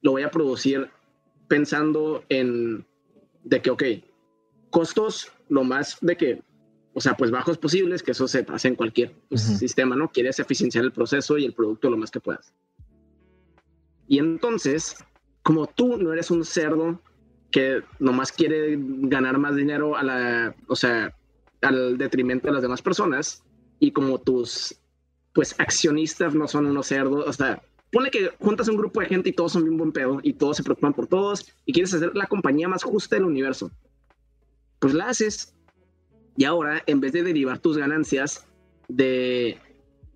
lo 0.03 0.12
voy 0.12 0.23
a 0.23 0.31
producir 0.31 0.90
pensando 1.49 2.25
en, 2.29 2.87
de 3.45 3.62
que, 3.62 3.71
ok, 3.71 3.83
costos 4.71 5.33
lo 5.49 5.64
más 5.64 5.99
de 6.01 6.16
que 6.16 6.43
o 6.92 7.00
sea, 7.00 7.14
pues 7.14 7.31
bajos 7.31 7.59
posibles, 7.59 8.03
que 8.03 8.11
eso 8.11 8.26
se 8.26 8.44
hace 8.48 8.68
en 8.68 8.74
cualquier 8.74 9.14
pues, 9.29 9.42
sistema, 9.42 9.96
¿no? 9.96 10.11
Quieres 10.11 10.38
eficienciar 10.38 10.85
el 10.85 10.92
proceso 10.92 11.38
y 11.38 11.44
el 11.44 11.55
producto 11.55 11.88
lo 11.88 11.96
más 11.96 12.11
que 12.11 12.20
puedas. 12.20 12.53
Y 14.09 14.18
entonces, 14.18 14.96
como 15.42 15.66
tú 15.66 15.96
no 15.96 16.12
eres 16.12 16.31
un 16.31 16.44
cerdo 16.44 17.00
que 17.50 17.83
nomás 17.98 18.33
quiere 18.33 18.76
ganar 18.79 19.38
más 19.38 19.57
dinero 19.57 19.96
a 19.96 20.03
la, 20.03 20.55
o 20.66 20.76
sea, 20.76 21.14
al 21.62 21.97
detrimento 21.99 22.49
de 22.49 22.55
las 22.55 22.62
demás 22.62 22.82
personas, 22.82 23.43
y 23.78 23.93
como 23.93 24.20
tus, 24.20 24.76
pues, 25.32 25.55
accionistas 25.59 26.34
no 26.34 26.49
son 26.49 26.66
unos 26.66 26.86
cerdos, 26.86 27.24
o 27.26 27.32
sea, 27.32 27.62
pone 27.93 28.11
que 28.11 28.30
juntas 28.41 28.68
un 28.68 28.76
grupo 28.76 29.01
de 29.01 29.07
gente 29.07 29.30
y 29.30 29.32
todos 29.32 29.53
son 29.53 29.64
bien 29.64 29.76
buen 29.76 29.93
pedo 29.93 30.20
y 30.22 30.34
todos 30.34 30.57
se 30.57 30.62
preocupan 30.62 30.93
por 30.93 31.07
todos 31.07 31.47
y 31.64 31.72
quieres 31.72 31.93
hacer 31.95 32.14
la 32.14 32.26
compañía 32.26 32.68
más 32.68 32.82
justa 32.82 33.16
del 33.16 33.24
universo. 33.24 33.70
Pues 34.78 34.95
la 34.95 35.09
haces 35.09 35.55
y 36.41 36.47
ahora, 36.47 36.82
en 36.86 37.01
vez 37.01 37.12
de 37.12 37.22
derivar 37.22 37.59
tus 37.59 37.76
ganancias 37.76 38.47
de 38.88 39.59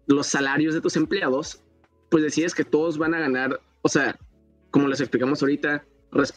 los 0.07 0.27
salarios 0.27 0.73
de 0.73 0.81
tus 0.81 0.97
empleados, 0.97 1.61
pues 2.09 2.25
decides 2.25 2.55
que 2.55 2.65
todos 2.65 2.97
van 2.97 3.13
a 3.13 3.19
ganar, 3.19 3.61
o 3.83 3.91
sea, 3.91 4.19
como 4.71 4.89
les 4.89 5.01
explicamos 5.01 5.43
ahorita, 5.43 5.85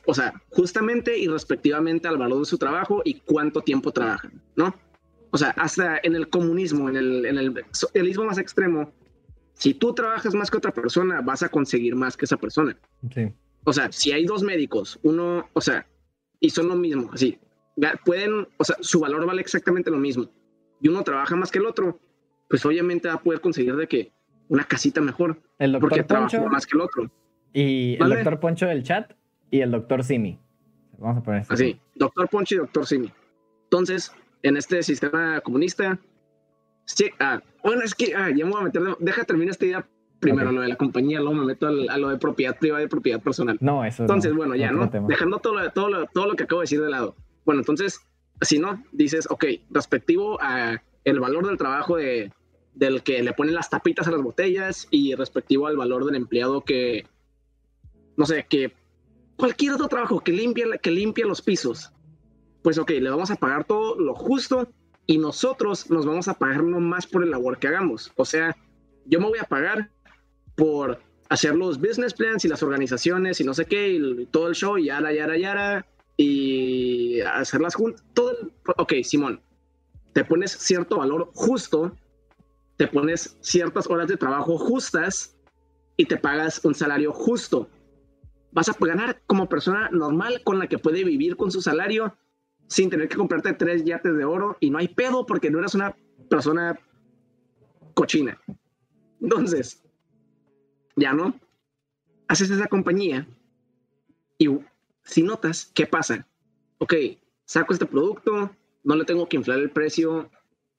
o 0.06 0.14
sea, 0.14 0.34
justamente 0.50 1.18
y 1.18 1.30
respectivamente 1.30 2.10
al 2.10 2.18
valor 2.18 2.40
de 2.40 2.46
su 2.48 2.58
trabajo 2.58 3.02
y 3.06 3.22
cuánto 3.22 3.62
tiempo 3.62 3.94
trabajan, 3.94 4.42
¿no? 4.58 4.76
O 5.32 5.38
sea, 5.38 5.52
hasta 5.52 6.02
en 6.04 6.16
el 6.16 6.28
comunismo, 6.28 6.90
en 6.90 6.98
el, 6.98 7.26
en 7.26 7.38
el 7.38 7.66
socialismo 7.72 8.26
más 8.26 8.40
extremo, 8.40 8.92
si 9.54 9.74
tú 9.74 9.94
trabajas 9.94 10.36
más 10.36 10.52
que 10.52 10.58
otra 10.58 10.74
persona, 10.74 11.22
vas 11.22 11.44
a 11.44 11.50
conseguir 11.50 11.96
más 11.96 12.18
que 12.18 12.26
esa 12.26 12.36
persona. 12.36 12.78
Sí. 13.16 13.32
O 13.64 13.72
sea, 13.72 13.90
si 13.94 14.12
hay 14.12 14.26
dos 14.26 14.44
médicos, 14.44 15.00
uno, 15.04 15.48
o 15.54 15.62
sea, 15.62 15.88
y 16.42 16.50
son 16.50 16.68
lo 16.68 16.76
mismo, 16.76 17.10
así, 17.14 17.40
pueden, 18.04 18.48
o 18.58 18.64
sea, 18.64 18.76
su 18.82 19.00
valor 19.00 19.26
vale 19.26 19.42
exactamente 19.42 19.92
lo 19.92 19.98
mismo 19.98 20.30
y 20.82 20.88
uno 20.88 21.04
trabaja 21.04 21.36
más 21.36 21.52
que 21.52 21.60
el 21.60 21.66
otro, 21.66 22.00
pues 22.50 22.66
obviamente 22.66 23.08
va 23.08 23.16
a 23.16 23.22
poder 23.22 23.42
conseguir 23.42 23.76
de 23.76 23.88
que 23.88 24.12
una 24.50 24.64
casita 24.64 25.02
mejor. 25.02 25.42
El 25.60 25.74
doctor 25.74 25.90
porque 25.90 26.04
Poncho 26.04 26.46
más 26.46 26.66
que 26.66 26.78
el 26.78 26.82
otro. 26.82 27.12
Y 27.54 27.98
el 28.02 28.10
doctor 28.10 28.40
Poncho 28.40 28.66
del 28.68 28.84
chat 28.84 29.14
y 29.52 29.62
el 29.62 29.72
doctor 29.72 30.04
Simi. 30.04 30.40
Vamos 30.98 31.18
a 31.18 31.24
poner 31.24 31.46
Así, 31.50 31.80
doctor 31.96 32.30
Poncho 32.30 32.56
y 32.56 32.58
doctor 32.60 32.86
Simi. 32.86 33.12
Entonces, 33.64 34.12
en 34.44 34.58
este 34.58 34.82
sistema 34.84 35.42
comunista, 35.42 36.00
sí, 36.86 37.10
ah, 37.20 37.42
bueno, 37.64 37.82
es 37.84 37.94
que 37.94 38.16
ah, 38.16 38.30
ya 38.30 38.46
me 38.46 38.52
voy 38.52 38.62
a 38.62 38.66
meter, 38.66 38.84
deja 39.00 39.24
terminar 39.26 39.52
esta 39.52 39.66
idea 39.66 39.88
primero, 40.20 40.52
lo 40.52 40.62
de 40.62 40.68
la 40.68 40.76
compañía, 40.76 41.20
luego 41.20 41.36
me 41.36 41.46
meto 41.46 41.68
a 41.68 41.98
lo 41.98 42.10
de 42.10 42.18
propiedad 42.18 42.58
privada 42.58 42.84
y 42.84 42.88
propiedad 42.88 43.22
personal. 43.22 43.58
No, 43.62 43.86
eso 43.86 44.04
Entonces, 44.04 44.34
bueno, 44.34 44.56
ya, 44.56 44.72
¿no? 44.72 44.88
Dejando 45.08 45.38
todo 45.38 45.56
lo, 45.56 45.70
todo, 45.72 45.90
lo, 45.90 46.06
todo 46.08 46.28
lo 46.28 46.36
que 46.36 46.44
acabo 46.44 46.62
de 46.62 46.64
decir 46.64 46.82
de 46.82 46.90
lado. 46.90 47.16
Bueno, 47.48 47.62
entonces, 47.62 48.02
si 48.42 48.60
no, 48.60 48.84
dices, 48.92 49.26
ok, 49.32 49.46
respectivo 49.70 50.38
a 50.42 50.84
el 51.06 51.20
valor 51.22 51.48
del 51.48 51.58
trabajo 51.58 51.96
de, 51.96 52.30
del 52.74 53.04
que 53.04 53.24
le 53.24 53.32
ponen 53.32 53.56
las 53.56 53.70
tapitas 53.70 54.06
a 54.06 54.12
las 54.12 54.22
botellas 54.22 54.86
y 54.92 55.16
respectivo 55.16 55.66
al 55.66 55.78
valor 55.78 56.04
del 56.04 56.16
empleado 56.16 56.66
que, 56.66 57.08
no 58.18 58.26
sé, 58.26 58.46
que 58.50 58.74
cualquier 59.38 59.72
otro 59.72 59.88
trabajo 59.88 60.20
que 60.20 60.34
limpia, 60.34 60.66
que 60.78 60.92
limpia 60.92 61.26
los 61.26 61.42
pisos, 61.42 61.94
pues 62.64 62.78
ok, 62.78 62.90
le 62.90 63.10
vamos 63.10 63.32
a 63.32 63.38
pagar 63.38 63.64
todo 63.64 63.98
lo 63.98 64.14
justo 64.14 64.68
y 65.06 65.18
nosotros 65.18 65.90
nos 65.90 66.06
vamos 66.06 66.28
a 66.28 66.34
pagar 66.34 66.66
no 66.66 66.82
más 66.82 67.08
por 67.08 67.24
el 67.24 67.32
labor 67.32 67.60
que 67.60 67.70
hagamos. 67.70 68.12
O 68.18 68.26
sea, 68.26 68.58
yo 69.06 69.22
me 69.22 69.28
voy 69.28 69.40
a 69.40 69.46
pagar 69.46 69.90
por 70.58 71.00
hacer 71.30 71.56
los 71.56 71.80
business 71.80 72.14
plans 72.14 72.44
y 72.44 72.50
las 72.50 72.62
organizaciones 72.62 73.40
y 73.40 73.46
no 73.46 73.54
sé 73.54 73.64
qué, 73.64 73.88
y 73.88 74.26
todo 74.26 74.50
el 74.50 74.56
show, 74.56 74.78
yara, 74.78 75.14
yara, 75.14 75.38
yara, 75.38 75.86
y 76.18 77.22
hacerlas 77.22 77.76
juntas. 77.76 78.04
Todo, 78.14 78.52
ok, 78.78 78.94
Simón, 79.04 79.40
te 80.14 80.26
pones 80.26 80.52
cierto 80.52 80.98
valor 80.98 81.30
justo, 81.34 81.96
te 82.76 82.88
pones 82.88 83.38
ciertas 83.42 83.88
horas 83.88 84.08
de 84.08 84.18
trabajo 84.18 84.58
justas 84.58 85.38
y 85.96 86.06
te 86.06 86.18
pagas 86.18 86.64
un 86.66 86.76
salario 86.76 87.14
justo. 87.14 87.70
Vas 88.52 88.70
a 88.70 88.76
ganar 88.80 89.22
como 89.28 89.48
persona 89.48 89.90
normal 89.92 90.42
con 90.44 90.60
la 90.60 90.68
que 90.68 90.80
puede 90.80 91.04
vivir 91.04 91.38
con 91.38 91.52
su 91.52 91.62
salario 91.62 92.16
sin 92.68 92.90
tener 92.90 93.08
que 93.08 93.18
comprarte 93.18 93.54
tres 93.54 93.86
yates 93.86 94.18
de 94.18 94.26
oro 94.26 94.58
y 94.60 94.70
no 94.70 94.80
hay 94.80 94.88
pedo 94.88 95.26
porque 95.26 95.50
no 95.50 95.60
eres 95.60 95.76
una 95.76 95.96
persona 96.30 96.78
cochina. 97.94 98.40
Entonces, 99.22 99.84
ya 100.96 101.14
no, 101.14 101.40
haces 102.28 102.50
esa 102.50 102.68
compañía 102.68 103.28
y 104.38 104.50
si 105.08 105.24
notas, 105.24 105.72
¿qué 105.74 105.88
pasa? 105.88 106.28
Ok, 106.78 106.94
saco 107.46 107.74
este 107.74 107.86
producto, 107.86 108.52
no 108.84 108.96
le 108.96 109.06
tengo 109.06 109.28
que 109.28 109.38
inflar 109.38 109.60
el 109.60 109.72
precio 109.72 110.30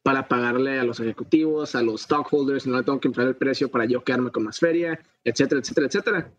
para 0.03 0.29
pagarle 0.29 0.79
a 0.79 0.85
los 0.85 1.01
ejecutivos, 1.01 1.75
a 1.75 1.83
los 1.83 2.03
stockholders, 2.03 2.67
no 2.67 2.77
le 2.77 2.85
tengo 2.85 3.01
que 3.01 3.09
inflar 3.09 3.29
el 3.29 3.37
precio 3.37 3.71
para 3.71 3.85
yo 3.85 4.05
quedarme 4.05 4.31
con 4.31 4.45
más 4.45 4.59
feria, 4.59 5.01
etcétera, 5.25 5.61
etcétera, 5.61 5.87
etcétera. 5.87 6.33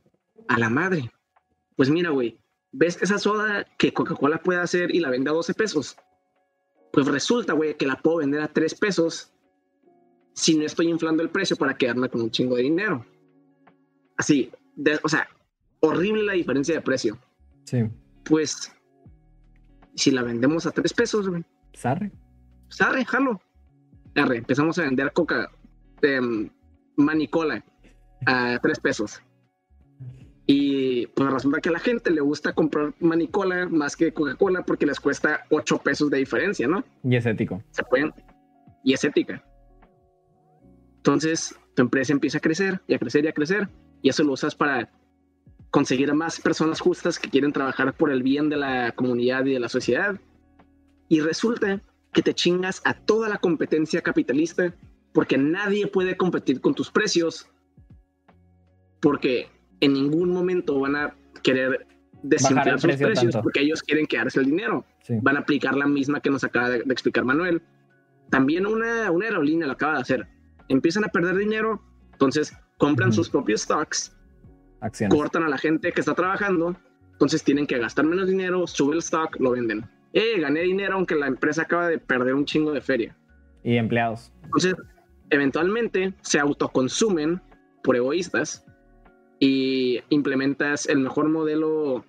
A 0.48 0.58
la 0.58 0.70
madre. 0.70 1.12
Pues 1.76 1.90
mira, 1.90 2.10
güey, 2.12 2.38
¿ves 2.72 3.02
esa 3.02 3.20
soda 3.20 3.66
que 3.78 3.94
Coca-Cola 3.94 4.42
puede 4.42 4.60
hacer 4.60 4.94
y 4.94 5.00
la 5.00 5.10
vende 5.10 5.30
a 5.30 5.34
12 5.34 5.54
pesos? 5.54 5.98
Pues 6.92 7.08
resulta, 7.08 7.54
güey, 7.54 7.76
que 7.76 7.86
la 7.86 7.98
puedo 8.02 8.18
vender 8.18 8.42
a 8.42 8.48
3 8.48 8.76
pesos 8.76 9.32
si 10.34 10.58
no 10.58 10.66
estoy 10.66 10.90
inflando 10.90 11.22
el 11.22 11.30
precio 11.30 11.56
para 11.58 11.78
quedarme 11.78 12.10
con 12.10 12.22
un 12.22 12.32
chingo 12.32 12.56
de 12.56 12.64
dinero. 12.64 13.06
Así, 14.18 14.52
o 15.04 15.10
sea, 15.10 15.28
horrible 15.82 16.24
la 16.24 16.34
diferencia 16.34 16.76
de 16.76 16.82
precio. 16.82 17.20
Sí. 17.70 17.84
Pues, 18.24 18.72
si 19.94 20.10
la 20.10 20.24
vendemos 20.24 20.66
a 20.66 20.72
3 20.72 20.92
pesos, 20.94 21.30
güey. 21.30 21.46
Sarre. 21.74 22.12
Sarre, 22.68 23.06
jalo. 23.06 23.40
Arre, 24.16 24.38
empezamos 24.38 24.80
a 24.80 24.84
vender 24.84 25.14
coca, 25.14 25.52
eh, 26.02 26.20
manicola 26.96 27.64
a 28.26 28.58
3 28.60 28.80
pesos. 28.80 29.22
Y 30.48 31.06
pues 31.08 31.32
resulta 31.32 31.62
que 31.62 31.70
a 31.70 31.74
la 31.74 31.80
gente 31.80 32.10
le 32.10 32.22
gusta 32.22 32.54
comprar 32.54 32.96
manicola 33.00 33.70
más 33.70 33.96
que 33.96 34.12
Coca-Cola 34.12 34.64
porque 34.64 34.88
les 34.88 35.00
cuesta 35.00 35.46
8 35.52 35.78
pesos 35.78 36.10
de 36.10 36.18
diferencia, 36.18 36.68
¿no? 36.68 36.84
Y 37.04 37.18
es 37.18 37.28
ético. 37.28 37.64
Se 37.70 37.84
pueden. 37.84 38.12
Y 38.84 38.94
es 38.94 39.04
ética. 39.04 39.44
Entonces, 40.98 41.56
tu 41.76 41.84
empresa 41.84 42.14
empieza 42.14 42.40
a 42.40 42.42
crecer 42.42 42.82
y 42.88 42.96
a 42.96 43.00
crecer 43.00 43.26
y 43.26 43.28
a 43.28 43.34
crecer. 43.34 43.70
Y 44.02 44.10
eso 44.10 44.24
lo 44.24 44.32
usas 44.32 44.56
para 44.56 44.90
conseguir 45.72 46.10
a 46.10 46.14
más 46.14 46.40
personas 46.40 46.80
justas 46.80 47.20
que 47.20 47.30
quieren 47.30 47.54
trabajar 47.54 47.94
por 47.94 48.12
el 48.12 48.24
bien 48.24 48.50
de 48.50 48.58
la 48.58 48.92
comunidad 48.94 49.46
y 49.46 49.54
de 49.54 49.60
la 49.60 49.70
sociedad. 49.70 50.20
Y 51.08 51.22
resulta 51.22 51.82
que 52.14 52.22
te 52.22 52.34
chingas 52.34 52.82
a 52.86 52.94
toda 52.94 53.30
la 53.30 53.38
competencia 53.38 54.02
capitalista 54.02 54.74
porque 55.14 55.38
nadie 55.38 55.88
puede 55.88 56.18
competir 56.18 56.62
con 56.62 56.74
tus 56.74 56.90
precios 56.92 57.48
porque 59.00 59.50
en 59.80 59.94
ningún 59.94 60.32
momento 60.32 60.80
van 60.80 60.96
a 60.96 61.16
querer 61.44 61.88
desinflar 62.22 62.80
sus 62.80 62.96
precios 62.96 63.36
porque 63.42 63.62
ellos 63.62 63.82
quieren 63.82 64.06
quedarse 64.06 64.40
el 64.40 64.48
dinero. 64.48 64.86
Van 65.22 65.38
a 65.38 65.40
aplicar 65.40 65.76
la 65.76 65.88
misma 65.88 66.20
que 66.20 66.30
nos 66.30 66.44
acaba 66.44 66.70
de, 66.70 66.78
explicar 66.80 67.24
Manuel. 67.24 67.62
También 68.30 68.66
una, 68.66 69.10
una 69.12 69.26
aerolínea 69.26 69.68
lo 69.68 69.74
acaba 69.74 69.96
de 69.96 70.02
hacer. 70.02 70.28
Empiezan 70.68 71.04
a 71.06 71.08
perder 71.08 71.36
dinero, 71.38 71.82
entonces 72.12 72.54
compran 72.78 73.12
sus 73.12 73.30
propios 73.30 73.62
stocks, 73.62 74.16
cortan 75.10 75.44
a 75.44 75.50
la 75.50 75.58
gente 75.58 75.92
que 75.92 76.00
está 76.00 76.14
trabajando, 76.14 76.76
entonces 77.14 77.44
tienen 77.44 77.68
que 77.68 77.78
gastar 77.78 78.06
menos 78.06 78.28
dinero, 78.28 78.66
sube 78.68 78.94
el 78.94 79.00
stock, 79.00 79.36
lo 79.40 79.52
venden. 79.52 79.86
Eh, 80.14 80.40
gané 80.40 80.62
dinero 80.62 80.96
aunque 80.96 81.16
la 81.16 81.28
empresa 81.28 81.64
acaba 81.64 81.88
de 81.88 82.00
perder 82.00 82.34
un 82.34 82.46
chingo 82.46 82.72
de 82.72 82.82
feria. 82.82 83.16
Y 83.64 83.76
empleados. 83.76 84.32
Entonces, 84.44 84.76
eventualmente 85.30 86.14
se 86.22 86.40
autoconsumen 86.40 87.42
por 87.84 87.96
egoístas 87.96 88.66
y 89.40 90.00
implementas 90.10 90.88
el 90.88 91.00
mejor 91.00 91.30
modelo 91.30 92.04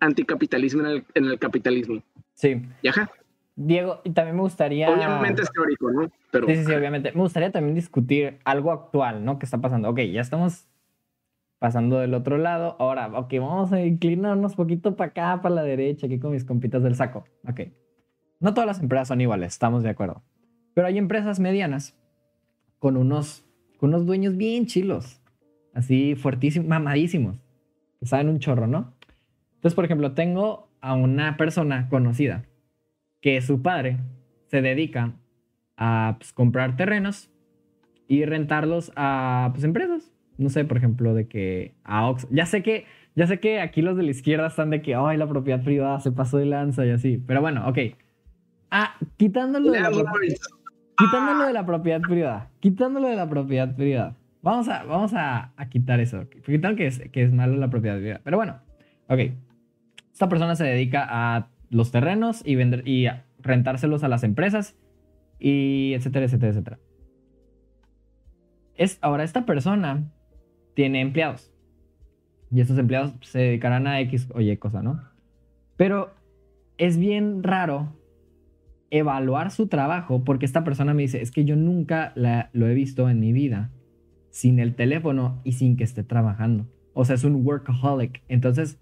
anticapitalismo 0.00 0.82
en 0.82 0.86
el, 0.86 1.04
en 1.14 1.24
el 1.24 1.38
capitalismo. 1.38 2.02
Sí. 2.34 2.62
¿Y 2.82 2.88
ajá? 2.88 3.10
Diego, 3.56 4.00
y 4.04 4.10
también 4.10 4.36
me 4.36 4.42
gustaría... 4.42 4.88
Obviamente 4.88 5.42
es 5.42 5.50
teórico, 5.50 5.90
¿no? 5.90 6.08
Pero... 6.30 6.46
Sí, 6.46 6.54
sí, 6.54 6.64
sí, 6.64 6.72
obviamente. 6.72 7.10
Me 7.10 7.20
gustaría 7.20 7.50
también 7.50 7.74
discutir 7.74 8.38
algo 8.44 8.70
actual, 8.70 9.24
¿no? 9.24 9.40
Que 9.40 9.46
está 9.46 9.58
pasando. 9.58 9.88
Ok, 9.88 9.98
ya 10.12 10.20
estamos 10.20 10.67
pasando 11.58 11.98
del 11.98 12.14
otro 12.14 12.38
lado. 12.38 12.76
Ahora, 12.78 13.08
ok, 13.18 13.34
vamos 13.40 13.72
a 13.72 13.84
inclinarnos 13.84 14.54
poquito 14.54 14.96
para 14.96 15.10
acá, 15.10 15.42
para 15.42 15.56
la 15.56 15.62
derecha, 15.62 16.06
aquí 16.06 16.18
con 16.18 16.32
mis 16.32 16.44
compitas 16.44 16.82
del 16.82 16.94
saco. 16.94 17.24
Ok. 17.48 17.60
No 18.40 18.54
todas 18.54 18.66
las 18.66 18.80
empresas 18.80 19.08
son 19.08 19.20
iguales, 19.20 19.52
estamos 19.52 19.82
de 19.82 19.90
acuerdo. 19.90 20.22
Pero 20.74 20.86
hay 20.86 20.98
empresas 20.98 21.40
medianas 21.40 21.96
con 22.78 22.96
unos, 22.96 23.44
con 23.78 23.90
unos 23.90 24.06
dueños 24.06 24.36
bien 24.36 24.66
chilos 24.66 25.20
así 25.78 26.16
fuertísimos, 26.16 26.68
mamadísimos, 26.68 27.38
que 28.00 28.06
saben 28.06 28.28
un 28.28 28.40
chorro, 28.40 28.66
¿no? 28.66 28.94
Entonces, 29.54 29.74
por 29.74 29.84
ejemplo, 29.84 30.12
tengo 30.12 30.68
a 30.80 30.94
una 30.94 31.36
persona 31.36 31.88
conocida 31.88 32.44
que 33.20 33.40
su 33.40 33.62
padre 33.62 33.98
se 34.46 34.60
dedica 34.60 35.14
a 35.76 36.16
pues, 36.18 36.32
comprar 36.32 36.76
terrenos 36.76 37.30
y 38.08 38.24
rentarlos 38.24 38.92
a 38.96 39.50
pues, 39.52 39.64
empresas. 39.64 40.12
No 40.38 40.48
sé, 40.50 40.64
por 40.64 40.76
ejemplo, 40.76 41.14
de 41.14 41.26
que 41.26 41.74
a 41.84 42.08
Ox. 42.08 42.28
Ya 42.30 42.46
sé 42.46 42.62
que, 42.62 42.86
ya 43.16 43.26
sé 43.26 43.40
que 43.40 43.60
aquí 43.60 43.82
los 43.82 43.96
de 43.96 44.04
la 44.04 44.10
izquierda 44.10 44.46
están 44.46 44.70
de 44.70 44.80
que, 44.82 44.94
ay, 44.94 45.18
la 45.18 45.28
propiedad 45.28 45.62
privada 45.62 45.98
se 45.98 46.12
pasó 46.12 46.38
de 46.38 46.46
lanza 46.46 46.86
y 46.86 46.90
así. 46.90 47.22
Pero 47.26 47.40
bueno, 47.40 47.68
ok. 47.68 47.78
Ah, 48.70 48.94
quitándolo 49.16 49.72
de 49.72 49.80
la, 49.80 49.90
quitándolo 50.96 51.46
de 51.46 51.52
la 51.52 51.66
propiedad 51.66 52.00
privada. 52.00 52.50
Quitándolo 52.60 53.08
de 53.08 53.16
la 53.16 53.28
propiedad 53.28 53.74
privada. 53.74 54.16
Vamos 54.42 54.68
a, 54.68 54.84
vamos 54.84 55.12
a, 55.14 55.52
quitar 55.70 55.98
eso. 55.98 56.28
Quitar 56.46 56.76
que 56.76 56.86
es, 56.86 57.00
que 57.10 57.24
es 57.24 57.32
malo 57.32 57.56
la 57.56 57.68
propiedad 57.68 57.96
privada. 57.96 58.20
Pero 58.22 58.36
bueno, 58.36 58.60
ok. 59.08 59.18
Esta 60.12 60.28
persona 60.28 60.54
se 60.54 60.64
dedica 60.64 61.04
a 61.08 61.48
los 61.70 61.90
terrenos 61.90 62.42
y, 62.44 62.54
vender, 62.54 62.86
y 62.86 63.08
rentárselos 63.40 64.04
a 64.04 64.08
las 64.08 64.22
empresas 64.22 64.76
y 65.40 65.94
etcétera, 65.94 66.26
etcétera, 66.26 66.52
etcétera. 66.52 66.78
Es, 68.76 68.98
ahora, 69.02 69.24
esta 69.24 69.44
persona 69.44 70.12
tiene 70.78 71.00
empleados. 71.00 71.52
Y 72.52 72.60
estos 72.60 72.78
empleados 72.78 73.12
se 73.22 73.40
dedicarán 73.40 73.88
a 73.88 74.00
X 74.02 74.28
o 74.32 74.40
Y 74.40 74.56
cosa, 74.58 74.80
¿no? 74.80 75.02
Pero 75.76 76.14
es 76.76 76.98
bien 76.98 77.42
raro 77.42 77.96
evaluar 78.90 79.50
su 79.50 79.66
trabajo 79.66 80.22
porque 80.22 80.46
esta 80.46 80.62
persona 80.62 80.94
me 80.94 81.02
dice, 81.02 81.20
es 81.20 81.32
que 81.32 81.44
yo 81.44 81.56
nunca 81.56 82.12
lo 82.14 82.68
he 82.68 82.74
visto 82.74 83.10
en 83.10 83.18
mi 83.18 83.32
vida 83.32 83.72
sin 84.30 84.60
el 84.60 84.76
teléfono 84.76 85.40
y 85.42 85.54
sin 85.54 85.76
que 85.76 85.82
esté 85.82 86.04
trabajando. 86.04 86.68
O 86.94 87.04
sea, 87.04 87.16
es 87.16 87.24
un 87.24 87.44
workaholic. 87.44 88.22
Entonces, 88.28 88.78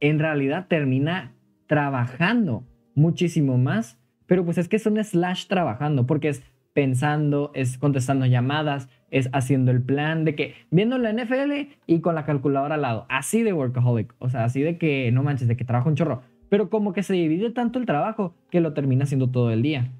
en 0.00 0.20
realidad 0.20 0.66
termina 0.66 1.34
trabajando 1.66 2.66
muchísimo 2.94 3.58
más, 3.58 4.00
pero 4.24 4.46
pues 4.46 4.56
es 4.56 4.66
que 4.66 4.76
es 4.76 4.86
un 4.86 4.96
slash 5.04 5.46
trabajando, 5.46 6.06
porque 6.06 6.28
es 6.30 6.42
pensando, 6.74 7.52
es 7.54 7.78
contestando 7.78 8.26
llamadas, 8.26 8.88
es 9.10 9.30
haciendo 9.32 9.70
el 9.70 9.80
plan 9.80 10.24
de 10.24 10.34
que 10.34 10.54
viendo 10.70 10.98
la 10.98 11.12
NFL 11.12 11.72
y 11.86 12.00
con 12.00 12.16
la 12.16 12.26
calculadora 12.26 12.74
al 12.74 12.82
lado, 12.82 13.06
así 13.08 13.42
de 13.42 13.52
workaholic, 13.52 14.14
o 14.18 14.28
sea, 14.28 14.44
así 14.44 14.60
de 14.60 14.76
que 14.76 15.10
no 15.12 15.22
manches, 15.22 15.48
de 15.48 15.56
que 15.56 15.64
trabaja 15.64 15.88
un 15.88 15.94
chorro. 15.94 16.22
pero 16.50 16.70
como 16.70 16.92
que 16.92 17.02
se 17.02 17.14
divide 17.14 17.50
tanto 17.50 17.78
el 17.78 17.86
trabajo 17.86 18.34
que 18.50 18.60
lo 18.60 18.74
termina 18.74 19.04
haciendo 19.04 19.30
todo 19.30 19.50
el 19.50 19.62
día. 19.62 19.90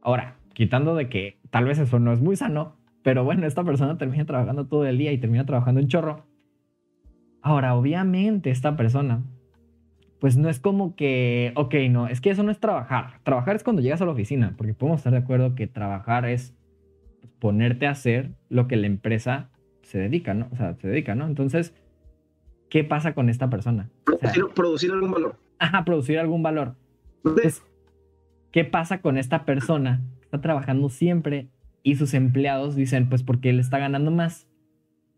Ahora, 0.00 0.36
quitando 0.54 0.94
de 0.94 1.08
que 1.08 1.38
tal 1.50 1.64
vez 1.64 1.78
eso 1.78 1.98
no 1.98 2.12
es 2.12 2.20
muy 2.20 2.36
sano, 2.36 2.76
pero 3.02 3.24
bueno, 3.24 3.46
esta 3.46 3.64
persona 3.64 3.98
termina 3.98 4.24
trabajando 4.24 4.66
todo 4.66 4.86
el 4.86 4.96
día 4.96 5.12
y 5.12 5.18
termina 5.18 5.44
trabajando 5.44 5.80
en 5.80 5.88
chorro. 5.88 6.24
Ahora, 7.42 7.74
obviamente 7.74 8.50
esta 8.50 8.76
persona, 8.76 9.22
pues 10.22 10.36
no 10.36 10.48
es 10.48 10.60
como 10.60 10.94
que, 10.94 11.50
ok, 11.56 11.74
no, 11.90 12.06
es 12.06 12.20
que 12.20 12.30
eso 12.30 12.44
no 12.44 12.52
es 12.52 12.60
trabajar. 12.60 13.18
Trabajar 13.24 13.56
es 13.56 13.64
cuando 13.64 13.82
llegas 13.82 14.02
a 14.02 14.04
la 14.04 14.12
oficina, 14.12 14.54
porque 14.56 14.72
podemos 14.72 15.00
estar 15.00 15.12
de 15.12 15.18
acuerdo 15.18 15.56
que 15.56 15.66
trabajar 15.66 16.26
es 16.26 16.54
ponerte 17.40 17.88
a 17.88 17.90
hacer 17.90 18.30
lo 18.48 18.68
que 18.68 18.76
la 18.76 18.86
empresa 18.86 19.50
se 19.82 19.98
dedica, 19.98 20.32
¿no? 20.32 20.46
O 20.52 20.56
sea, 20.56 20.76
se 20.76 20.86
dedica, 20.86 21.16
¿no? 21.16 21.26
Entonces, 21.26 21.74
¿qué 22.70 22.84
pasa 22.84 23.14
con 23.14 23.30
esta 23.30 23.50
persona? 23.50 23.90
producir, 24.54 24.92
algún 24.92 25.10
valor. 25.10 25.34
Ajá, 25.58 25.84
producir 25.84 26.20
algún 26.20 26.44
valor. 26.44 26.76
Entonces, 27.24 27.64
¿qué 28.52 28.64
pasa 28.64 29.00
con 29.00 29.18
esta 29.18 29.44
persona 29.44 30.02
que 30.20 30.26
está 30.26 30.40
trabajando 30.40 30.88
siempre 30.88 31.48
y 31.82 31.96
sus 31.96 32.14
empleados 32.14 32.76
dicen, 32.76 33.08
pues 33.08 33.24
porque 33.24 33.50
él 33.50 33.58
está 33.58 33.78
ganando 33.80 34.12
más 34.12 34.46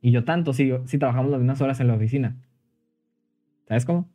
y 0.00 0.12
yo 0.12 0.24
tanto 0.24 0.54
si, 0.54 0.72
si 0.86 0.96
trabajamos 0.96 1.30
las 1.30 1.40
mismas 1.40 1.60
horas 1.60 1.78
en 1.80 1.88
la 1.88 1.94
oficina? 1.94 2.38
¿Sabes 3.68 3.84
cómo? 3.84 4.13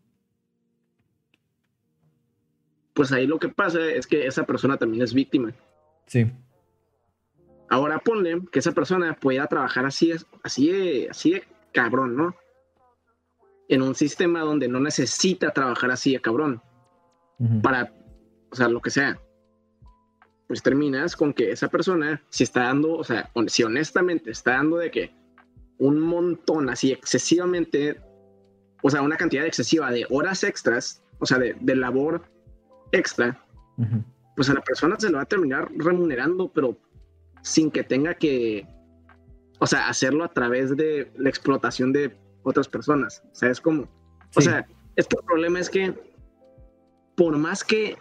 Pues 2.93 3.11
ahí 3.11 3.27
lo 3.27 3.39
que 3.39 3.49
pasa 3.49 3.79
es 3.85 4.07
que 4.07 4.25
esa 4.25 4.45
persona 4.45 4.77
también 4.77 5.03
es 5.03 5.13
víctima. 5.13 5.53
Sí. 6.05 6.31
Ahora 7.69 7.99
ponle 7.99 8.41
que 8.51 8.59
esa 8.59 8.71
persona 8.71 9.15
pueda 9.19 9.47
trabajar 9.47 9.85
así, 9.85 10.11
así, 10.43 11.07
así 11.07 11.33
de 11.33 11.43
cabrón, 11.71 12.15
¿no? 12.15 12.35
En 13.67 13.83
un 13.83 13.93
sistema 13.93 14.41
donde 14.41 14.67
no 14.67 14.79
necesita 14.79 15.51
trabajar 15.51 15.91
así 15.91 16.13
de 16.13 16.21
cabrón. 16.21 16.61
Para, 17.63 17.93
o 18.49 18.55
sea, 18.55 18.67
lo 18.67 18.81
que 18.81 18.89
sea. 18.89 19.17
Pues 20.47 20.61
terminas 20.61 21.15
con 21.15 21.31
que 21.31 21.51
esa 21.51 21.69
persona, 21.69 22.21
si 22.29 22.43
está 22.43 22.63
dando, 22.63 22.93
o 22.93 23.03
sea, 23.03 23.31
si 23.47 23.63
honestamente 23.63 24.31
está 24.31 24.53
dando 24.53 24.77
de 24.77 24.91
que 24.91 25.13
un 25.77 25.99
montón, 25.99 26.69
así 26.69 26.91
excesivamente, 26.91 28.01
o 28.81 28.89
sea, 28.89 29.01
una 29.01 29.15
cantidad 29.15 29.45
excesiva 29.45 29.89
de 29.89 30.05
horas 30.09 30.43
extras, 30.43 31.01
o 31.19 31.25
sea, 31.25 31.37
de, 31.37 31.75
labor 31.75 32.23
extra, 32.91 33.43
pues 34.35 34.49
a 34.49 34.53
la 34.53 34.61
persona 34.61 34.95
se 34.99 35.09
lo 35.09 35.17
va 35.17 35.23
a 35.23 35.27
terminar 35.27 35.69
remunerando, 35.75 36.51
pero 36.51 36.77
sin 37.41 37.71
que 37.71 37.83
tenga 37.83 38.13
que, 38.15 38.67
o 39.59 39.67
sea, 39.67 39.87
hacerlo 39.87 40.23
a 40.23 40.33
través 40.33 40.75
de 40.75 41.11
la 41.17 41.29
explotación 41.29 41.93
de 41.93 42.17
otras 42.43 42.67
personas. 42.67 43.23
¿Sabes 43.31 43.61
cómo? 43.61 43.87
O 44.35 44.41
sea, 44.41 44.67
este 44.95 45.17
problema 45.25 45.59
es 45.59 45.69
que 45.69 45.93
por 47.15 47.37
más 47.37 47.63
que 47.63 47.97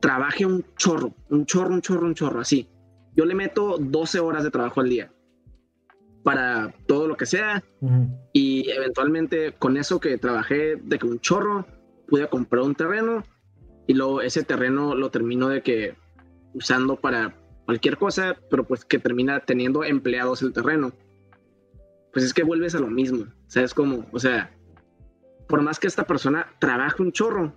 trabaje 0.00 0.46
un 0.46 0.64
chorro, 0.76 1.14
un 1.30 1.46
chorro, 1.46 1.74
un 1.74 1.80
chorro, 1.80 2.06
un 2.06 2.14
chorro, 2.14 2.40
así, 2.40 2.68
yo 3.14 3.24
le 3.24 3.34
meto 3.34 3.78
12 3.78 4.20
horas 4.20 4.44
de 4.44 4.50
trabajo 4.50 4.80
al 4.80 4.88
día 4.88 5.12
para 6.22 6.74
todo 6.86 7.08
lo 7.08 7.16
que 7.16 7.26
sea 7.26 7.62
y 8.32 8.68
eventualmente 8.70 9.52
con 9.52 9.76
eso 9.76 9.98
que 9.98 10.18
trabajé 10.18 10.76
de 10.76 10.98
que 10.98 11.06
un 11.06 11.20
chorro 11.20 11.66
pude 12.06 12.28
comprar 12.28 12.62
un 12.62 12.74
terreno 12.74 13.22
y 13.88 13.94
luego 13.94 14.20
ese 14.20 14.44
terreno 14.44 14.94
lo 14.94 15.10
termino 15.10 15.48
de 15.48 15.62
que 15.62 15.96
usando 16.52 16.96
para 16.96 17.34
cualquier 17.64 17.96
cosa, 17.96 18.36
pero 18.50 18.64
pues 18.64 18.84
que 18.84 18.98
termina 18.98 19.40
teniendo 19.40 19.82
empleados 19.82 20.42
el 20.42 20.52
terreno. 20.52 20.92
Pues 22.12 22.24
es 22.24 22.34
que 22.34 22.42
vuelves 22.42 22.74
a 22.74 22.80
lo 22.80 22.88
mismo, 22.88 23.24
¿sabes 23.46 23.72
cómo? 23.72 24.06
O 24.12 24.18
sea, 24.18 24.54
por 25.48 25.62
más 25.62 25.80
que 25.80 25.86
esta 25.86 26.06
persona 26.06 26.46
trabaje 26.58 27.02
un 27.02 27.12
chorro, 27.12 27.54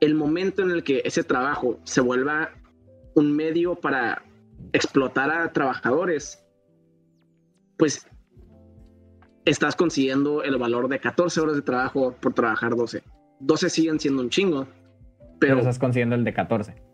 el 0.00 0.14
momento 0.14 0.62
en 0.62 0.70
el 0.70 0.84
que 0.84 1.02
ese 1.04 1.24
trabajo 1.24 1.80
se 1.82 2.00
vuelva 2.00 2.50
un 3.16 3.34
medio 3.34 3.74
para 3.74 4.22
explotar 4.72 5.32
a 5.32 5.52
trabajadores, 5.52 6.40
pues 7.78 8.06
estás 9.44 9.74
consiguiendo 9.74 10.44
el 10.44 10.56
valor 10.56 10.88
de 10.88 11.00
14 11.00 11.40
horas 11.40 11.56
de 11.56 11.62
trabajo 11.62 12.14
por 12.20 12.32
trabajar 12.32 12.76
12. 12.76 13.02
12 13.42 13.70
siguen 13.70 14.00
siendo 14.00 14.22
un 14.22 14.30
chingo, 14.30 14.66
pero, 15.38 15.54
pero 15.54 15.58
estás 15.58 15.78
consiguiendo 15.78 16.14
el 16.14 16.24
de 16.24 16.32
14 16.32 16.92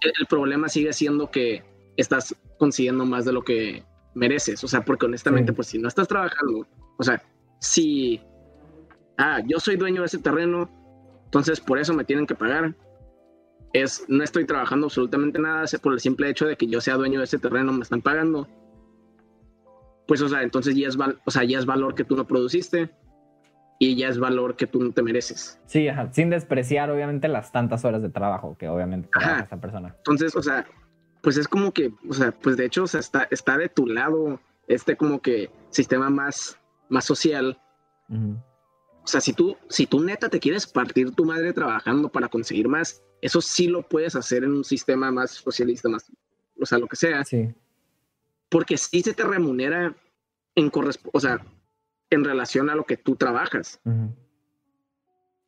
el 0.00 0.26
problema 0.26 0.68
sigue 0.68 0.92
siendo 0.92 1.30
que 1.30 1.62
estás 1.96 2.34
consiguiendo 2.58 3.04
más 3.04 3.24
de 3.24 3.32
lo 3.32 3.42
que 3.42 3.84
mereces. 4.14 4.62
O 4.64 4.68
sea, 4.68 4.82
porque 4.82 5.06
honestamente, 5.06 5.52
pues 5.52 5.68
si 5.68 5.78
no 5.78 5.88
estás 5.88 6.08
trabajando, 6.08 6.66
o 6.98 7.02
sea, 7.02 7.22
si, 7.60 8.20
ah, 9.18 9.40
yo 9.46 9.58
soy 9.58 9.76
dueño 9.76 10.02
de 10.02 10.06
ese 10.06 10.18
terreno, 10.18 10.70
entonces 11.24 11.60
por 11.60 11.78
eso 11.78 11.94
me 11.94 12.04
tienen 12.04 12.26
que 12.26 12.34
pagar. 12.34 12.74
Es, 13.72 14.04
no 14.08 14.22
estoy 14.22 14.46
trabajando 14.46 14.86
absolutamente 14.86 15.38
nada, 15.38 15.64
por 15.82 15.92
el 15.92 16.00
simple 16.00 16.30
hecho 16.30 16.46
de 16.46 16.56
que 16.56 16.66
yo 16.66 16.80
sea 16.80 16.94
dueño 16.94 17.18
de 17.18 17.24
ese 17.24 17.38
terreno, 17.38 17.72
me 17.72 17.82
están 17.82 18.00
pagando. 18.00 18.48
Pues, 20.06 20.22
o 20.22 20.28
sea, 20.28 20.42
entonces 20.42 20.74
ya 20.76 20.88
es, 20.88 20.96
o 21.24 21.30
sea, 21.30 21.44
ya 21.44 21.58
es 21.58 21.66
valor 21.66 21.94
que 21.94 22.04
tú 22.04 22.16
no 22.16 22.26
produciste 22.26 22.90
y 23.78 23.96
ya 23.96 24.08
es 24.08 24.18
valor 24.18 24.56
que 24.56 24.66
tú 24.66 24.82
no 24.82 24.92
te 24.92 25.02
mereces. 25.02 25.60
Sí, 25.66 25.88
sin 26.12 26.30
despreciar 26.30 26.90
obviamente 26.90 27.28
las 27.28 27.52
tantas 27.52 27.84
horas 27.84 28.02
de 28.02 28.08
trabajo 28.08 28.56
que 28.58 28.68
obviamente 28.68 29.08
trabaja 29.08 29.44
esa 29.44 29.60
persona. 29.60 29.94
Entonces, 29.98 30.34
o 30.34 30.42
sea, 30.42 30.66
pues 31.22 31.36
es 31.36 31.48
como 31.48 31.72
que, 31.72 31.92
o 32.08 32.14
sea, 32.14 32.32
pues 32.32 32.56
de 32.56 32.66
hecho, 32.66 32.84
o 32.84 32.86
sea, 32.86 33.00
está, 33.00 33.28
está 33.30 33.58
de 33.58 33.68
tu 33.68 33.86
lado 33.86 34.40
este 34.68 34.96
como 34.96 35.20
que 35.20 35.50
sistema 35.70 36.10
más, 36.10 36.58
más 36.88 37.04
social. 37.04 37.58
O 38.08 39.06
sea, 39.06 39.20
si 39.20 39.32
tú, 39.32 39.56
si 39.68 39.86
tú 39.86 40.00
neta 40.00 40.28
te 40.28 40.40
quieres 40.40 40.66
partir 40.66 41.12
tu 41.12 41.24
madre 41.24 41.52
trabajando 41.52 42.08
para 42.08 42.28
conseguir 42.28 42.68
más, 42.68 43.02
eso 43.20 43.40
sí 43.40 43.68
lo 43.68 43.82
puedes 43.82 44.16
hacer 44.16 44.44
en 44.44 44.52
un 44.52 44.64
sistema 44.64 45.10
más 45.10 45.32
socialista, 45.32 45.88
más, 45.88 46.10
o 46.60 46.66
sea, 46.66 46.78
lo 46.78 46.86
que 46.86 46.96
sea. 46.96 47.24
Sí. 47.24 47.52
Porque 48.48 48.76
sí 48.76 49.02
se 49.02 49.12
te 49.12 49.24
remunera 49.24 49.94
en 50.54 50.70
correspondencia, 50.70 51.10
o 51.12 51.20
sea, 51.20 51.55
en 52.10 52.24
relación 52.24 52.70
a 52.70 52.74
lo 52.74 52.84
que 52.84 52.96
tú 52.96 53.16
trabajas. 53.16 53.80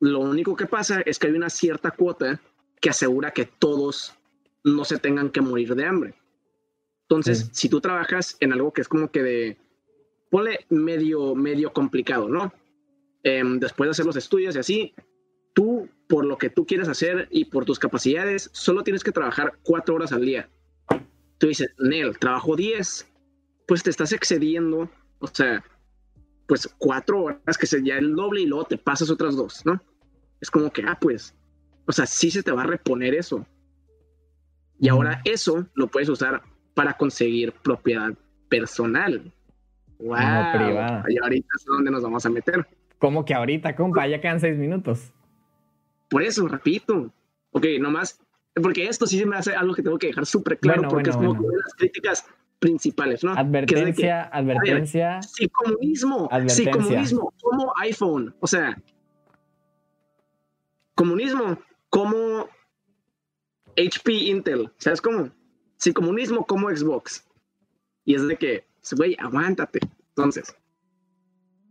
Lo 0.01 0.21
único 0.21 0.57
que 0.57 0.67
pasa 0.67 1.01
es 1.03 1.19
que 1.19 1.29
hay 1.29 1.35
una 1.35 1.51
cierta 1.51 1.91
cuota 1.91 2.41
que 2.81 2.91
asegura 2.91 3.33
que 3.33 3.47
todos 3.47 4.15
no 4.65 4.85
se 4.85 4.99
tengan 4.99 5.31
que 5.31 5.41
morir 5.41 5.75
de 5.75 5.87
hambre. 5.87 6.15
Entonces, 7.03 7.49
si 7.53 7.69
tú 7.69 7.81
trabajas 7.81 8.37
en 8.41 8.53
algo 8.53 8.73
que 8.73 8.83
es 8.83 8.89
como 8.89 9.11
que 9.11 9.23
de, 9.23 9.57
ponle 10.31 10.67
medio, 10.69 11.35
medio 11.35 11.73
complicado, 11.73 12.29
¿no? 12.29 12.53
Em, 13.23 13.59
después 13.59 13.89
de 13.89 13.93
hacer 13.93 14.07
los 14.07 14.17
estudios 14.17 14.55
y 14.55 14.59
así, 14.59 14.95
tú, 15.55 15.89
por 16.07 16.25
lo 16.25 16.39
que 16.39 16.51
tú 16.51 16.67
quieres 16.67 16.89
hacer 16.89 17.27
y 17.31 17.47
por 17.47 17.65
tus 17.65 17.79
capacidades, 17.79 18.51
solo 18.53 18.83
tienes 18.85 19.03
que 19.03 19.13
trabajar 19.13 19.59
cuatro 19.63 19.95
horas 19.95 20.13
al 20.13 20.23
día. 20.23 20.49
Tú 21.39 21.49
dices, 21.49 21.75
Nel, 21.79 22.19
trabajo 22.19 22.57
diez, 22.57 23.09
pues 23.67 23.83
te 23.83 23.91
estás 23.91 24.13
excediendo, 24.13 24.91
o 25.19 25.27
sea, 25.29 25.65
pues 26.49 26.67
cuatro 26.79 27.25
horas 27.25 27.59
que 27.59 27.67
sería 27.67 27.99
el 27.99 28.17
doble 28.17 28.41
y 28.41 28.47
luego 28.47 28.65
te 28.65 28.79
pasas 28.79 29.11
otras 29.11 29.37
dos, 29.37 29.65
¿no? 29.67 29.81
Es 30.41 30.51
como 30.51 30.71
que, 30.71 30.83
ah, 30.83 30.99
pues, 30.99 31.37
o 31.87 31.93
sea, 31.93 32.07
sí 32.07 32.31
se 32.31 32.43
te 32.43 32.51
va 32.51 32.63
a 32.63 32.67
reponer 32.67 33.15
eso. 33.15 33.47
Y 34.81 34.89
ahora 34.89 35.21
eso 35.25 35.67
lo 35.75 35.89
puedes 35.89 36.09
usar 36.09 36.43
para 36.73 36.97
conseguir 36.97 37.53
propiedad 37.53 38.15
personal. 38.49 39.31
Wow. 39.99 40.17
No 40.17 40.53
privada. 40.55 41.05
Y 41.09 41.19
ahorita 41.23 41.49
es 41.55 41.65
donde 41.67 41.91
nos 41.91 42.03
vamos 42.03 42.25
a 42.25 42.31
meter. 42.31 42.67
¿Cómo 42.99 43.27
que 43.27 43.35
ahorita, 43.35 43.77
compa? 43.77 44.07
Ya 44.07 44.21
quedan 44.21 44.41
seis 44.41 44.57
minutos. 44.57 45.13
Por 46.09 46.23
eso, 46.23 46.49
repito. 46.49 47.13
Ok, 47.51 47.67
nomás, 47.79 48.21
porque 48.55 48.87
esto 48.89 49.07
sí 49.07 49.19
se 49.19 49.27
me 49.27 49.37
hace 49.37 49.55
algo 49.55 49.75
que 49.75 49.83
tengo 49.83 49.99
que 49.99 50.07
dejar 50.07 50.25
súper 50.25 50.59
claro, 50.59 50.89
porque 50.89 51.11
es 51.11 51.17
como 51.17 51.35
las 51.35 51.75
críticas 51.77 52.25
principales, 52.59 53.23
¿no? 53.23 53.33
Advertencia, 53.33 54.25
advertencia. 54.25 55.23
sí, 55.23 55.49
comunismo, 55.49 56.29
sí, 56.49 56.71
comunismo, 56.71 57.33
como 57.41 57.73
iPhone, 57.79 58.35
o 58.41 58.47
sea, 58.47 58.81
comunismo 60.95 61.59
como 61.91 62.49
HP 63.77 64.13
Intel, 64.13 64.71
¿sabes 64.79 65.01
cómo? 65.01 65.31
Sí, 65.77 65.93
comunismo 65.93 66.45
como 66.45 66.69
Xbox. 66.71 67.25
Y 68.05 68.15
es 68.15 68.27
de 68.27 68.37
que, 68.37 68.65
güey, 68.97 69.17
aguántate. 69.19 69.79
Entonces, 70.09 70.57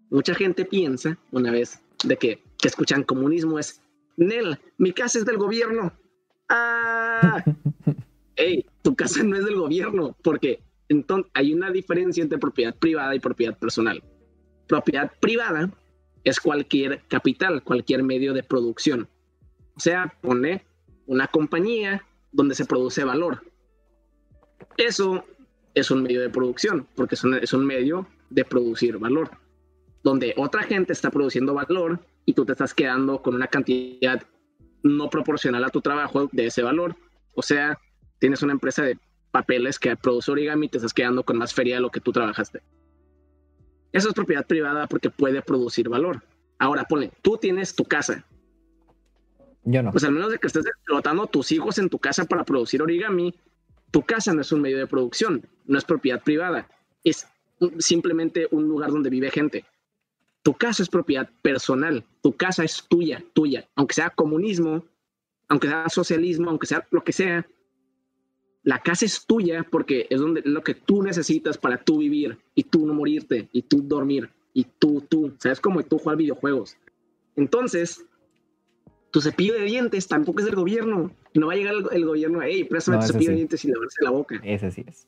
mucha 0.10 0.34
gente 0.34 0.64
piensa, 0.64 1.18
una 1.32 1.52
vez, 1.52 1.82
de 2.06 2.16
que, 2.16 2.42
que 2.58 2.68
escuchan 2.68 3.04
comunismo 3.04 3.60
es, 3.60 3.82
Nel, 4.16 4.58
mi 4.78 4.94
casa 4.94 5.20
es 5.20 5.26
del 5.26 5.38
gobierno. 5.38 5.92
Ah, 6.48 7.44
hey, 8.38 8.66
tu 8.82 8.96
casa 8.96 9.24
no 9.24 9.36
es 9.36 9.44
del 9.44 9.58
gobierno, 9.58 10.16
porque 10.24 10.62
entonces, 10.90 11.32
hay 11.34 11.54
una 11.54 11.72
diferencia 11.72 12.24
entre 12.24 12.38
propiedad 12.38 12.76
privada 12.76 13.14
y 13.16 13.20
propiedad 13.20 13.58
personal. 13.58 14.04
Propiedad 14.68 15.12
privada 15.20 15.70
es 16.24 16.40
cualquier 16.40 17.04
capital, 17.08 17.64
cualquier 17.64 18.04
medio 18.04 18.34
de 18.34 18.44
producción. 18.44 19.08
O 19.76 19.80
sea, 19.80 20.14
pone 20.22 20.66
una 21.06 21.28
compañía 21.28 22.04
donde 22.32 22.56
se 22.56 22.66
produce 22.66 23.04
valor. 23.04 23.44
Eso 24.76 25.24
es 25.74 25.92
un 25.92 26.04
medio 26.04 26.22
de 26.22 26.30
producción, 26.30 26.88
porque 26.96 27.16
es 27.16 27.54
un, 27.54 27.66
medio 27.66 28.08
de 28.30 28.44
producir 28.44 28.98
valor. 28.98 29.30
Donde 30.04 30.34
otra 30.38 30.64
gente 30.64 30.94
está 30.94 31.12
produciendo 31.12 31.54
valor 31.54 32.00
y 32.26 32.34
tú 32.34 32.46
te 32.46 32.54
estás 32.54 32.74
quedando 32.74 33.22
con 33.22 33.36
una 33.36 33.48
cantidad 33.48 34.22
no 34.84 35.10
proporcional 35.10 35.64
a 35.64 35.70
tu 35.70 35.82
trabajo 35.82 36.30
de 36.32 36.48
ese 36.48 36.64
valor. 36.64 36.96
O 37.36 37.42
sea, 37.42 37.78
tienes 38.20 38.42
una 38.42 38.54
empresa 38.54 38.84
de 38.84 38.98
papeles 39.38 39.78
que 39.78 39.96
produce 39.96 40.32
origami 40.32 40.68
te 40.68 40.78
estás 40.78 40.94
quedando 40.94 41.24
con 41.24 41.38
más 41.38 41.54
feria 41.54 41.76
de 41.76 41.82
lo 41.82 41.92
que 41.92 42.02
tú 42.02 42.12
trabajaste. 42.12 42.64
Eso 43.92 44.10
es 44.10 44.16
propiedad 44.16 44.46
privada 44.46 44.88
porque 44.88 45.12
puede 45.12 45.44
producir 45.44 45.90
valor. 45.90 46.24
Ahora, 46.58 46.86
ponle, 46.86 47.12
tú 47.22 47.38
tienes 47.38 47.76
tu 47.76 47.84
casa. 47.84 48.26
Yo 49.64 49.84
no. 49.84 49.92
Pues 49.92 50.04
al 50.04 50.14
menos 50.14 50.32
de 50.32 50.40
que 50.40 50.48
estés 50.48 50.66
explotando 50.66 51.24
a 51.24 51.28
tus 51.28 51.52
hijos 51.52 51.78
en 51.78 51.88
tu 51.90 52.00
casa 52.00 52.26
para 52.26 52.44
producir 52.46 52.82
origami, 52.82 53.36
tu 53.92 54.02
casa 54.02 54.34
no 54.34 54.42
es 54.42 54.52
un 54.52 54.62
medio 54.62 54.80
de 54.80 54.88
producción, 54.88 55.48
no 55.66 55.78
es 55.78 55.86
propiedad 55.86 56.24
privada, 56.24 56.68
es 57.04 57.28
simplemente 57.78 58.48
un 58.50 58.68
lugar 58.68 58.90
donde 58.90 59.12
vive 59.12 59.30
gente. 59.30 59.66
Tu 60.42 60.54
casa 60.56 60.82
es 60.82 60.90
propiedad 60.90 61.30
personal, 61.44 62.04
tu 62.24 62.36
casa 62.36 62.64
es 62.64 62.84
tuya, 62.90 63.24
tuya, 63.34 63.68
aunque 63.76 63.94
sea 63.94 64.10
comunismo, 64.10 64.84
aunque 65.48 65.68
sea 65.68 65.90
socialismo, 65.90 66.50
aunque 66.50 66.66
sea 66.66 66.88
lo 66.90 67.04
que 67.04 67.14
sea. 67.14 67.46
La 68.68 68.80
casa 68.80 69.06
es 69.06 69.26
tuya 69.26 69.66
porque 69.72 70.08
es 70.10 70.20
donde 70.20 70.42
lo 70.44 70.62
que 70.62 70.74
tú 70.74 71.02
necesitas 71.02 71.58
para 71.58 71.78
tú 71.78 72.00
vivir 72.00 72.38
y 72.54 72.64
tú 72.64 72.86
no 72.86 72.94
morirte 72.94 73.48
y 73.54 73.62
tú 73.62 73.82
dormir 73.82 74.30
y 74.54 74.66
tú, 74.66 75.06
tú, 75.08 75.34
sabes 75.40 75.62
como 75.62 75.82
tú 75.84 75.98
jugar 75.98 76.18
videojuegos. 76.18 76.76
Entonces, 77.38 78.04
tu 79.10 79.22
cepillo 79.22 79.54
de 79.54 79.62
dientes 79.62 80.10
tampoco 80.10 80.40
es 80.40 80.48
del 80.48 80.56
gobierno. 80.56 81.16
No 81.34 81.48
va 81.48 81.54
a 81.54 81.56
llegar 81.56 81.76
el, 81.94 82.06
gobierno, 82.06 82.42
hey, 82.42 82.66
préstame 82.66 82.98
tu 82.98 83.08
cepillo 83.08 83.30
de 83.30 83.38
dientes 83.38 83.64
y 83.64 83.72
lavarse 83.72 84.04
la 84.04 84.10
boca. 84.10 84.42
Ese 84.44 84.70
sí 84.70 84.84
es. 84.86 85.08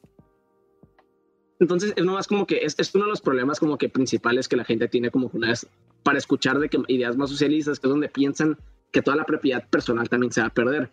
Entonces, 1.60 1.92
es 1.98 2.06
nomás 2.06 2.28
como 2.28 2.48
que 2.48 2.60
es, 2.60 2.76
es, 2.80 2.96
uno 2.96 3.04
de 3.04 3.10
los 3.10 3.20
problemas 3.20 3.60
como 3.60 3.78
que 3.78 3.90
principales 3.90 4.48
que 4.48 4.56
la 4.56 4.64
gente 4.64 4.88
tiene 4.88 5.12
como 5.12 5.30
una 5.34 5.50
vez 5.50 5.68
para 6.04 6.18
escuchar 6.18 6.60
de 6.60 6.70
que 6.70 6.82
ideas 6.88 7.18
más 7.18 7.30
socialistas, 7.30 7.78
que 7.78 7.88
es 7.88 7.92
donde 7.92 8.08
piensan 8.08 8.58
que 8.94 9.02
toda 9.02 9.18
la 9.18 9.26
propiedad 9.26 9.68
personal 9.70 10.08
también 10.08 10.32
se 10.32 10.40
va 10.40 10.48
a 10.48 10.54
perder. 10.54 10.90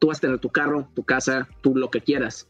Tú 0.00 0.08
vas 0.08 0.18
a 0.18 0.22
tener 0.22 0.40
tu 0.40 0.48
carro, 0.48 0.88
tu 0.94 1.04
casa, 1.04 1.48
tú 1.60 1.76
lo 1.76 1.88
que 1.90 2.00
quieras. 2.00 2.48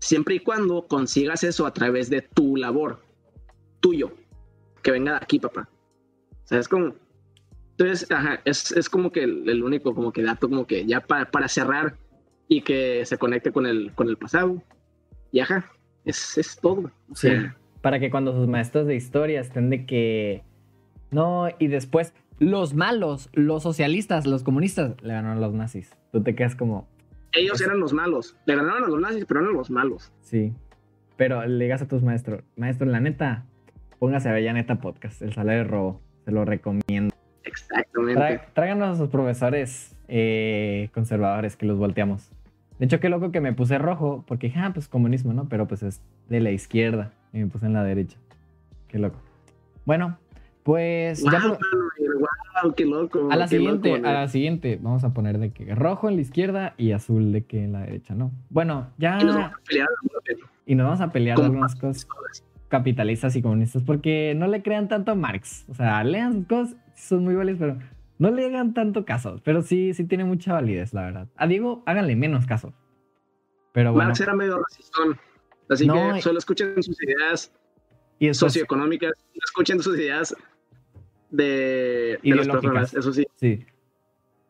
Siempre 0.00 0.34
y 0.34 0.40
cuando 0.40 0.86
consigas 0.86 1.44
eso 1.44 1.64
a 1.64 1.72
través 1.72 2.10
de 2.10 2.20
tu 2.20 2.56
labor, 2.56 3.00
tuyo, 3.80 4.12
que 4.82 4.90
venga 4.90 5.12
de 5.12 5.18
aquí, 5.18 5.38
papá. 5.38 5.70
O 6.44 6.46
sea, 6.46 6.58
es 6.58 6.68
como, 6.68 6.94
entonces, 7.70 8.10
ajá, 8.10 8.40
es, 8.44 8.72
es 8.72 8.90
como 8.90 9.10
que 9.10 9.22
el, 9.22 9.62
único 9.62 9.94
como 9.94 10.12
que 10.12 10.22
dato 10.22 10.48
como 10.48 10.66
que 10.66 10.84
ya 10.84 11.00
para, 11.00 11.30
para 11.30 11.48
cerrar 11.48 11.96
y 12.48 12.60
que 12.60 13.06
se 13.06 13.16
conecte 13.16 13.50
con 13.50 13.66
el, 13.66 13.92
con 13.94 14.08
el 14.08 14.16
pasado. 14.16 14.62
Y 15.30 15.40
ajá, 15.40 15.70
es, 16.04 16.36
es 16.36 16.58
todo. 16.60 16.90
sí, 17.14 17.30
para 17.80 17.98
que 17.98 18.10
cuando 18.10 18.32
sus 18.32 18.46
maestros 18.46 18.86
de 18.86 18.94
historia 18.94 19.40
estén 19.40 19.70
de 19.70 19.86
que... 19.86 20.42
No, 21.10 21.48
y 21.58 21.66
después 21.66 22.14
los 22.38 22.74
malos, 22.74 23.28
los 23.32 23.62
socialistas, 23.62 24.26
los 24.26 24.42
comunistas, 24.42 24.94
le 25.02 25.12
ganaron 25.12 25.38
a 25.38 25.40
los 25.40 25.52
nazis. 25.52 25.90
Tú 26.12 26.22
te 26.22 26.34
quedas 26.34 26.54
como... 26.54 26.86
Ellos 27.32 27.60
eran 27.62 27.80
los 27.80 27.94
malos. 27.94 28.36
Le 28.44 28.54
ganaron 28.54 28.84
a 28.84 28.86
los 28.86 29.00
nazis, 29.00 29.24
pero 29.24 29.40
eran 29.40 29.54
los 29.54 29.70
malos. 29.70 30.12
Sí. 30.20 30.52
Pero 31.16 31.44
le 31.46 31.64
digas 31.64 31.80
a 31.80 31.88
tus 31.88 32.02
maestros, 32.02 32.42
maestro, 32.56 32.86
la 32.86 33.00
neta, 33.00 33.46
póngase 33.98 34.28
a 34.28 34.32
ver 34.32 34.44
ya 34.44 34.52
neta 34.52 34.80
podcast, 34.80 35.22
el 35.22 35.32
salario 35.32 35.62
de 35.62 35.68
robo. 35.68 36.00
Se 36.26 36.30
lo 36.30 36.44
recomiendo. 36.44 37.14
Exactamente. 37.44 38.40
tráiganos 38.52 38.94
a 38.94 38.96
sus 38.96 39.08
profesores 39.08 39.96
eh, 40.08 40.90
conservadores 40.92 41.56
que 41.56 41.64
los 41.64 41.78
volteamos. 41.78 42.30
De 42.78 42.84
hecho, 42.86 43.00
qué 43.00 43.08
loco 43.08 43.32
que 43.32 43.40
me 43.40 43.54
puse 43.54 43.78
rojo, 43.78 44.24
porque 44.26 44.48
dije, 44.48 44.60
ah, 44.60 44.70
pues 44.74 44.88
comunismo, 44.88 45.32
¿no? 45.32 45.48
Pero 45.48 45.66
pues 45.66 45.82
es 45.82 46.02
de 46.28 46.40
la 46.40 46.50
izquierda 46.50 47.12
y 47.32 47.38
me 47.38 47.46
puse 47.46 47.66
en 47.66 47.72
la 47.72 47.84
derecha. 47.84 48.18
Qué 48.88 48.98
loco. 48.98 49.18
Bueno, 49.86 50.18
pues 50.62 51.22
ya 51.22 51.58
qué 52.76 52.84
loco. 52.86 53.28
A 53.30 53.36
la 53.36 53.48
siguiente, 53.48 53.94
a 53.94 54.12
la 54.12 54.28
siguiente, 54.28 54.78
vamos 54.80 55.04
a 55.04 55.12
poner 55.12 55.38
de 55.38 55.52
que 55.52 55.74
rojo 55.74 56.08
en 56.08 56.16
la 56.16 56.22
izquierda 56.22 56.74
y 56.76 56.92
azul 56.92 57.32
de 57.32 57.44
que 57.44 57.64
en 57.64 57.72
la 57.72 57.80
derecha, 57.80 58.14
¿no? 58.14 58.32
Bueno, 58.50 58.90
ya. 58.98 59.18
Y 59.20 59.24
nos 59.24 59.36
vamos 59.36 59.52
a 59.52 59.60
pelear. 59.64 59.88
Y 60.66 60.74
nos 60.74 60.84
vamos 60.84 61.00
a 61.00 61.12
pelear 61.12 61.40
algunas 61.40 61.74
cosas 61.74 62.06
capitalistas 62.68 63.36
y 63.36 63.42
comunistas, 63.42 63.82
porque 63.82 64.34
no 64.36 64.46
le 64.46 64.62
crean 64.62 64.88
tanto 64.88 65.12
a 65.12 65.14
Marx. 65.14 65.66
O 65.68 65.74
sea, 65.74 66.02
lean 66.04 66.44
cosas, 66.44 66.76
son 66.96 67.24
muy 67.24 67.34
válidas, 67.34 67.58
pero 67.58 67.78
no 68.18 68.30
le 68.30 68.46
hagan 68.46 68.72
tanto 68.72 69.04
caso. 69.04 69.40
Pero 69.44 69.62
sí, 69.62 69.92
sí 69.92 70.04
tiene 70.04 70.24
mucha 70.24 70.54
validez, 70.54 70.94
la 70.94 71.02
verdad. 71.02 71.28
A 71.36 71.46
Diego, 71.46 71.82
háganle 71.86 72.16
menos 72.16 72.46
caso. 72.46 72.72
Pero 73.72 73.92
bueno. 73.92 74.08
Marx 74.08 74.20
era 74.20 74.34
medio 74.34 74.58
racistón. 74.58 75.18
Así 75.68 75.88
que 75.88 76.22
solo 76.22 76.38
escuchen 76.38 76.82
sus 76.82 77.02
ideas 77.02 77.52
y 78.18 78.32
socioeconómicas, 78.32 79.12
escuchen 79.34 79.82
sus 79.82 79.98
ideas 79.98 80.34
de, 81.32 82.18
de 82.22 82.34
las 82.34 82.46
personas, 82.46 82.94
eso 82.94 83.12
sí. 83.12 83.26
Sí. 83.36 83.64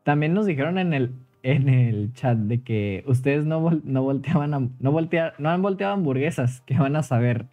También 0.03 0.35
nos 0.35 0.47
dijeron 0.47 0.79
en 0.79 0.93
el, 0.93 1.13
en 1.43 1.69
el 1.69 2.13
chat 2.13 2.37
de 2.37 2.63
que 2.63 3.05
ustedes 3.07 3.47
no, 3.47 3.81
no 3.85 4.03
volteaban 4.03 4.75
no, 4.79 4.93
voltea, 4.93 5.35
no 5.39 5.49
han 5.49 5.63
volteado 5.63 5.95
hamburguesas, 5.95 6.61
que 6.63 6.77
van 6.79 6.97
a 6.97 7.03
saber. 7.03 7.47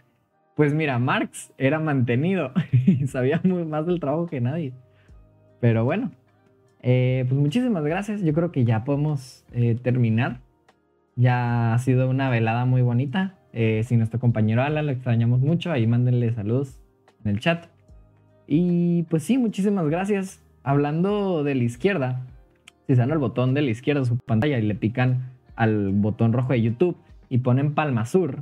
Pues 0.56 0.74
mira, 0.74 1.00
Marx 1.00 1.54
era 1.58 1.80
mantenido 1.80 2.52
y 2.86 3.08
sabía 3.08 3.40
muy 3.44 3.64
más 3.66 3.86
del 3.86 4.00
trabajo 4.00 4.28
que 4.28 4.42
nadie. 4.42 4.74
Pero 5.62 5.86
bueno, 5.86 6.12
eh, 6.82 7.26
pues 7.28 7.40
muchísimas 7.40 7.84
gracias. 7.84 8.22
Yo 8.22 8.34
creo 8.34 8.52
que 8.52 8.66
ya 8.66 8.84
podemos 8.84 9.46
eh, 9.54 9.76
terminar. 9.82 10.42
Ya 11.16 11.74
ha 11.74 11.80
sido 11.80 12.10
una 12.10 12.30
velada 12.30 12.66
muy 12.66 12.82
bonita. 12.82 13.36
Eh, 13.52 13.84
si 13.86 13.98
nuestro 13.98 14.20
compañero 14.20 14.62
Alan 14.62 14.86
lo 14.86 14.92
extrañamos 14.92 15.40
mucho, 15.40 15.72
ahí 15.72 15.88
mándenle 15.88 16.34
saludos 16.34 16.82
en 17.24 17.32
el 17.32 17.40
chat. 17.40 17.68
Y 18.52 19.04
pues 19.04 19.22
sí, 19.22 19.38
muchísimas 19.38 19.88
gracias. 19.88 20.42
Hablando 20.64 21.44
de 21.44 21.54
la 21.54 21.64
izquierda, 21.64 22.26
si 22.88 22.96
se 22.96 23.00
dan 23.00 23.12
el 23.12 23.20
botón 23.20 23.54
de 23.54 23.62
la 23.62 23.70
izquierda 23.70 24.02
de 24.02 24.08
su 24.08 24.18
pantalla 24.18 24.58
y 24.58 24.64
le 24.64 24.74
pican 24.74 25.30
al 25.56 25.92
botón 25.92 26.34
rojo 26.34 26.54
de 26.54 26.64
YouTube 26.64 26.98
y 27.30 27.38
ponen 27.38 27.76
Palma 27.76 28.08
Sur, 28.08 28.40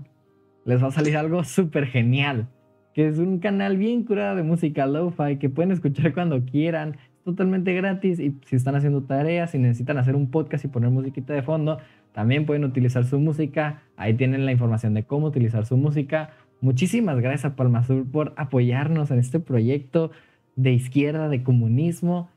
les 0.63 0.81
va 0.81 0.87
a 0.87 0.91
salir 0.91 1.17
algo 1.17 1.43
súper 1.43 1.87
genial. 1.87 2.47
Que 2.93 3.09
es 3.09 3.17
un 3.17 3.39
canal 3.39 3.75
bien 3.75 4.05
curado 4.05 4.37
de 4.37 4.43
música 4.43 4.87
lo-fi 4.87 5.39
que 5.39 5.49
pueden 5.49 5.73
escuchar 5.73 6.13
cuando 6.13 6.41
quieran. 6.45 6.95
totalmente 7.25 7.73
gratis. 7.73 8.21
Y 8.21 8.39
si 8.45 8.55
están 8.55 8.75
haciendo 8.75 9.03
tareas, 9.03 9.51
si 9.51 9.57
necesitan 9.57 9.97
hacer 9.97 10.15
un 10.15 10.31
podcast 10.31 10.63
y 10.63 10.69
poner 10.69 10.89
musiquita 10.89 11.33
de 11.33 11.41
fondo, 11.41 11.79
también 12.13 12.45
pueden 12.45 12.63
utilizar 12.63 13.03
su 13.03 13.19
música. 13.19 13.81
Ahí 13.97 14.13
tienen 14.13 14.45
la 14.45 14.53
información 14.53 14.93
de 14.93 15.03
cómo 15.03 15.27
utilizar 15.27 15.65
su 15.65 15.75
música. 15.75 16.29
Muchísimas 16.59 17.19
gracias 17.19 17.45
a 17.45 17.55
Palmasur 17.55 18.09
por 18.09 18.33
apoyarnos 18.35 19.11
en 19.11 19.19
este 19.19 19.39
proyecto 19.39 20.11
de 20.55 20.73
izquierda, 20.73 21.29
de 21.29 21.43
comunismo, 21.43 22.29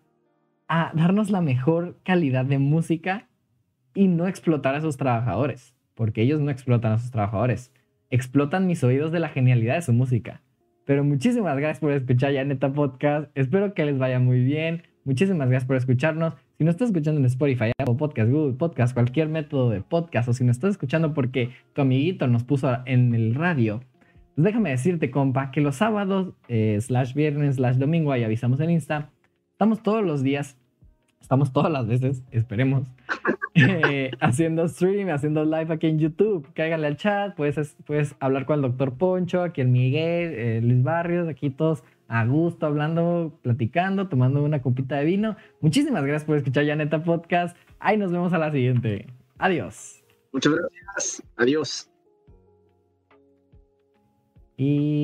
a 0.69 0.93
darnos 0.95 1.31
la 1.31 1.41
mejor 1.41 1.97
calidad 2.05 2.45
de 2.45 2.59
música 2.59 3.29
y 3.95 4.09
no 4.09 4.29
explotar 4.29 4.75
a 4.75 4.83
sus 4.83 4.99
trabajadores, 4.99 5.75
porque 5.95 6.23
ellos 6.23 6.41
no 6.41 6.51
explotan 6.51 6.93
a 6.93 6.99
sus 6.99 7.11
trabajadores, 7.11 7.73
explotan 8.11 8.67
mis 8.67 8.85
oídos 8.85 9.11
de 9.11 9.21
la 9.21 9.31
genialidad 9.31 9.77
de 9.77 9.83
su 9.83 9.93
música. 9.93 10.43
Pero 10.85 11.03
muchísimas 11.03 11.57
gracias 11.57 11.81
por 11.81 11.93
escuchar 11.93 12.33
ya 12.33 12.45
Neta 12.45 12.73
Podcast, 12.73 13.31
espero 13.35 13.75
que 13.75 13.87
les 13.87 13.99
vaya 13.99 14.21
muy 14.21 14.45
bien, 14.45 14.83
muchísimas 15.05 15.49
gracias 15.49 15.67
por 15.67 15.77
escucharnos. 15.77 16.35
Si 16.59 16.65
nos 16.65 16.75
estás 16.75 16.91
escuchando 16.91 17.21
en 17.21 17.27
Spotify, 17.27 17.73
Apple 17.79 17.95
Podcast, 17.97 18.31
Google 18.31 18.53
Podcast, 18.53 18.93
cualquier 18.93 19.29
método 19.29 19.71
de 19.71 19.81
podcast, 19.81 20.29
o 20.29 20.35
si 20.35 20.45
nos 20.45 20.57
estás 20.57 20.73
escuchando 20.73 21.15
porque 21.15 21.51
tu 21.73 21.81
amiguito 21.81 22.27
nos 22.27 22.45
puso 22.45 22.77
en 22.85 23.15
el 23.15 23.35
radio, 23.35 23.81
déjame 24.43 24.71
decirte, 24.71 25.11
compa, 25.11 25.51
que 25.51 25.61
los 25.61 25.77
sábados, 25.77 26.35
eh, 26.49 26.79
slash 26.81 27.15
viernes, 27.15 27.57
slash 27.57 27.77
domingo, 27.77 28.13
ahí 28.13 28.25
avisamos 28.25 28.61
en 28.61 28.71
Insta, 28.71 29.11
estamos 29.53 29.83
todos 29.83 30.05
los 30.05 30.23
días, 30.23 30.57
estamos 31.21 31.53
todas 31.53 31.71
las 31.71 31.87
veces, 31.87 32.23
esperemos, 32.31 32.89
eh, 33.55 34.11
haciendo 34.21 34.67
stream, 34.69 35.11
haciendo 35.11 35.45
live 35.45 35.73
aquí 35.73 35.87
en 35.87 35.99
YouTube. 35.99 36.49
Cáiganle 36.55 36.87
al 36.87 36.97
chat, 36.97 37.35
puedes, 37.35 37.77
puedes 37.85 38.15
hablar 38.21 38.47
con 38.47 38.57
el 38.57 38.63
doctor 38.63 38.95
Poncho, 38.97 39.43
aquí 39.43 39.61
el 39.61 39.69
Miguel, 39.69 40.35
eh, 40.35 40.61
Luis 40.63 40.83
Barrios, 40.83 41.29
aquí 41.29 41.51
todos 41.51 41.83
a 42.09 42.25
gusto, 42.25 42.67
hablando, 42.67 43.39
platicando, 43.43 44.09
tomando 44.09 44.43
una 44.43 44.61
copita 44.61 44.97
de 44.97 45.05
vino. 45.05 45.37
Muchísimas 45.61 46.03
gracias 46.03 46.25
por 46.25 46.37
escuchar 46.37 46.65
ya 46.65 46.75
Neta 46.75 47.05
Podcast. 47.05 47.57
Ahí 47.79 47.97
nos 47.97 48.11
vemos 48.11 48.33
a 48.33 48.39
la 48.39 48.51
siguiente. 48.51 49.07
Adiós. 49.39 50.03
Muchas 50.33 50.53
gracias. 50.53 51.23
Adiós. 51.37 51.90
Y 54.61 55.01